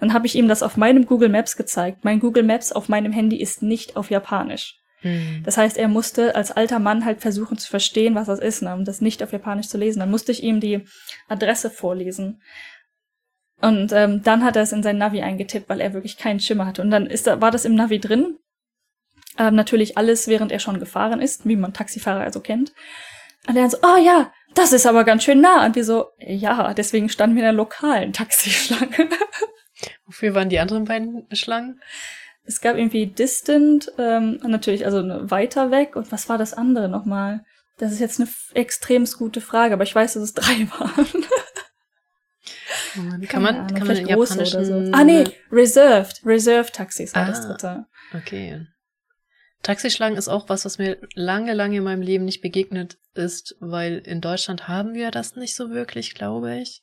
[0.00, 2.04] Dann habe ich ihm das auf meinem Google Maps gezeigt.
[2.04, 4.80] Mein Google Maps auf meinem Handy ist nicht auf Japanisch.
[5.00, 5.42] Hm.
[5.44, 8.74] Das heißt, er musste als alter Mann halt versuchen zu verstehen, was das ist, ne,
[8.74, 10.00] um das nicht auf Japanisch zu lesen.
[10.00, 10.84] Dann musste ich ihm die
[11.28, 12.42] Adresse vorlesen.
[13.60, 16.66] Und ähm, dann hat er es in sein Navi eingetippt, weil er wirklich keinen Schimmer
[16.66, 16.82] hatte.
[16.82, 18.38] Und dann ist da, war das im Navi drin.
[19.38, 22.72] Ähm, natürlich alles, während er schon gefahren ist, wie man Taxifahrer also kennt.
[23.46, 25.64] Und er so, oh ja, das ist aber ganz schön nah.
[25.64, 29.08] Und wir so, ja, deswegen standen wir in der lokalen Taxischlange.
[30.06, 31.80] Wofür waren die anderen beiden Schlangen?
[32.44, 35.96] Es gab irgendwie Distant, ähm, natürlich, also weiter weg.
[35.96, 37.44] Und was war das andere nochmal?
[37.78, 41.23] Das ist jetzt eine extremst gute Frage, aber ich weiß, dass es drei waren.
[43.28, 44.64] Kann man, Ahnung, kann man in japanischen...
[44.64, 44.92] So.
[44.92, 46.22] Ah, nee, Reserved.
[46.24, 47.86] Reserved Taxis war ah, das dritte.
[48.14, 48.66] Okay.
[49.62, 53.98] Taxischlangen ist auch was, was mir lange, lange in meinem Leben nicht begegnet ist, weil
[53.98, 56.82] in Deutschland haben wir das nicht so wirklich, glaube ich.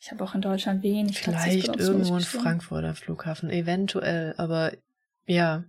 [0.00, 4.72] Ich habe auch in Deutschland wenig Vielleicht irgendwo in Frankfurter Flughafen, eventuell, aber
[5.24, 5.64] ja,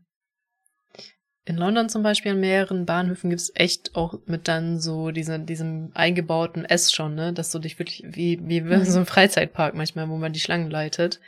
[1.46, 5.91] in London zum Beispiel an mehreren Bahnhöfen gibt's echt auch mit dann so diese, diesem
[5.93, 8.84] eingebauten S schon, ne, dass du dich wirklich wie, wie mhm.
[8.86, 11.20] so ein Freizeitpark manchmal, wo man die Schlangen leitet.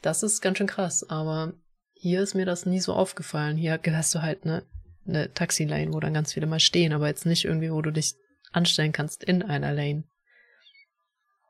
[0.00, 1.52] Das ist ganz schön krass, aber
[1.92, 3.56] hier ist mir das nie so aufgefallen.
[3.56, 4.64] Hier hast du halt ne,
[5.06, 8.14] eine Taxi-Lane, wo dann ganz viele mal stehen, aber jetzt nicht irgendwie, wo du dich
[8.52, 10.04] anstellen kannst in einer Lane.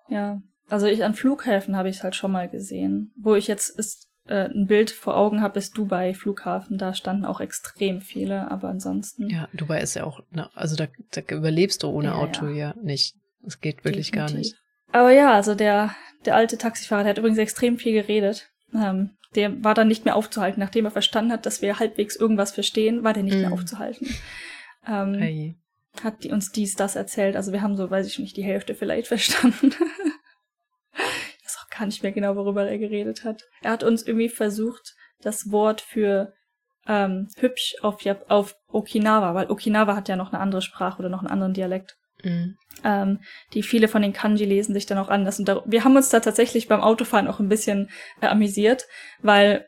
[0.09, 4.09] Ja, also ich an Flughäfen habe ich halt schon mal gesehen, wo ich jetzt ist
[4.33, 6.79] äh, ein Bild vor Augen habe, ist Dubai Flughafen.
[6.79, 9.29] Da standen auch extrem viele, aber ansonsten.
[9.29, 12.73] Ja, Dubai ist ja auch, na, also da, da überlebst du ohne ja, Auto ja.
[12.73, 13.15] ja nicht.
[13.43, 14.33] Das geht wirklich Definitiv.
[14.33, 14.57] gar nicht.
[14.93, 15.95] Aber ja, also der,
[16.25, 18.51] der alte Taxifahrer, der hat übrigens extrem viel geredet.
[18.75, 20.61] Ähm, der war dann nicht mehr aufzuhalten.
[20.61, 23.41] Nachdem er verstanden hat, dass wir halbwegs irgendwas verstehen, war der nicht mm.
[23.41, 23.55] mehr mhm.
[23.55, 24.09] aufzuhalten.
[24.87, 25.55] Ähm, hey.
[26.03, 27.37] Hat die uns dies, das erzählt.
[27.37, 29.73] Also wir haben so, weiß ich nicht, die Hälfte vielleicht verstanden
[31.77, 33.43] gar nicht mehr genau, worüber er geredet hat.
[33.62, 36.32] Er hat uns irgendwie versucht, das Wort für
[36.86, 41.20] ähm, hübsch auf, auf Okinawa, weil Okinawa hat ja noch eine andere Sprache oder noch
[41.20, 41.97] einen anderen Dialekt.
[42.23, 42.57] Mhm.
[42.85, 43.20] Ähm,
[43.53, 45.39] die viele von den Kanji lesen sich dann auch anders.
[45.39, 47.90] Und da, wir haben uns da tatsächlich beim Autofahren auch ein bisschen
[48.20, 48.86] äh, amüsiert,
[49.20, 49.66] weil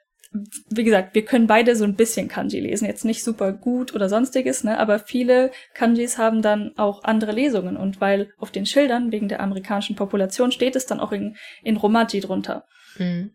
[0.69, 2.86] wie gesagt, wir können beide so ein bisschen Kanji lesen.
[2.86, 4.78] Jetzt nicht super gut oder sonstiges, ne?
[4.78, 7.77] Aber viele Kanjis haben dann auch andere Lesungen.
[7.77, 11.77] Und weil auf den Schildern wegen der amerikanischen Population steht es dann auch in, in
[11.77, 12.66] Romaji drunter.
[12.98, 13.31] Mhm.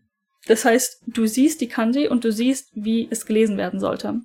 [0.46, 4.20] Das heißt, du siehst die Kanji und du siehst, wie es gelesen werden sollte.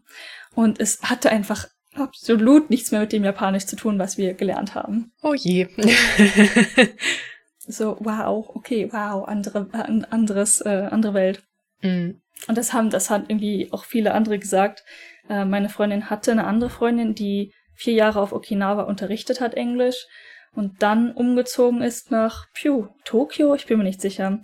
[0.54, 4.76] Und es hatte einfach absolut nichts mehr mit dem Japanisch zu tun, was wir gelernt
[4.76, 5.12] haben.
[5.22, 5.68] Oh je.
[7.60, 9.68] so, wow, okay, wow, andere,
[10.10, 11.44] anderes, äh, andere Welt.
[11.82, 12.22] Mhm.
[12.48, 14.84] Und das haben, das haben irgendwie auch viele andere gesagt.
[15.30, 20.06] Äh, meine Freundin hatte eine andere Freundin, die vier Jahre auf Okinawa unterrichtet hat Englisch
[20.54, 24.42] und dann umgezogen ist nach Pyu, Tokio, ich bin mir nicht sicher.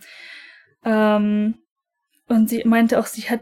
[0.83, 1.55] Ähm,
[2.27, 3.41] und sie meinte auch, sie hat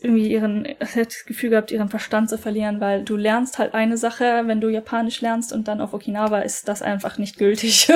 [0.00, 3.74] irgendwie ihren, sie hat das Gefühl gehabt, ihren Verstand zu verlieren, weil du lernst halt
[3.74, 7.88] eine Sache, wenn du Japanisch lernst und dann auf Okinawa ist das einfach nicht gültig.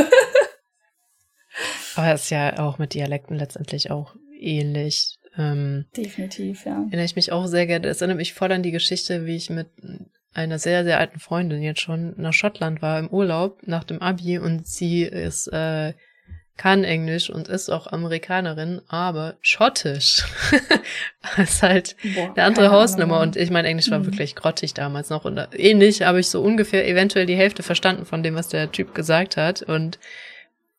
[1.96, 5.16] Aber es ist ja auch mit Dialekten letztendlich auch ähnlich.
[5.40, 6.72] Ähm, Definitiv, ja.
[6.72, 7.88] Erinnere ich mich auch sehr gerne.
[7.88, 9.68] Es erinnert mich voll an die Geschichte, wie ich mit
[10.32, 14.38] einer sehr, sehr alten Freundin jetzt schon nach Schottland war im Urlaub nach dem Abi
[14.38, 15.94] und sie ist, äh,
[16.56, 20.24] kann Englisch und ist auch Amerikanerin, aber schottisch.
[21.38, 23.14] ist halt Boah, eine andere Hausnummer.
[23.14, 23.28] Ahnung.
[23.28, 24.06] Und ich mein Englisch war mhm.
[24.06, 25.24] wirklich grottig damals noch.
[25.24, 28.94] Und ähnlich habe ich so ungefähr eventuell die Hälfte verstanden von dem, was der Typ
[28.94, 29.62] gesagt hat.
[29.62, 29.98] Und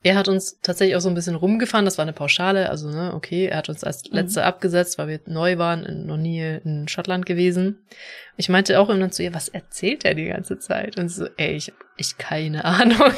[0.03, 1.86] er hat uns tatsächlich auch so ein bisschen rumgefahren.
[1.86, 4.18] Das war eine Pauschale, also ne, okay, er hat uns als mhm.
[4.18, 4.45] letzte mhm.
[4.48, 7.78] abgesetzt, weil wir neu waren, noch nie in Schottland gewesen.
[8.38, 10.98] Ich meinte auch immer zu ihr, was erzählt er die ganze Zeit?
[10.98, 13.14] Und so, ey, ich, ich keine Ahnung.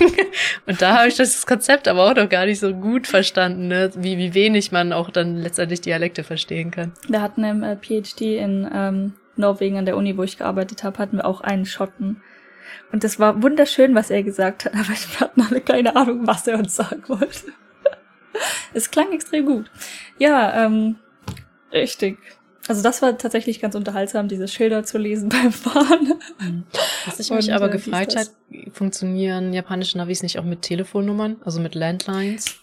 [0.66, 3.92] Und da habe ich das Konzept aber auch noch gar nicht so gut verstanden, ne?
[3.96, 6.92] wie, wie wenig man auch dann letztendlich Dialekte verstehen kann.
[7.08, 10.98] Wir hatten im äh, PhD in ähm, Norwegen an der Uni, wo ich gearbeitet habe,
[10.98, 12.22] hatten wir auch einen Schotten.
[12.92, 16.48] Und das war wunderschön, was er gesagt hat, aber wir hatten alle keine Ahnung, was
[16.48, 17.54] er uns sagen wollte.
[18.74, 19.72] es klang extrem gut.
[20.18, 20.98] Ja, ähm,
[21.72, 22.18] richtig.
[22.68, 26.14] Also das war tatsächlich ganz unterhaltsam, diese Schilder zu lesen beim Fahren.
[26.40, 26.64] Mhm.
[27.06, 28.32] Was ich mich Und, aber äh, gefragt hat,
[28.72, 32.60] funktionieren japanische Navis nicht auch mit Telefonnummern, also mit Landlines?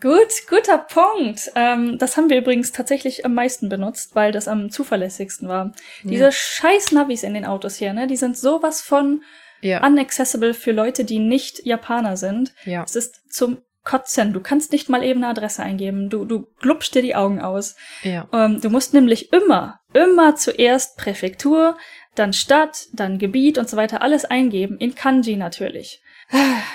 [0.00, 1.52] Gut, guter Punkt.
[1.54, 5.66] Ähm, das haben wir übrigens tatsächlich am meisten benutzt, weil das am zuverlässigsten war.
[6.02, 6.10] Ja.
[6.10, 9.22] Diese scheiß Navis in den Autos hier, ne, die sind sowas von
[9.62, 9.86] ja.
[9.86, 12.52] unaccessible für Leute, die nicht Japaner sind.
[12.64, 12.82] Ja.
[12.84, 14.32] Es ist zum Kotzen.
[14.32, 16.08] Du kannst nicht mal eben eine Adresse eingeben.
[16.08, 17.74] Du, du glubst dir die Augen aus.
[18.02, 18.28] Ja.
[18.32, 21.76] Ähm, du musst nämlich immer, immer zuerst Präfektur,
[22.14, 24.78] dann Stadt, dann Gebiet und so weiter alles eingeben.
[24.78, 26.00] In Kanji natürlich.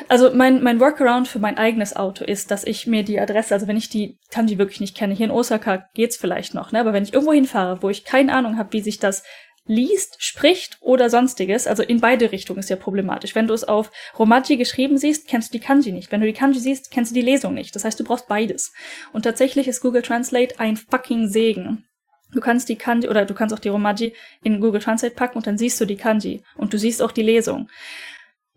[0.08, 3.68] Also mein, mein Workaround für mein eigenes Auto ist, dass ich mir die Adresse, also
[3.68, 6.80] wenn ich die Kanji wirklich nicht kenne, hier in Osaka geht's vielleicht noch, ne?
[6.80, 9.24] Aber wenn ich irgendwo hinfahre, wo ich keine Ahnung habe, wie sich das
[9.68, 13.36] liest, spricht oder sonstiges, also in beide Richtungen ist ja problematisch.
[13.36, 16.12] Wenn du es auf Romaji geschrieben siehst, kennst du die Kanji nicht.
[16.12, 17.76] Wenn du die Kanji siehst, kennst du die Lesung nicht.
[17.76, 18.74] Das heißt, du brauchst beides.
[19.14, 21.86] Und tatsächlich ist Google Translate ein fucking Segen.
[22.34, 24.14] Du kannst die Kanji oder du kannst auch die Romaji
[24.44, 27.22] in Google Translate packen und dann siehst du die Kanji und du siehst auch die
[27.22, 27.70] Lesung.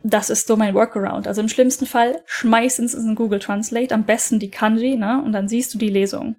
[0.02, 1.28] Das ist so mein Workaround.
[1.28, 5.22] Also im schlimmsten Fall schmeiß ins Google Translate am besten die Kanji, ne?
[5.24, 6.36] Und dann siehst du die Lesung.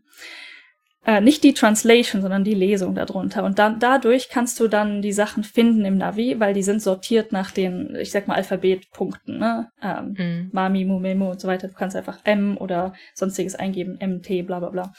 [1.03, 3.43] Äh, nicht die Translation, sondern die Lesung darunter.
[3.43, 7.31] Und dann, dadurch kannst du dann die Sachen finden im Navi, weil die sind sortiert
[7.31, 9.71] nach den, ich sag mal, Alphabetpunkten, ne?
[9.81, 10.49] Ähm, mhm.
[10.51, 11.67] Mami, Mumemo und so weiter.
[11.67, 14.93] Du kannst einfach M oder sonstiges eingeben, MT, bla bla bla.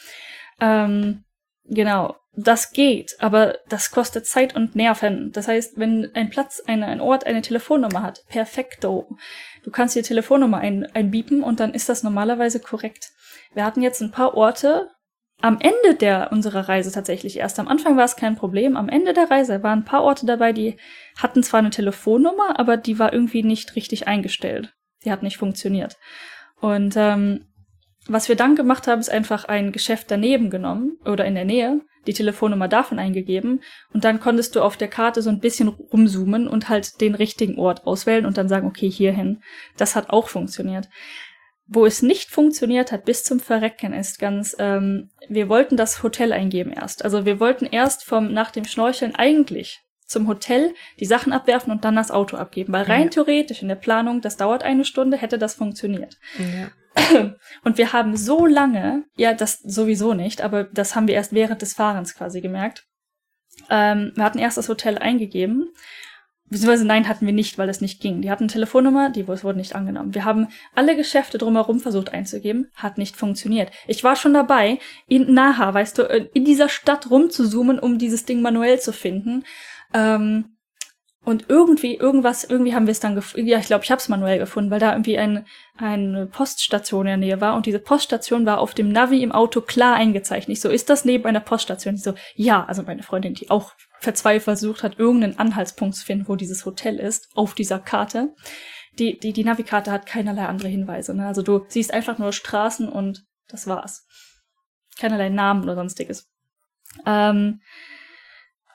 [0.60, 1.22] Ähm,
[1.66, 5.30] genau, das geht, aber das kostet Zeit und Nerven.
[5.32, 9.18] Das heißt, wenn ein Platz, eine, ein Ort eine Telefonnummer hat, perfekto.
[9.62, 13.12] Du kannst die Telefonnummer ein, einbiepen und dann ist das normalerweise korrekt.
[13.54, 14.88] Wir hatten jetzt ein paar Orte,
[15.42, 17.58] am Ende der unserer Reise tatsächlich erst.
[17.58, 18.76] Am Anfang war es kein Problem.
[18.76, 20.76] Am Ende der Reise waren ein paar Orte dabei, die
[21.16, 24.72] hatten zwar eine Telefonnummer, aber die war irgendwie nicht richtig eingestellt.
[25.04, 25.98] Die hat nicht funktioniert.
[26.60, 27.46] Und ähm,
[28.06, 31.80] was wir dann gemacht haben, ist einfach ein Geschäft daneben genommen oder in der Nähe,
[32.06, 33.62] die Telefonnummer davon eingegeben
[33.92, 37.58] und dann konntest du auf der Karte so ein bisschen rumzoomen und halt den richtigen
[37.58, 39.40] Ort auswählen und dann sagen, okay, hierhin.
[39.76, 40.88] Das hat auch funktioniert.
[41.74, 46.32] Wo es nicht funktioniert hat bis zum Verrecken ist ganz, ähm, wir wollten das Hotel
[46.32, 47.04] eingeben erst.
[47.04, 51.84] Also wir wollten erst vom nach dem Schnorcheln eigentlich zum Hotel die Sachen abwerfen und
[51.84, 52.72] dann das Auto abgeben.
[52.72, 53.08] Weil rein ja.
[53.08, 56.18] theoretisch in der Planung, das dauert eine Stunde, hätte das funktioniert.
[56.38, 56.70] Ja.
[57.64, 61.62] Und wir haben so lange, ja, das sowieso nicht, aber das haben wir erst während
[61.62, 62.84] des Fahrens quasi gemerkt.
[63.70, 65.70] Ähm, wir hatten erst das Hotel eingegeben
[66.52, 68.22] Beziehungsweise nein, hatten wir nicht, weil es nicht ging.
[68.22, 70.14] Die hatten eine Telefonnummer, die wurde nicht angenommen.
[70.14, 73.70] Wir haben alle Geschäfte drumherum versucht einzugeben, hat nicht funktioniert.
[73.88, 76.02] Ich war schon dabei, in Naha, weißt du,
[76.34, 79.44] in dieser Stadt rumzuzoomen, um dieses Ding manuell zu finden.
[79.92, 80.44] Ähm,
[81.24, 83.46] Und irgendwie, irgendwas, irgendwie haben wir es dann gefunden.
[83.46, 85.46] Ja, ich glaube, ich habe es manuell gefunden, weil da irgendwie ein,
[85.78, 87.54] eine Poststation in der Nähe war.
[87.54, 90.56] Und diese Poststation war auf dem Navi im Auto klar eingezeichnet.
[90.56, 91.94] Ich so, ist das neben einer Poststation?
[91.94, 92.64] Ich so, ja.
[92.66, 93.72] Also meine Freundin, die auch
[94.02, 98.34] verzweifelt versucht hat, irgendeinen Anhaltspunkt zu finden, wo dieses Hotel ist, auf dieser Karte.
[98.98, 101.14] Die, die, die Navikarte hat keinerlei andere Hinweise.
[101.14, 101.26] Ne?
[101.26, 104.06] Also du siehst einfach nur Straßen und das war's.
[104.98, 106.30] Keinerlei Namen oder sonstiges.
[107.06, 107.60] Ähm,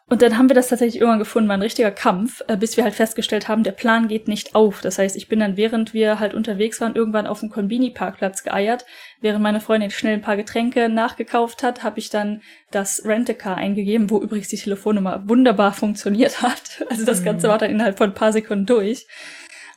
[0.10, 2.86] und dann haben wir das tatsächlich irgendwann gefunden, war ein richtiger Kampf, äh, bis wir
[2.86, 4.80] halt festgestellt haben, der Plan geht nicht auf.
[4.80, 8.86] Das heißt, ich bin dann, während wir halt unterwegs waren, irgendwann auf dem Konbini-Parkplatz geeiert.
[9.20, 14.10] Während meine Freundin schnell ein paar Getränke nachgekauft hat, habe ich dann das Rent-A-Car eingegeben,
[14.10, 16.86] wo übrigens die Telefonnummer wunderbar funktioniert hat.
[16.90, 17.52] Also das Ganze mhm.
[17.52, 19.08] war dann innerhalb von ein paar Sekunden durch.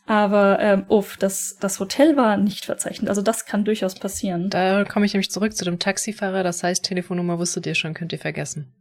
[0.06, 3.08] Aber ähm, uff, das, das Hotel war nicht verzeichnet.
[3.08, 4.48] Also das kann durchaus passieren.
[4.48, 6.44] Da komme ich nämlich zurück zu dem Taxifahrer.
[6.44, 8.72] Das heißt, Telefonnummer wusstet ihr schon, könnt ihr vergessen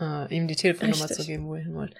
[0.00, 1.16] äh, ihm die Telefonnummer Richtig.
[1.16, 1.94] zu geben, wo ihr hin wollt.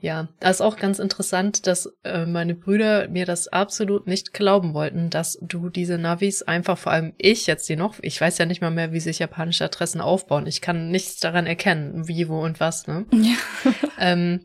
[0.00, 4.74] Ja, das ist auch ganz interessant, dass äh, meine Brüder mir das absolut nicht glauben
[4.74, 8.44] wollten, dass du diese Navis einfach, vor allem ich jetzt die noch, ich weiß ja
[8.44, 10.46] nicht mal mehr, wie sich japanische Adressen aufbauen.
[10.46, 13.06] Ich kann nichts daran erkennen, wie, wo und was, ne?
[13.12, 13.36] Ja.
[13.98, 14.40] ähm,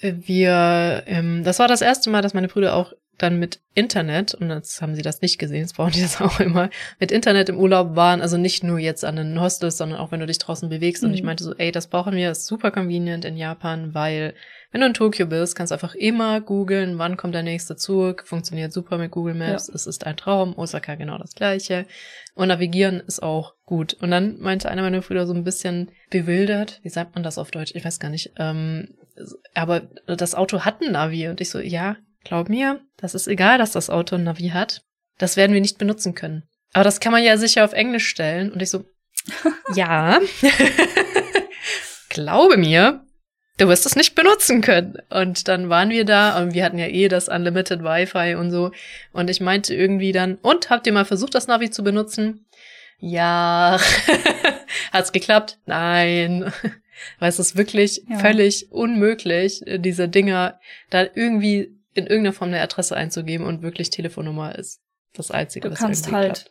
[0.00, 4.50] wir, ähm, das war das erste Mal, dass meine Brüder auch dann mit Internet, und
[4.50, 6.70] jetzt haben sie das nicht gesehen, jetzt brauchen die das auch immer,
[7.00, 10.20] mit Internet im Urlaub waren, also nicht nur jetzt an den Hostels, sondern auch wenn
[10.20, 11.02] du dich draußen bewegst.
[11.02, 11.08] Mhm.
[11.08, 11.26] Und ich mhm.
[11.26, 14.34] meinte so, ey, das brauchen wir, ist super convenient in Japan, weil
[14.70, 18.26] wenn du in Tokio bist, kannst du einfach immer googeln, wann kommt der nächste Zug,
[18.26, 19.74] funktioniert super mit Google Maps, ja.
[19.74, 21.86] es ist ein Traum, Osaka genau das gleiche.
[22.34, 23.94] Und navigieren ist auch gut.
[23.94, 27.52] Und dann meinte einer meiner Brüder so ein bisschen bewildert, wie sagt man das auf
[27.52, 27.72] Deutsch?
[27.76, 28.32] Ich weiß gar nicht.
[28.36, 28.94] Ähm,
[29.54, 33.58] aber das Auto hat ein Navi und ich so, ja, Glaub mir, das ist egal,
[33.58, 34.82] dass das Auto ein Navi hat.
[35.18, 36.44] Das werden wir nicht benutzen können.
[36.72, 38.50] Aber das kann man ja sicher auf Englisch stellen.
[38.50, 38.86] Und ich so,
[39.74, 40.20] ja,
[42.08, 43.04] glaube mir,
[43.58, 44.96] du wirst es nicht benutzen können.
[45.10, 48.70] Und dann waren wir da und wir hatten ja eh das Unlimited Wi-Fi und so.
[49.12, 52.46] Und ich meinte irgendwie dann, und habt ihr mal versucht, das Navi zu benutzen?
[53.00, 53.78] Ja.
[54.94, 55.58] Hat's geklappt?
[55.66, 56.50] Nein.
[57.18, 58.18] Weil es ist wirklich ja.
[58.18, 60.58] völlig unmöglich, diese Dinger
[60.88, 64.80] da irgendwie in irgendeiner Form eine Adresse einzugeben und wirklich Telefonnummer ist
[65.14, 66.50] das Einzige, du was kannst halt klappt.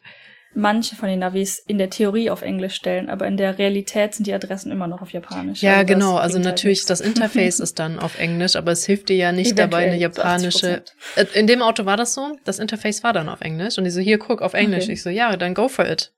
[0.56, 4.26] manche von den Navis in der Theorie auf Englisch stellen, aber in der Realität sind
[4.26, 5.61] die Adressen immer noch auf Japanisch.
[5.61, 6.15] Ja, also genau.
[6.15, 9.32] Also halt natürlich, halt das Interface ist dann auf Englisch, aber es hilft dir ja
[9.32, 10.84] nicht Eventuell dabei, eine japanische.
[11.15, 12.38] Äh, in dem Auto war das so.
[12.45, 14.86] Das Interface war dann auf Englisch und die so, hier, guck, auf Englisch.
[14.86, 14.94] Okay.
[14.94, 16.14] Ich so, ja, dann go for it.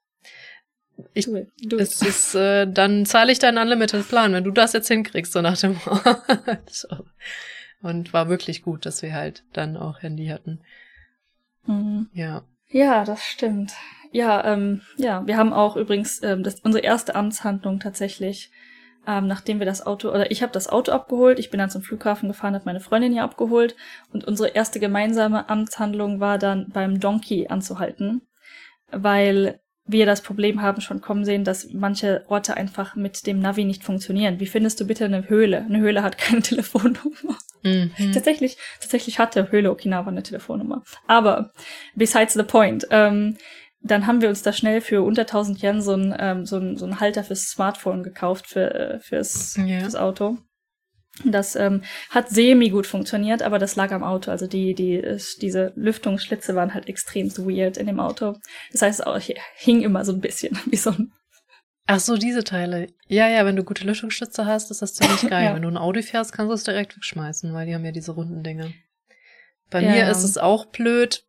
[1.13, 1.81] Ich, do it, do it.
[1.81, 5.41] es ist, äh, dann zahle ich deinen Unlimited Plan, wenn du das jetzt hinkriegst, so
[5.41, 5.79] nach dem.
[6.69, 6.87] so.
[7.85, 10.59] Und war wirklich gut, dass wir halt dann auch Handy hatten.
[11.67, 12.09] Mhm.
[12.13, 12.41] Ja.
[12.69, 13.73] Ja, das stimmt.
[14.11, 18.49] Ja, ähm, ja, wir haben auch übrigens ähm, das, unsere erste Amtshandlung tatsächlich,
[19.05, 21.83] ähm, nachdem wir das Auto, oder ich habe das Auto abgeholt, ich bin dann zum
[21.83, 23.75] Flughafen gefahren, hat meine Freundin hier abgeholt
[24.11, 28.23] und unsere erste gemeinsame Amtshandlung war dann beim Donkey anzuhalten,
[28.89, 33.65] weil wir das Problem haben schon kommen sehen, dass manche Orte einfach mit dem Navi
[33.65, 34.39] nicht funktionieren.
[34.39, 35.65] Wie findest du bitte eine Höhle?
[35.65, 37.37] Eine Höhle hat keine Telefonnummer.
[37.63, 37.91] Mhm.
[38.13, 40.83] Tatsächlich, tatsächlich hatte Höhle Okinawa eine Telefonnummer.
[41.07, 41.51] Aber
[41.95, 42.87] besides the point.
[42.89, 43.37] Ähm,
[43.81, 46.75] dann haben wir uns da schnell für unter 1000 Yen so ein, ähm, so ein,
[46.75, 49.81] so ein Halter fürs Smartphone gekauft für, äh, fürs, yeah.
[49.81, 50.39] fürs Auto.
[51.23, 54.31] Das ähm, hat semi gut funktioniert, aber das lag am Auto.
[54.31, 55.01] Also die, die,
[55.41, 58.35] diese Lüftungsschlitze waren halt extrem weird in dem Auto.
[58.71, 61.13] Das heißt, es hing immer so ein bisschen wie so ein.
[61.87, 62.87] Ach so, diese Teile.
[63.07, 65.45] Ja, ja, wenn du gute Lüftungsschlitze hast, ist das ziemlich geil.
[65.45, 65.55] ja.
[65.55, 68.11] Wenn du ein Audi fährst, kannst du es direkt wegschmeißen, weil die haben ja diese
[68.11, 68.73] runden Dinge.
[69.69, 69.91] Bei ja.
[69.91, 71.25] mir ist es auch blöd.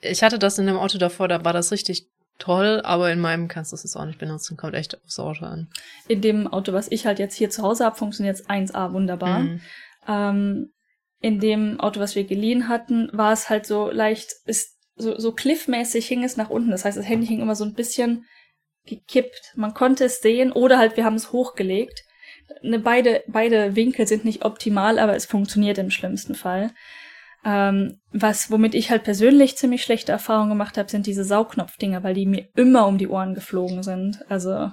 [0.00, 2.08] Ich hatte das in dem Auto davor, da war das richtig
[2.38, 5.68] toll, aber in meinem kannst du es auch nicht benutzen, kommt echt aufs Auto an.
[6.08, 9.40] In dem Auto, was ich halt jetzt hier zu Hause habe, funktioniert es 1A wunderbar.
[9.40, 9.60] Mhm.
[10.06, 10.72] Ähm,
[11.20, 15.32] in dem Auto, was wir geliehen hatten, war es halt so leicht, ist so, so
[15.32, 16.70] cliffmäßig hing es nach unten.
[16.70, 18.24] Das heißt, das Handy hing immer so ein bisschen
[18.86, 19.52] gekippt.
[19.56, 22.04] Man konnte es sehen oder halt wir haben es hochgelegt.
[22.62, 26.70] Ne, beide, beide Winkel sind nicht optimal, aber es funktioniert im schlimmsten Fall.
[27.48, 32.14] Ähm, was, womit ich halt persönlich ziemlich schlechte Erfahrungen gemacht habe, sind diese Saugnopfdinger, weil
[32.14, 34.18] die mir immer um die Ohren geflogen sind.
[34.28, 34.72] Also.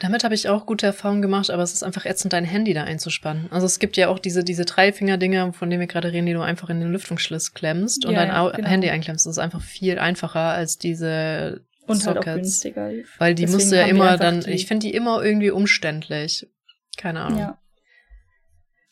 [0.00, 2.82] Damit habe ich auch gute Erfahrungen gemacht, aber es ist einfach ätzend, dein Handy da
[2.82, 3.46] einzuspannen.
[3.52, 6.40] Also es gibt ja auch diese, diese Dreifinger-Dinger, von denen wir gerade reden, die du
[6.40, 8.68] einfach in den Lüftungsschliss klemmst und ja, dein ja, genau.
[8.68, 9.26] Handy einklemmst.
[9.26, 12.26] Das ist einfach viel einfacher als diese und Sockets.
[12.26, 12.90] Halt auch günstiger.
[13.18, 16.48] Weil die musst du ja immer dann, ich finde die immer irgendwie umständlich.
[16.96, 17.38] Keine Ahnung.
[17.38, 17.58] Ja.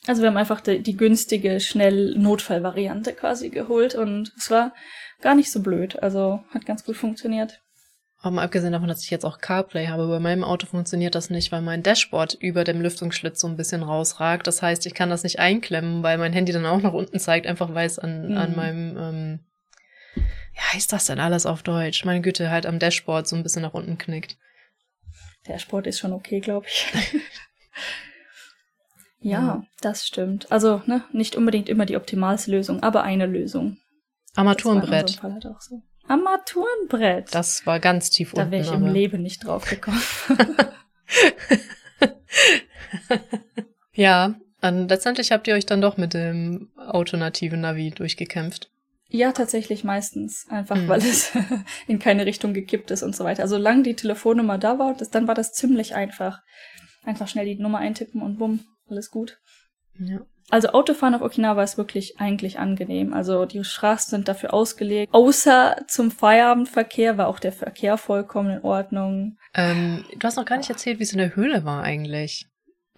[0.09, 4.73] Also wir haben einfach die, die günstige, schnell Notfallvariante quasi geholt und es war
[5.21, 6.03] gar nicht so blöd.
[6.03, 7.61] Also hat ganz gut funktioniert.
[8.21, 11.29] Aber mal abgesehen davon, dass ich jetzt auch CarPlay habe, bei meinem Auto funktioniert das
[11.29, 14.47] nicht, weil mein Dashboard über dem Lüftungsschlitz so ein bisschen rausragt.
[14.47, 17.47] Das heißt, ich kann das nicht einklemmen, weil mein Handy dann auch nach unten zeigt,
[17.47, 18.37] einfach weil es an, mhm.
[18.39, 19.41] an meinem, ähm,
[20.17, 22.07] ja, heißt das denn alles auf Deutsch?
[22.07, 24.39] Meine Güte, halt am Dashboard so ein bisschen nach unten knickt.
[25.47, 26.87] Dashboard ist schon okay, glaube ich.
[29.21, 30.51] ja, ja, das stimmt.
[30.51, 33.79] Also, ne, nicht unbedingt immer die optimalste Lösung, aber eine Lösung.
[34.37, 35.23] Armaturenbrett.
[35.23, 35.83] Halt so.
[36.07, 37.35] Armaturenbrett.
[37.35, 38.51] Das war ganz tief da unten.
[38.51, 38.87] Da wäre ich aber.
[38.87, 40.01] im Leben nicht drauf gekommen.
[43.93, 48.71] ja, und letztendlich habt ihr euch dann doch mit dem alternativen Navi durchgekämpft.
[49.11, 50.47] Ja, tatsächlich meistens.
[50.51, 50.89] Einfach mhm.
[50.89, 51.33] weil es
[51.87, 53.43] in keine Richtung gekippt ist und so weiter.
[53.43, 56.43] Also solange die Telefonnummer da war, das, dann war das ziemlich einfach.
[57.05, 58.61] Einfach schnell die Nummer eintippen und bumm,
[58.91, 59.39] alles gut.
[59.99, 60.21] Ja.
[60.51, 63.13] Also Autofahren auf Okinawa ist wirklich eigentlich angenehm.
[63.13, 65.13] Also die Straßen sind dafür ausgelegt.
[65.13, 69.37] Außer zum Feierabendverkehr war auch der Verkehr vollkommen in Ordnung.
[69.55, 72.47] Ähm, du hast noch gar nicht erzählt, wie es in der Höhle war eigentlich.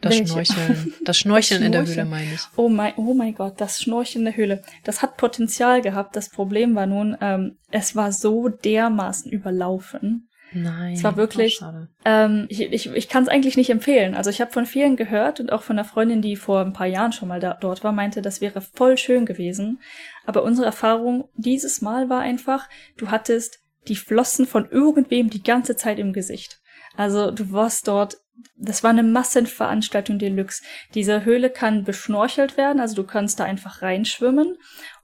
[0.01, 0.29] Das Welche?
[0.29, 0.95] Schnorcheln.
[1.05, 2.41] Das Schnorcheln in der Höhle, meine ich.
[2.57, 4.63] Oh mein, oh mein Gott, das Schnorcheln in der Höhle.
[4.85, 6.17] Das hat Potenzial gehabt.
[6.17, 10.30] Das Problem war nun, ähm, es war so dermaßen überlaufen.
[10.53, 10.95] Nein.
[10.95, 11.61] Es war wirklich,
[12.05, 14.15] ähm, ich, ich, ich kann es eigentlich nicht empfehlen.
[14.15, 16.87] Also ich habe von vielen gehört und auch von einer Freundin, die vor ein paar
[16.87, 19.81] Jahren schon mal da, dort war, meinte, das wäre voll schön gewesen.
[20.27, 25.77] Aber unsere Erfahrung dieses Mal war einfach, du hattest die Flossen von irgendwem die ganze
[25.77, 26.61] Zeit im Gesicht.
[26.97, 28.17] Also du warst dort
[28.57, 30.63] das war eine Massenveranstaltung Deluxe.
[30.95, 34.57] Diese Höhle kann beschnorchelt werden, also du kannst da einfach reinschwimmen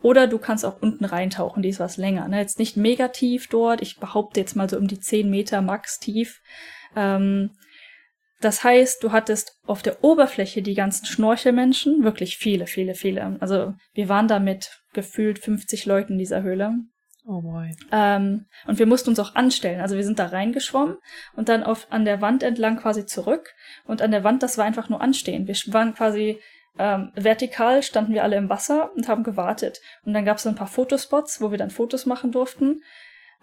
[0.02, 2.28] oder du kannst auch unten reintauchen, die ist was länger.
[2.28, 2.38] Ne?
[2.38, 5.98] Jetzt nicht mega tief dort, ich behaupte jetzt mal so um die 10 Meter max
[5.98, 6.40] tief.
[6.94, 7.50] Ähm,
[8.40, 13.36] das heißt, du hattest auf der Oberfläche die ganzen Schnorchelmenschen, wirklich viele, viele, viele.
[13.40, 16.74] Also wir waren da mit gefühlt 50 Leuten in dieser Höhle.
[17.28, 17.74] Oh boy.
[17.90, 19.80] Ähm, und wir mussten uns auch anstellen.
[19.80, 20.96] Also wir sind da reingeschwommen
[21.34, 23.52] und dann auf, an der Wand entlang quasi zurück.
[23.84, 25.48] Und an der Wand, das war einfach nur anstehen.
[25.48, 26.40] Wir waren quasi
[26.78, 29.80] ähm, vertikal, standen wir alle im Wasser und haben gewartet.
[30.04, 32.82] Und dann gab es ein paar Fotospots, wo wir dann Fotos machen durften.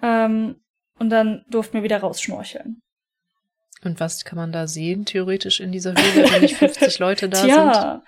[0.02, 0.62] Ähm,
[0.98, 2.82] und dann durften wir wieder rausschnorcheln.
[3.86, 7.44] Und was kann man da sehen, theoretisch in dieser Höhle, wenn nicht 50 Leute da
[7.44, 8.04] tja, sind?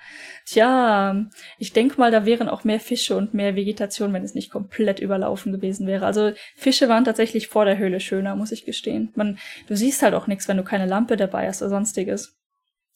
[0.45, 1.25] Tja,
[1.57, 4.99] ich denke mal, da wären auch mehr Fische und mehr Vegetation, wenn es nicht komplett
[4.99, 6.05] überlaufen gewesen wäre.
[6.05, 9.11] Also Fische waren tatsächlich vor der Höhle schöner, muss ich gestehen.
[9.15, 12.35] Man, du siehst halt auch nichts, wenn du keine Lampe dabei hast oder sonstiges.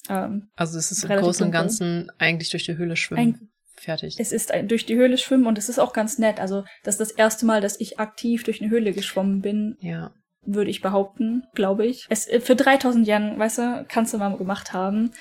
[0.10, 3.22] Ähm, also es ist im Großen und Ganzen eigentlich durch die Höhle schwimmen.
[3.22, 4.18] Ein fertig.
[4.20, 6.40] Es ist ein, durch die Höhle schwimmen und es ist auch ganz nett.
[6.40, 9.78] Also das ist das erste Mal, dass ich aktiv durch eine Höhle geschwommen bin.
[9.82, 10.14] Ja
[10.46, 12.06] würde ich behaupten, glaube ich.
[12.10, 15.12] Es, äh, für 3000 Yen, weißt du, kannst du mal gemacht haben.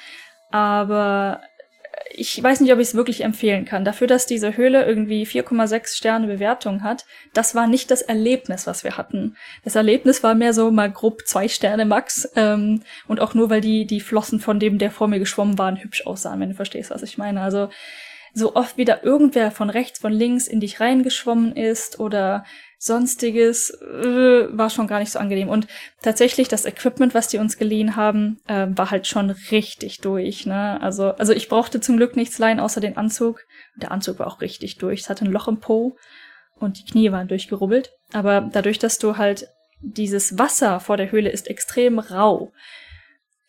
[0.50, 1.42] Aber
[2.10, 3.84] ich weiß nicht, ob ich es wirklich empfehlen kann.
[3.84, 7.04] Dafür, dass diese Höhle irgendwie 4,6 Sterne Bewertung hat,
[7.34, 9.36] das war nicht das Erlebnis, was wir hatten.
[9.64, 12.28] Das Erlebnis war mehr so mal grob zwei Sterne max.
[12.34, 15.76] Ähm, und auch nur, weil die, die Flossen von dem, der vor mir geschwommen waren,
[15.76, 17.42] hübsch aussahen, wenn du verstehst, was ich meine.
[17.42, 17.68] Also
[18.34, 22.44] so oft wieder irgendwer von rechts, von links in dich reingeschwommen ist oder
[22.78, 25.48] sonstiges äh, war schon gar nicht so angenehm.
[25.48, 25.66] Und
[26.00, 30.46] tatsächlich das Equipment, was die uns geliehen haben, äh, war halt schon richtig durch.
[30.46, 30.80] Ne?
[30.80, 33.44] Also, also ich brauchte zum Glück nichts leihen, außer den Anzug.
[33.76, 35.00] Der Anzug war auch richtig durch.
[35.00, 35.96] Es hatte ein Loch im Po
[36.54, 37.90] und die Knie waren durchgerubbelt.
[38.12, 39.48] Aber dadurch, dass du halt
[39.80, 42.52] dieses Wasser vor der Höhle ist extrem rau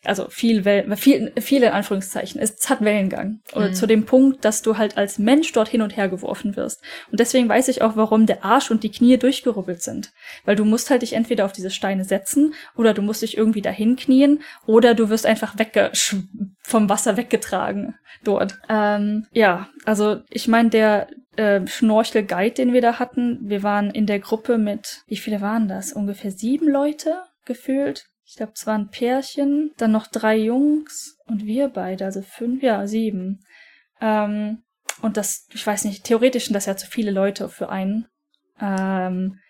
[0.04, 2.40] also viel, Wellen, viel, viele Anführungszeichen.
[2.40, 3.40] Es hat Wellengang.
[3.54, 3.74] Oder mhm.
[3.74, 6.82] zu dem Punkt, dass du halt als Mensch dort hin und her geworfen wirst.
[7.10, 10.12] Und deswegen weiß ich auch, warum der Arsch und die Knie durchgerubbelt sind.
[10.44, 13.62] Weil du musst halt dich entweder auf diese Steine setzen oder du musst dich irgendwie
[13.62, 15.90] dahin knien oder du wirst einfach wegge
[16.62, 17.94] vom Wasser weggetragen
[18.24, 18.58] dort.
[18.68, 24.06] Ähm, ja, also ich meine, der äh, Schnorchel-Guide, den wir da hatten, wir waren in
[24.06, 25.92] der Gruppe mit, wie viele waren das?
[25.92, 28.09] Ungefähr sieben Leute gefühlt.
[28.30, 32.86] Ich glaube, es waren Pärchen, dann noch drei Jungs und wir beide, also fünf, ja,
[32.86, 33.40] sieben.
[34.00, 34.62] Ähm,
[35.02, 38.06] und das, ich weiß nicht, theoretisch sind das ja zu viele Leute für einen.
[38.60, 39.40] Ähm,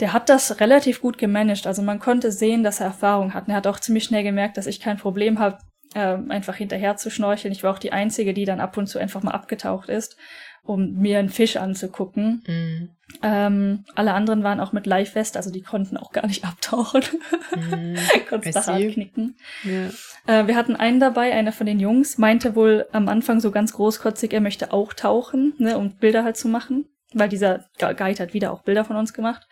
[0.00, 1.68] der hat das relativ gut gemanagt.
[1.68, 3.46] Also man konnte sehen, dass er Erfahrung hat.
[3.46, 5.58] Und er hat auch ziemlich schnell gemerkt, dass ich kein Problem habe,
[5.94, 7.52] äh, einfach hinterher zu schnorcheln.
[7.52, 10.16] Ich war auch die Einzige, die dann ab und zu einfach mal abgetaucht ist
[10.62, 12.42] um mir einen Fisch anzugucken.
[12.46, 12.90] Mhm.
[13.22, 17.02] Ähm, alle anderen waren auch mit Live-West, also die konnten auch gar nicht abtauchen.
[17.56, 17.96] Mhm.
[18.28, 19.36] Konntest da hart knicken.
[19.64, 19.88] Ja.
[20.26, 23.72] Äh, wir hatten einen dabei, einer von den Jungs, meinte wohl am Anfang so ganz
[23.72, 28.34] großkotzig, er möchte auch tauchen, ne, um Bilder halt zu machen, weil dieser Guide hat
[28.34, 29.46] wieder auch Bilder von uns gemacht.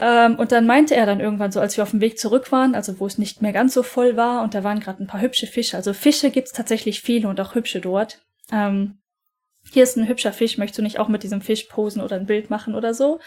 [0.00, 2.74] Ähm, und dann meinte er dann irgendwann so, als wir auf dem Weg zurück waren,
[2.74, 5.20] also wo es nicht mehr ganz so voll war und da waren gerade ein paar
[5.20, 5.76] hübsche Fische.
[5.76, 8.20] Also Fische gibt's tatsächlich viele und auch hübsche dort.
[8.50, 8.98] Ähm,
[9.72, 12.26] hier ist ein hübscher Fisch, möchtest du nicht auch mit diesem Fisch posen oder ein
[12.26, 13.20] Bild machen oder so?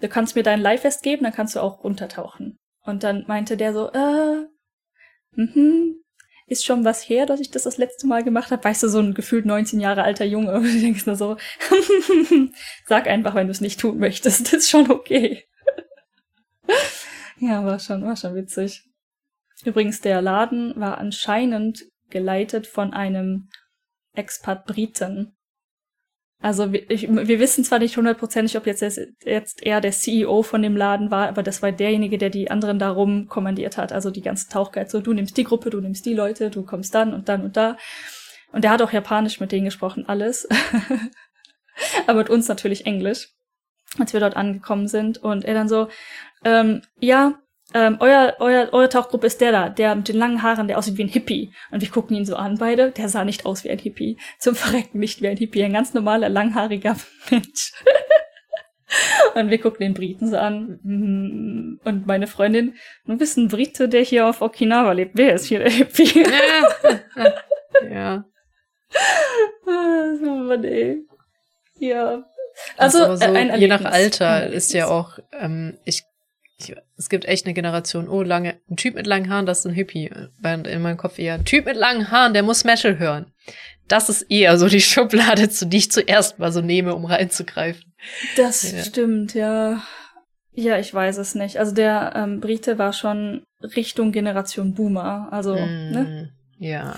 [0.00, 2.56] Du kannst mir dein Leihfest geben, dann kannst du auch untertauchen.
[2.84, 4.46] Und dann meinte der so, äh,
[5.32, 5.96] mhm,
[6.46, 8.62] ist schon was her, dass ich das das letzte Mal gemacht habe.
[8.62, 10.52] Weißt du, so ein gefühlt 19 Jahre alter Junge.
[10.56, 11.36] Und du denkst nur so,
[12.86, 14.46] sag einfach, wenn du es nicht tun möchtest.
[14.46, 15.44] Das ist schon okay.
[17.38, 18.84] ja, war schon, war schon witzig.
[19.64, 23.48] Übrigens, der Laden war anscheinend geleitet von einem
[24.14, 25.36] Expat Briten.
[26.40, 28.82] Also wir, ich, wir wissen zwar nicht hundertprozentig, ob jetzt,
[29.24, 32.78] jetzt er der CEO von dem Laden war, aber das war derjenige, der die anderen
[32.78, 33.92] darum kommandiert hat.
[33.92, 34.88] Also die ganze Tauchguide.
[34.88, 37.56] So, du nimmst die Gruppe, du nimmst die Leute, du kommst dann und dann und
[37.56, 37.76] da.
[38.52, 40.48] Und der hat auch Japanisch mit denen gesprochen, alles.
[42.06, 43.30] aber mit uns natürlich Englisch,
[43.98, 45.18] als wir dort angekommen sind.
[45.18, 45.88] Und er dann so,
[46.44, 47.40] ähm, ja,
[47.74, 50.96] ähm, euer, euer, eure Tauchgruppe ist der da, der mit den langen Haaren, der aussieht
[50.96, 51.52] wie ein Hippie.
[51.70, 52.92] Und wir gucken ihn so an, beide.
[52.92, 54.16] Der sah nicht aus wie ein Hippie.
[54.38, 55.62] Zum Verrecken nicht wie ein Hippie.
[55.62, 56.96] Ein ganz normaler, langhaariger
[57.30, 57.72] Mensch.
[59.34, 60.80] und wir gucken den Briten so an.
[60.82, 62.74] Mm, und meine Freundin,
[63.04, 65.12] du bist ein Brite, der hier auf Okinawa lebt.
[65.14, 66.24] Wer ist hier der Hippie?
[67.82, 67.90] ja.
[67.90, 68.24] ja.
[70.20, 71.06] So, Mann, ey.
[71.78, 72.24] Ja.
[72.78, 76.07] Also, so, äh, je nach Alter ist ja auch, ähm, ich
[76.60, 79.66] ich, es gibt echt eine Generation, oh, lange, ein Typ mit langen Haaren, das ist
[79.66, 80.10] ein Hippie.
[80.40, 83.32] Während in meinem Kopf eher, ein Typ mit langen Haaren, der muss Metal hören.
[83.86, 87.92] Das ist eher so die Schublade, zu die ich zuerst mal so nehme, um reinzugreifen.
[88.36, 88.82] Das ja.
[88.82, 89.82] stimmt, ja.
[90.52, 91.58] Ja, ich weiß es nicht.
[91.58, 95.28] Also der ähm, Brite war schon Richtung Generation Boomer.
[95.30, 96.32] Also, mm, ne?
[96.58, 96.96] Ja,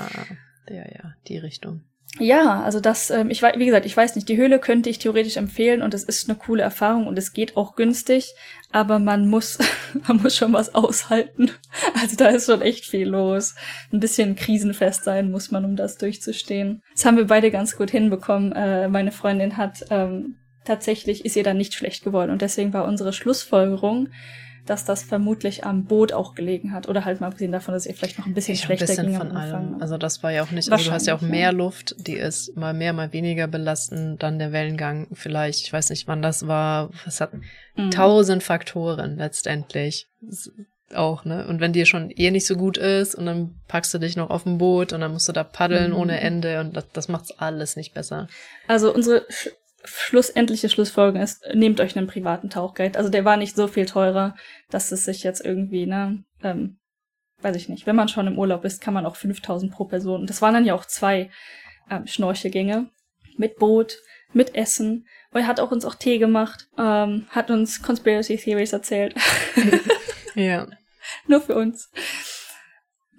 [0.69, 1.83] ja, ja, die Richtung.
[2.19, 4.99] Ja, also das, ähm, ich weiß, wie gesagt, ich weiß nicht, die Höhle könnte ich
[4.99, 8.35] theoretisch empfehlen und es ist eine coole Erfahrung und es geht auch günstig,
[8.73, 9.59] aber man muss,
[10.09, 11.51] man muss schon was aushalten.
[12.01, 13.55] Also da ist schon echt viel los.
[13.93, 16.83] Ein bisschen krisenfest sein muss man, um das durchzustehen.
[16.95, 18.53] Das haben wir beide ganz gut hinbekommen.
[18.53, 22.87] Äh, meine Freundin hat ähm, tatsächlich ist ihr dann nicht schlecht geworden und deswegen war
[22.87, 24.09] unsere Schlussfolgerung,
[24.71, 26.89] dass das vermutlich am Boot auch gelegen hat.
[26.89, 29.07] Oder halt mal abgesehen davon, dass ihr vielleicht noch ein bisschen ich schlechter ein bisschen
[29.09, 29.83] ging von allem.
[29.83, 32.57] Also das war ja auch nicht, also du hast ja auch mehr Luft, die ist
[32.57, 34.23] mal mehr, mal weniger belastend.
[34.23, 36.91] Dann der Wellengang vielleicht, ich weiß nicht, wann das war.
[37.05, 37.33] Es hat
[37.75, 37.91] mhm.
[37.91, 40.09] tausend Faktoren letztendlich.
[40.95, 41.49] Auch, ne?
[41.49, 44.31] Und wenn dir schon eh nicht so gut ist und dann packst du dich noch
[44.31, 45.97] auf ein Boot und dann musst du da paddeln mhm.
[45.97, 48.29] ohne Ende und das, das macht's alles nicht besser.
[48.69, 49.27] Also unsere
[49.85, 52.99] schlussendliche Schlussfolgerung ist, nehmt euch einen privaten Tauchguide.
[52.99, 54.37] Also der war nicht so viel teurer,
[54.71, 56.79] dass es sich jetzt irgendwie, ne, ähm,
[57.43, 57.87] weiß ich nicht.
[57.87, 60.23] Wenn man schon im Urlaub ist, kann man auch 5000 pro Person.
[60.23, 61.31] Und das waren dann ja auch zwei
[61.91, 62.91] ähm, Schnorchelgänge
[63.37, 63.99] mit Boot,
[64.33, 65.07] mit Essen.
[65.33, 69.15] Und er hat auch uns auch Tee gemacht, ähm, hat uns Conspiracy Theories erzählt.
[70.35, 70.67] ja.
[71.27, 71.91] Nur für uns.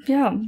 [0.05, 0.39] Ja,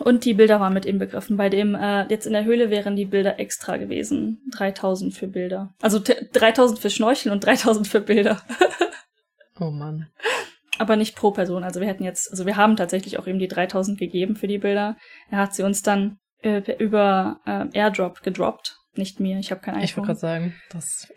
[0.00, 1.36] und die Bilder waren mit inbegriffen.
[1.36, 4.40] Bei dem, äh, jetzt in der Höhle wären die Bilder extra gewesen.
[4.56, 5.74] 3000 für Bilder.
[5.82, 8.40] Also 3000 für Schnorcheln und 3000 für Bilder.
[9.60, 10.08] oh Mann.
[10.78, 11.62] Aber nicht pro Person.
[11.62, 14.58] Also wir hätten jetzt, also wir haben tatsächlich auch ihm die 3000 gegeben für die
[14.58, 14.96] Bilder.
[15.30, 18.78] Er hat sie uns dann äh, über äh, Airdrop gedroppt.
[18.94, 19.84] Nicht mir, ich habe kein iPhone.
[19.84, 21.12] Ich wollte gerade sagen, das,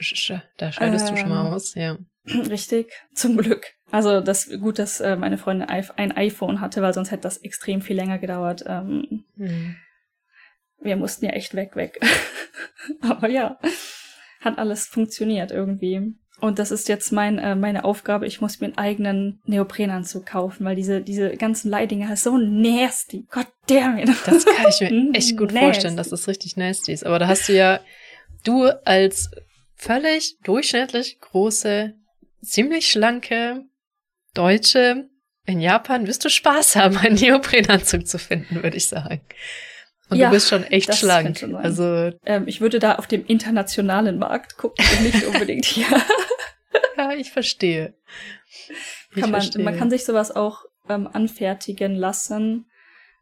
[0.57, 1.97] da scheidest ähm, du schon mal ähm, aus, ja.
[2.27, 3.65] Richtig, zum Glück.
[3.95, 7.81] Also das gut, dass äh, meine Freundin ein iPhone hatte, weil sonst hätte das extrem
[7.81, 8.65] viel länger gedauert.
[8.67, 9.77] Ähm, mhm.
[10.81, 12.01] Wir mussten ja echt weg, weg.
[13.01, 13.57] Aber ja,
[14.41, 16.13] hat alles funktioniert irgendwie.
[16.41, 18.27] Und das ist jetzt mein, äh, meine Aufgabe.
[18.27, 23.25] Ich muss mir einen eigenen Neoprenanzug kaufen, weil diese, diese ganzen Leidinger ist so nasty.
[23.31, 24.09] God damn it.
[24.25, 25.59] Das kann ich mir echt gut nasty.
[25.59, 27.05] vorstellen, dass das richtig nasty ist.
[27.05, 27.79] Aber da hast du ja,
[28.43, 29.31] du als
[29.77, 31.93] völlig durchschnittlich große,
[32.41, 33.63] ziemlich schlanke,
[34.35, 35.09] Deutsche
[35.47, 39.21] in Japan wirst du Spaß haben, einen Neoprenanzug zu finden, würde ich sagen.
[40.09, 41.43] Und ja, du bist schon echt schlank.
[41.55, 45.87] Also ähm, ich würde da auf dem internationalen Markt gucken und nicht unbedingt hier.
[46.97, 47.95] ja, ich verstehe.
[49.15, 49.63] Ich kann man, verstehe.
[49.63, 52.67] man kann sich sowas auch ähm, anfertigen lassen.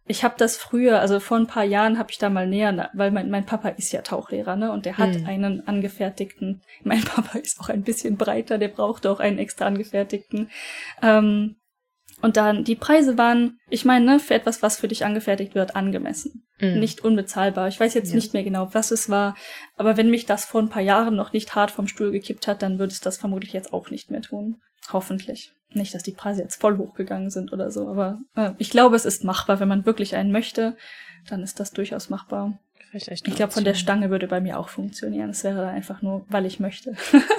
[0.06, 3.12] Ich habe das früher, also vor ein paar Jahren habe ich da mal näher, weil
[3.12, 4.72] mein, mein Papa ist ja Tauchlehrer, ne?
[4.72, 5.26] Und der hat hm.
[5.26, 6.62] einen angefertigten.
[6.84, 10.50] Mein Papa ist auch ein bisschen breiter, der brauchte auch einen extra angefertigten.
[11.02, 11.56] Ähm,
[12.22, 15.76] und dann die Preise waren, ich meine, ne, für etwas, was für dich angefertigt wird,
[15.76, 16.46] angemessen.
[16.60, 16.80] Mhm.
[16.80, 17.68] Nicht unbezahlbar.
[17.68, 18.16] Ich weiß jetzt ja.
[18.16, 19.36] nicht mehr genau, was es war,
[19.76, 22.62] aber wenn mich das vor ein paar Jahren noch nicht hart vom Stuhl gekippt hat,
[22.62, 24.62] dann würde es das vermutlich jetzt auch nicht mehr tun.
[24.91, 25.53] Hoffentlich.
[25.72, 29.05] Nicht, dass die Preise jetzt voll hochgegangen sind oder so, aber äh, ich glaube, es
[29.05, 29.60] ist machbar.
[29.60, 30.77] Wenn man wirklich einen möchte,
[31.27, 32.60] dann ist das durchaus machbar.
[32.93, 35.31] Ich glaube, von der Stange würde bei mir auch funktionieren.
[35.31, 36.95] Es wäre dann einfach nur, weil ich möchte.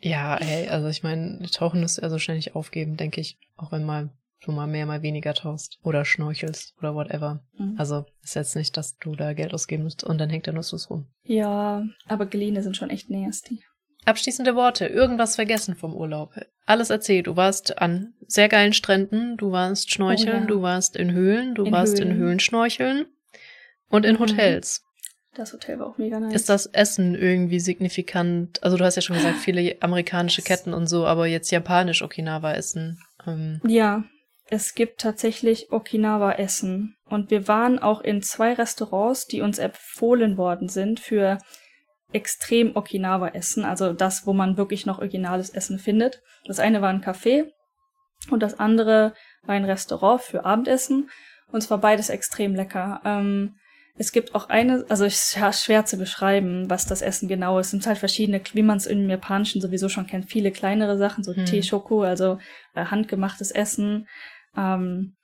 [0.00, 3.38] Ja, ey, also ich meine, Tauchen du ja so schnell nicht aufgeben, denke ich.
[3.56, 4.10] Auch wenn mal
[4.44, 7.42] du mal mehr, mal weniger tauchst oder schnorchelst oder whatever.
[7.58, 7.74] Mhm.
[7.76, 10.76] Also ist jetzt nicht, dass du da Geld ausgeben musst und dann hängt nur so
[10.88, 11.06] rum.
[11.24, 13.64] Ja, aber Geline sind schon echt nasty.
[14.04, 14.86] Abschließende Worte.
[14.86, 16.34] Irgendwas vergessen vom Urlaub.
[16.66, 17.26] Alles erzählt.
[17.26, 20.46] Du warst an sehr geilen Stränden, du warst schnorcheln, oh, ja.
[20.46, 22.12] du warst in Höhlen, du in warst Höhlen.
[22.12, 23.06] in Höhlen schnorcheln
[23.88, 24.20] und in mhm.
[24.20, 24.82] Hotels.
[25.34, 26.34] Das Hotel war auch mega nice.
[26.34, 28.62] Ist das Essen irgendwie signifikant?
[28.62, 32.98] Also du hast ja schon gesagt, viele amerikanische Ketten und so, aber jetzt japanisch Okinawa-Essen.
[33.26, 33.60] Ähm.
[33.64, 34.04] Ja,
[34.50, 36.96] es gibt tatsächlich Okinawa-Essen.
[37.04, 41.38] Und wir waren auch in zwei Restaurants, die uns empfohlen worden sind für
[42.12, 43.64] extrem Okinawa-Essen.
[43.64, 46.22] Also das, wo man wirklich noch originales Essen findet.
[46.46, 47.50] Das eine war ein Café
[48.30, 51.10] und das andere war ein Restaurant für Abendessen.
[51.50, 53.00] Und zwar beides extrem lecker.
[53.04, 53.56] Ähm,
[53.96, 57.66] es gibt auch eine, also es ist schwer zu beschreiben, was das Essen genau ist.
[57.66, 61.24] Es sind halt verschiedene, wie man es im Japanischen sowieso schon kennt, viele kleinere Sachen,
[61.24, 61.46] so hm.
[61.46, 62.38] Tee, Schoko, also
[62.74, 64.06] äh, handgemachtes Essen.
[64.56, 65.16] Ähm,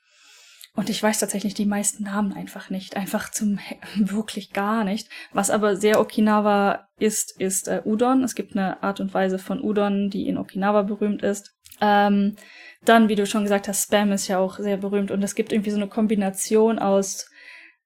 [0.76, 3.60] und ich weiß tatsächlich die meisten Namen einfach nicht, einfach zum
[3.96, 5.08] wirklich gar nicht.
[5.32, 8.24] Was aber sehr Okinawa ist, ist äh, Udon.
[8.24, 11.54] Es gibt eine Art und Weise von Udon, die in Okinawa berühmt ist.
[11.80, 12.36] Ähm,
[12.84, 15.52] dann, wie du schon gesagt hast, Spam ist ja auch sehr berühmt und es gibt
[15.52, 17.30] irgendwie so eine Kombination aus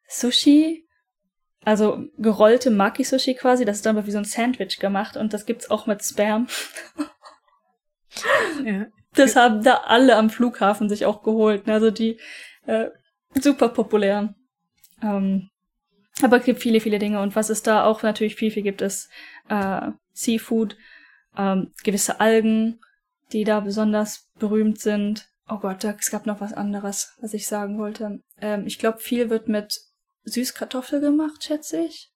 [0.09, 0.86] Sushi,
[1.65, 5.70] also gerollte Maki-Sushi quasi, das ist dann wie so ein Sandwich gemacht und das gibt's
[5.70, 6.48] auch mit Spam.
[8.65, 8.86] ja.
[9.15, 11.69] Das haben da alle am Flughafen sich auch geholt.
[11.69, 12.19] Also die
[12.69, 12.90] äh,
[13.40, 14.35] super populär.
[15.03, 15.49] Ähm,
[16.23, 17.20] aber es gibt viele, viele Dinge.
[17.20, 19.09] Und was es da auch natürlich viel, viel gibt, ist
[19.49, 20.77] äh, Seafood,
[21.36, 22.81] ähm, gewisse Algen,
[23.32, 25.28] die da besonders berühmt sind.
[25.49, 28.23] Oh Gott, es gab noch was anderes, was ich sagen wollte.
[28.40, 29.81] Ähm, ich glaube, viel wird mit
[30.24, 32.12] Süßkartoffel gemacht, schätze ich.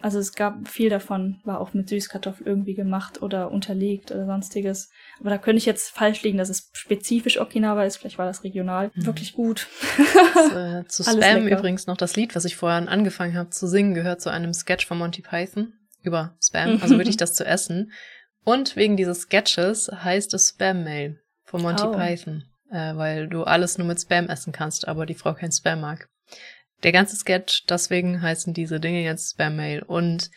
[0.00, 4.90] Also es gab viel davon, war auch mit Süßkartoffel irgendwie gemacht oder unterlegt oder sonstiges.
[5.20, 7.96] Aber da könnte ich jetzt falsch liegen, dass es spezifisch Okinawa ist.
[7.96, 8.90] Vielleicht war das regional.
[8.94, 9.06] Mhm.
[9.06, 9.68] Wirklich gut.
[10.34, 13.94] Das, äh, zu Spam übrigens noch das Lied, was ich vorher angefangen habe zu singen,
[13.94, 16.78] gehört zu einem Sketch von Monty Python über Spam.
[16.82, 17.90] Also wirklich das zu essen.
[18.44, 21.92] Und wegen dieses Sketches heißt es Spam Mail von Monty oh.
[21.92, 22.44] Python.
[22.70, 26.08] Äh, weil du alles nur mit Spam essen kannst, aber die Frau kein Spam mag
[26.86, 29.82] der ganze Sketch, deswegen heißen diese Dinge jetzt Spam-Mail.
[29.82, 30.30] Und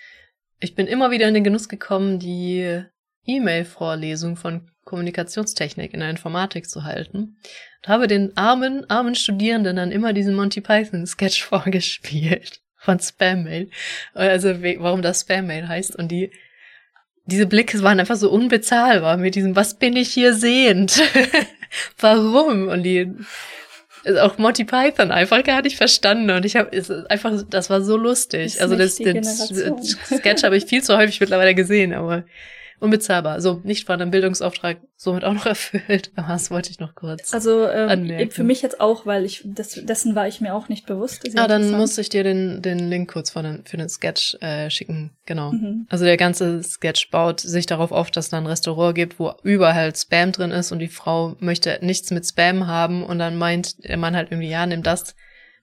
[0.59, 2.84] ich bin immer wieder in den Genuss gekommen, die
[3.27, 7.38] E-Mail-Vorlesung von Kommunikationstechnik in der Informatik zu halten.
[7.84, 13.69] Und habe den armen, armen Studierenden dann immer diesen Monty Python-Sketch vorgespielt von Spam-Mail.
[14.15, 14.49] Also
[14.80, 15.95] warum das Spam-Mail heißt.
[15.95, 16.34] Und die
[17.26, 20.99] diese Blicke waren einfach so unbezahlbar mit diesem, was bin ich hier sehend?
[21.99, 22.69] Warum?
[22.69, 23.13] Und die
[24.21, 26.69] auch Monty Python einfach gar nicht verstanden und ich habe
[27.09, 28.61] einfach das war so lustig.
[28.61, 29.49] Also das, das
[30.17, 32.23] Sketch habe ich viel zu häufig mittlerweile gesehen, aber
[32.80, 33.41] unbezahlbar.
[33.41, 37.34] So, nicht von einem Bildungsauftrag somit auch noch erfüllt, aber das wollte ich noch kurz.
[37.34, 40.85] Also ähm, für mich jetzt auch, weil ich das, dessen war ich mir auch nicht
[40.85, 41.23] bewusst.
[41.35, 44.69] Ah, dann muss ich dir den, den Link kurz von den, für den Sketch äh,
[44.69, 45.11] schicken.
[45.26, 45.51] Genau.
[45.51, 45.88] Mhm.
[45.89, 49.95] Also der ganze Sketch baut sich darauf auf, dass da ein Restaurant gibt, wo überall
[49.95, 53.97] Spam drin ist und die Frau möchte nichts mit Spam haben und dann meint der
[53.97, 55.15] Mann halt irgendwie, ja, nimm das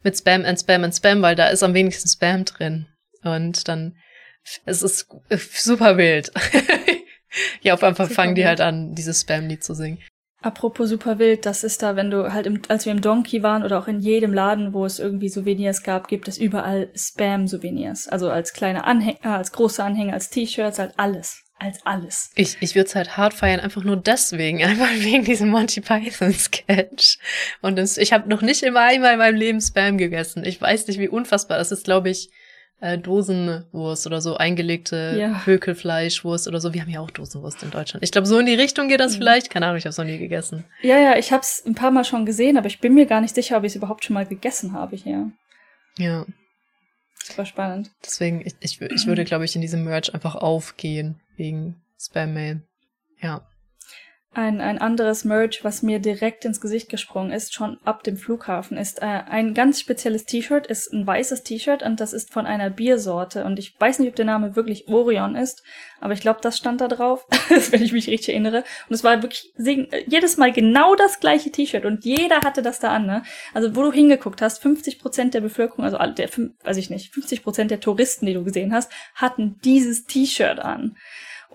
[0.02, 2.86] mit Spam and Spam and Spam, weil da ist am wenigsten Spam drin.
[3.22, 3.96] Und dann,
[4.64, 6.30] es ist super wild.
[7.60, 9.98] ja, auf einmal fangen die halt an, dieses Spam-Lied zu singen.
[10.42, 13.64] Apropos super wild, das ist da, wenn du halt im, als wir im Donkey waren
[13.64, 18.06] oder auch in jedem Laden, wo es irgendwie Souvenirs gab, gibt es überall Spam-Souvenirs.
[18.06, 21.42] Also als kleine Anhänger, als große Anhänger, als T-Shirts, als alles.
[21.58, 22.30] Als alles.
[22.34, 26.32] Ich, ich würde es halt hart feiern, einfach nur deswegen, einfach wegen diesem Monty Python
[26.32, 27.18] Sketch.
[27.62, 30.44] Und das, ich habe noch nicht immer einmal in meinem Leben Spam gegessen.
[30.44, 32.30] Ich weiß nicht, wie unfassbar das ist, glaube ich,
[32.80, 35.46] äh, Dosenwurst oder so, eingelegte ja.
[35.46, 36.74] Hökelfleischwurst oder so.
[36.74, 38.04] Wir haben ja auch Dosenwurst in Deutschland.
[38.04, 39.18] Ich glaube, so in die Richtung geht das mhm.
[39.18, 39.50] vielleicht.
[39.50, 40.64] Keine Ahnung, ich habe es noch nie gegessen.
[40.82, 43.20] Ja, ja, ich habe es ein paar Mal schon gesehen, aber ich bin mir gar
[43.20, 45.30] nicht sicher, ob ich es überhaupt schon mal gegessen habe hier.
[45.98, 46.26] Ja.
[47.26, 47.90] Das war spannend.
[48.04, 52.62] Deswegen, ich, ich, ich würde, glaube ich, in diesem Merch einfach aufgehen wegen Spam-Mail.
[53.20, 53.46] Ja.
[54.36, 58.76] Ein, ein anderes Merch, was mir direkt ins Gesicht gesprungen ist, schon ab dem Flughafen,
[58.76, 62.68] ist äh, ein ganz spezielles T-Shirt, ist ein weißes T-Shirt und das ist von einer
[62.68, 63.46] Biersorte.
[63.46, 65.62] Und ich weiß nicht, ob der Name wirklich Orion ist,
[66.02, 67.26] aber ich glaube, das stand da drauf,
[67.70, 68.58] wenn ich mich richtig erinnere.
[68.90, 72.90] Und es war wirklich jedes Mal genau das gleiche T-Shirt und jeder hatte das da
[72.90, 73.06] an.
[73.06, 73.22] Ne?
[73.54, 76.28] Also wo du hingeguckt hast, 50 Prozent der Bevölkerung, also der,
[76.62, 80.94] weiß ich nicht, 50 Prozent der Touristen, die du gesehen hast, hatten dieses T-Shirt an.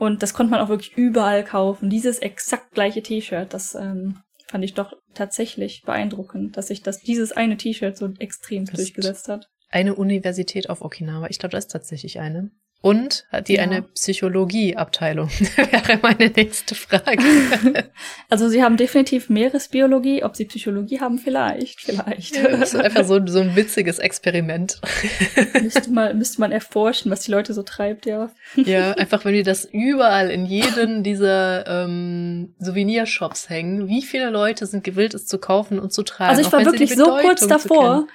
[0.01, 1.91] Und das konnte man auch wirklich überall kaufen.
[1.91, 4.17] Dieses exakt gleiche T-Shirt, das ähm,
[4.47, 9.47] fand ich doch tatsächlich beeindruckend, dass sich das dieses eine T-Shirt so extrem durchgesetzt hat.
[9.69, 12.49] Eine Universität auf Okinawa, ich glaube, das ist tatsächlich eine.
[12.81, 13.61] Und hat die Ja.
[13.61, 15.29] eine Psychologieabteilung?
[15.55, 17.21] Wäre meine nächste Frage.
[18.29, 20.23] Also sie haben definitiv Meeresbiologie.
[20.23, 22.37] Ob sie Psychologie haben, vielleicht, vielleicht.
[22.37, 24.79] das ist einfach so, so ein witziges Experiment.
[25.61, 28.31] müsste, mal, müsste man erforschen, was die Leute so treibt, ja.
[28.55, 34.65] Ja, einfach wenn die das überall in jedem dieser ähm, Souvenirshops hängen, wie viele Leute
[34.65, 36.29] sind gewillt, es zu kaufen und zu tragen?
[36.29, 38.07] Also ich war wirklich so kurz davor.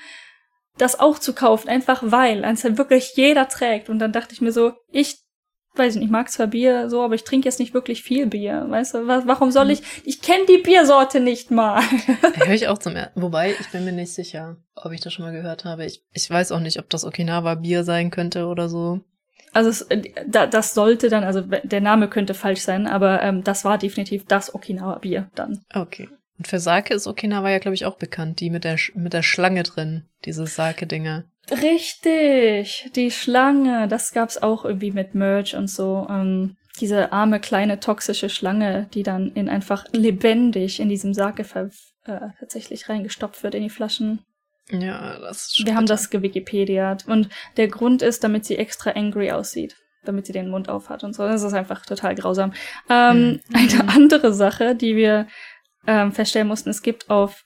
[0.79, 3.89] Das auch zu kaufen, einfach weil eins halt wirklich jeder trägt.
[3.89, 5.19] Und dann dachte ich mir so, ich
[5.75, 8.65] weiß nicht, ich mag zwar Bier so, aber ich trinke jetzt nicht wirklich viel Bier.
[8.69, 9.83] Weißt du, wa- warum soll ich?
[10.05, 11.83] Ich kenne die Biersorte nicht mal.
[12.35, 13.21] Höre ich auch zum ersten.
[13.21, 15.85] Wobei, ich bin mir nicht sicher, ob ich das schon mal gehört habe.
[15.85, 19.01] Ich, ich weiß auch nicht, ob das Okinawa-Bier sein könnte oder so.
[19.53, 23.45] Also es, äh, da, das sollte dann, also der Name könnte falsch sein, aber ähm,
[23.45, 25.61] das war definitiv das Okinawa-Bier dann.
[25.75, 26.09] Okay.
[26.39, 28.41] Und für Sake ist Okinawa ja, glaube ich, auch bekannt.
[28.41, 30.05] Die mit der, Sch- mit der Schlange drin.
[30.25, 31.25] Diese Sake-Dinger.
[31.81, 36.07] Richtig, die Schlange, das gab's auch irgendwie mit Merch und so.
[36.11, 41.71] Ähm, diese arme kleine toxische Schlange, die dann in einfach lebendig in diesem Sake ver
[42.05, 44.21] äh, tatsächlich reingestopft wird in die Flaschen.
[44.71, 45.95] Ja, das ist Wir haben bitter.
[45.95, 50.69] das gewikipediat und der Grund ist, damit sie extra angry aussieht, damit sie den Mund
[50.69, 51.23] auf hat und so.
[51.23, 52.53] Das ist einfach total grausam.
[52.91, 53.55] Ähm, Mhm.
[53.55, 55.29] Eine andere Sache, die wir
[55.87, 57.45] ähm, feststellen mussten, es gibt auf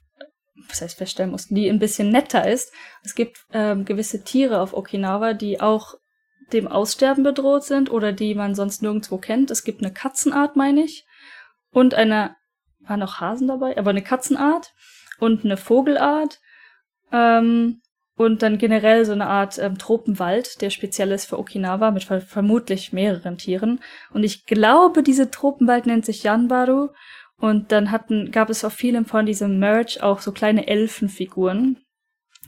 [0.68, 2.72] was heißt feststellen mussten, die ein bisschen netter ist.
[3.02, 5.94] Es gibt ähm, gewisse Tiere auf Okinawa, die auch
[6.52, 9.50] dem Aussterben bedroht sind oder die man sonst nirgendwo kennt.
[9.50, 11.06] Es gibt eine Katzenart, meine ich,
[11.70, 12.36] und eine,
[12.80, 14.72] waren auch Hasen dabei, aber eine Katzenart
[15.18, 16.40] und eine Vogelart
[17.12, 17.80] ähm,
[18.16, 22.20] und dann generell so eine Art ähm, Tropenwald, der speziell ist für Okinawa mit ver
[22.20, 23.80] vermutlich mehreren Tieren.
[24.12, 26.90] Und ich glaube, diese Tropenwald nennt sich Yanbaru.
[27.40, 31.78] Und dann hatten, gab es auf vielem von diesem Merch auch so kleine Elfenfiguren,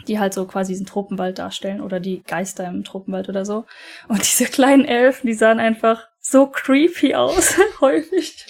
[0.06, 3.64] die halt so quasi diesen Tropenwald darstellen oder die Geister im Tropenwald oder so.
[4.08, 8.46] Und diese kleinen Elfen, die sahen einfach so creepy aus, häufig.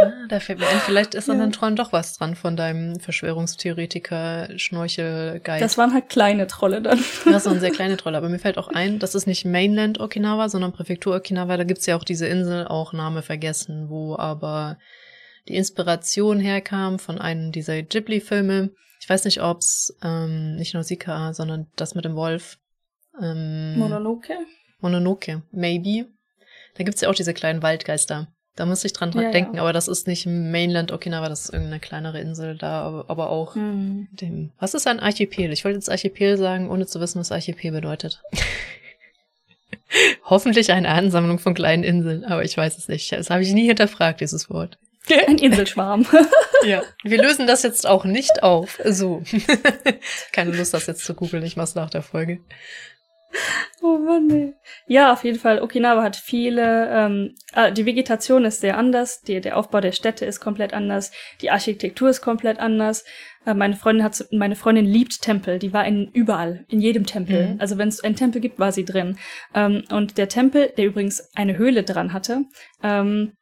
[0.00, 1.46] Ah, da fällt mir ein, vielleicht ist an Ja.
[1.46, 5.60] den Träumen doch was dran von deinem Verschwörungstheoretiker Schnorchel-Guide.
[5.60, 7.02] Das waren halt kleine Trolle dann.
[7.24, 10.48] Das waren sehr kleine Trolle, aber mir fällt auch ein, das ist nicht Mainland Okinawa,
[10.48, 11.56] sondern Präfektur Okinawa.
[11.56, 14.78] Da gibt's ja auch diese Insel, auch Name vergessen, wo aber
[15.48, 18.70] die Inspiration herkam von einem dieser Ghibli-Filme.
[19.00, 22.58] Ich weiß nicht, ob's ähm, nicht Nausicaa, sondern das mit dem Wolf.
[23.20, 24.34] Ähm, Mononoke?
[24.80, 26.06] Mononoke, maybe.
[26.76, 28.28] Da gibt's ja auch diese kleinen Waldgeister.
[28.54, 29.30] Da muss ich dran Ja, ja.
[29.30, 33.30] denken, aber das ist nicht Mainland Okinawa, das ist irgendeine kleinere Insel da, aber, aber
[33.30, 34.08] auch Hm.
[34.10, 34.50] dem.
[34.58, 35.52] Was ist ein Archipel?
[35.52, 38.20] Ich wollte jetzt Archipel sagen, ohne zu wissen, was Archipel bedeutet.
[40.24, 43.10] Hoffentlich eine Ansammlung von kleinen Inseln, aber ich weiß es nicht.
[43.12, 44.76] Das habe ich nie hinterfragt, dieses Wort.
[45.26, 46.06] Ein Inselschwarm.
[46.64, 46.82] Ja.
[47.02, 48.78] Wir lösen das jetzt auch nicht auf.
[48.84, 49.22] So.
[50.32, 51.44] Keine Lust, das jetzt zu googeln.
[51.44, 52.40] Ich mach's nach der Folge.
[53.82, 54.54] Oh Mann, nee.
[54.86, 55.60] Ja, auf jeden Fall.
[55.60, 60.24] Okinawa hat viele, ähm, ah, die Vegetation ist sehr anders, die, der Aufbau der Städte
[60.24, 63.04] ist komplett anders, die Architektur ist komplett anders.
[63.46, 67.54] Äh, meine Freundin hat, meine Freundin liebt Tempel, die war in überall, in jedem Tempel.
[67.54, 67.60] Mhm.
[67.60, 69.18] Also wenn es einen Tempel gibt, war sie drin.
[69.54, 72.44] Ähm, und der Tempel, der übrigens eine Höhle dran hatte,
[72.82, 73.32] ähm,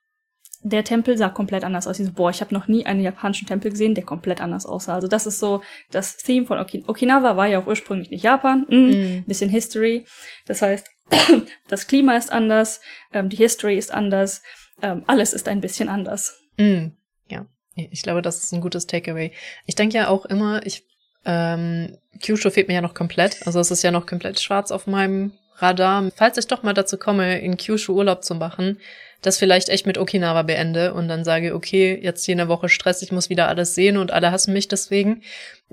[0.69, 2.01] der Tempel sah komplett anders aus.
[2.01, 4.95] Ich so, boah, ich habe noch nie einen japanischen Tempel gesehen, der komplett anders aussah.
[4.95, 8.67] Also das ist so das Theme von Okin Okinawa war ja auch ursprünglich nicht Japan.
[8.69, 9.25] Mm, Mhm.
[9.27, 10.05] Bisschen History.
[10.47, 10.89] Das heißt,
[11.69, 12.81] das Klima ist anders,
[13.13, 14.43] ähm, die History ist anders,
[14.83, 16.41] ähm, alles ist ein bisschen anders.
[16.59, 16.89] Mm,
[17.29, 19.33] ja, ich glaube, das ist ein gutes Takeaway.
[19.67, 20.85] Ich denke ja auch immer, ich
[21.27, 23.47] ähm, Kyushu fehlt mir ja noch komplett.
[23.47, 26.11] Also es ist ja noch komplett schwarz auf meinem Radar.
[26.15, 28.79] Falls ich doch mal dazu komme, in Kyushu Urlaub zu machen,
[29.23, 33.13] das vielleicht echt mit Okinawa beende und dann sage, okay, jetzt eine Woche Stress, ich
[33.13, 35.23] muss wieder alles sehen und alle hassen mich deswegen.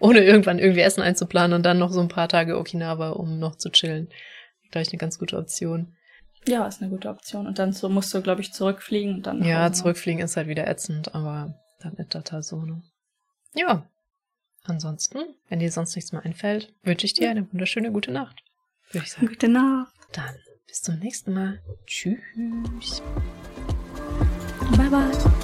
[0.00, 3.56] Ohne irgendwann irgendwie Essen einzuplanen und dann noch so ein paar Tage Okinawa, um noch
[3.56, 4.08] zu chillen.
[4.70, 5.94] Gleich eine ganz gute Option.
[6.46, 7.46] Ja, ist eine gute Option.
[7.46, 9.44] Und dann so musst du, glaube ich, zurückfliegen und dann.
[9.44, 12.82] Ja, zurückfliegen ist halt wieder ätzend, aber dann ist das halt so, ne?
[13.54, 13.86] Ja.
[14.64, 15.18] Ansonsten,
[15.48, 18.42] wenn dir sonst nichts mehr einfällt, wünsche ich dir eine wunderschöne gute Nacht.
[18.92, 19.26] Würde ich sagen.
[19.26, 19.92] Gute Nacht.
[20.12, 20.34] Dann
[20.66, 21.60] bis zum nächsten Mal.
[21.86, 23.02] Tschüss.
[24.76, 25.42] Bye bye.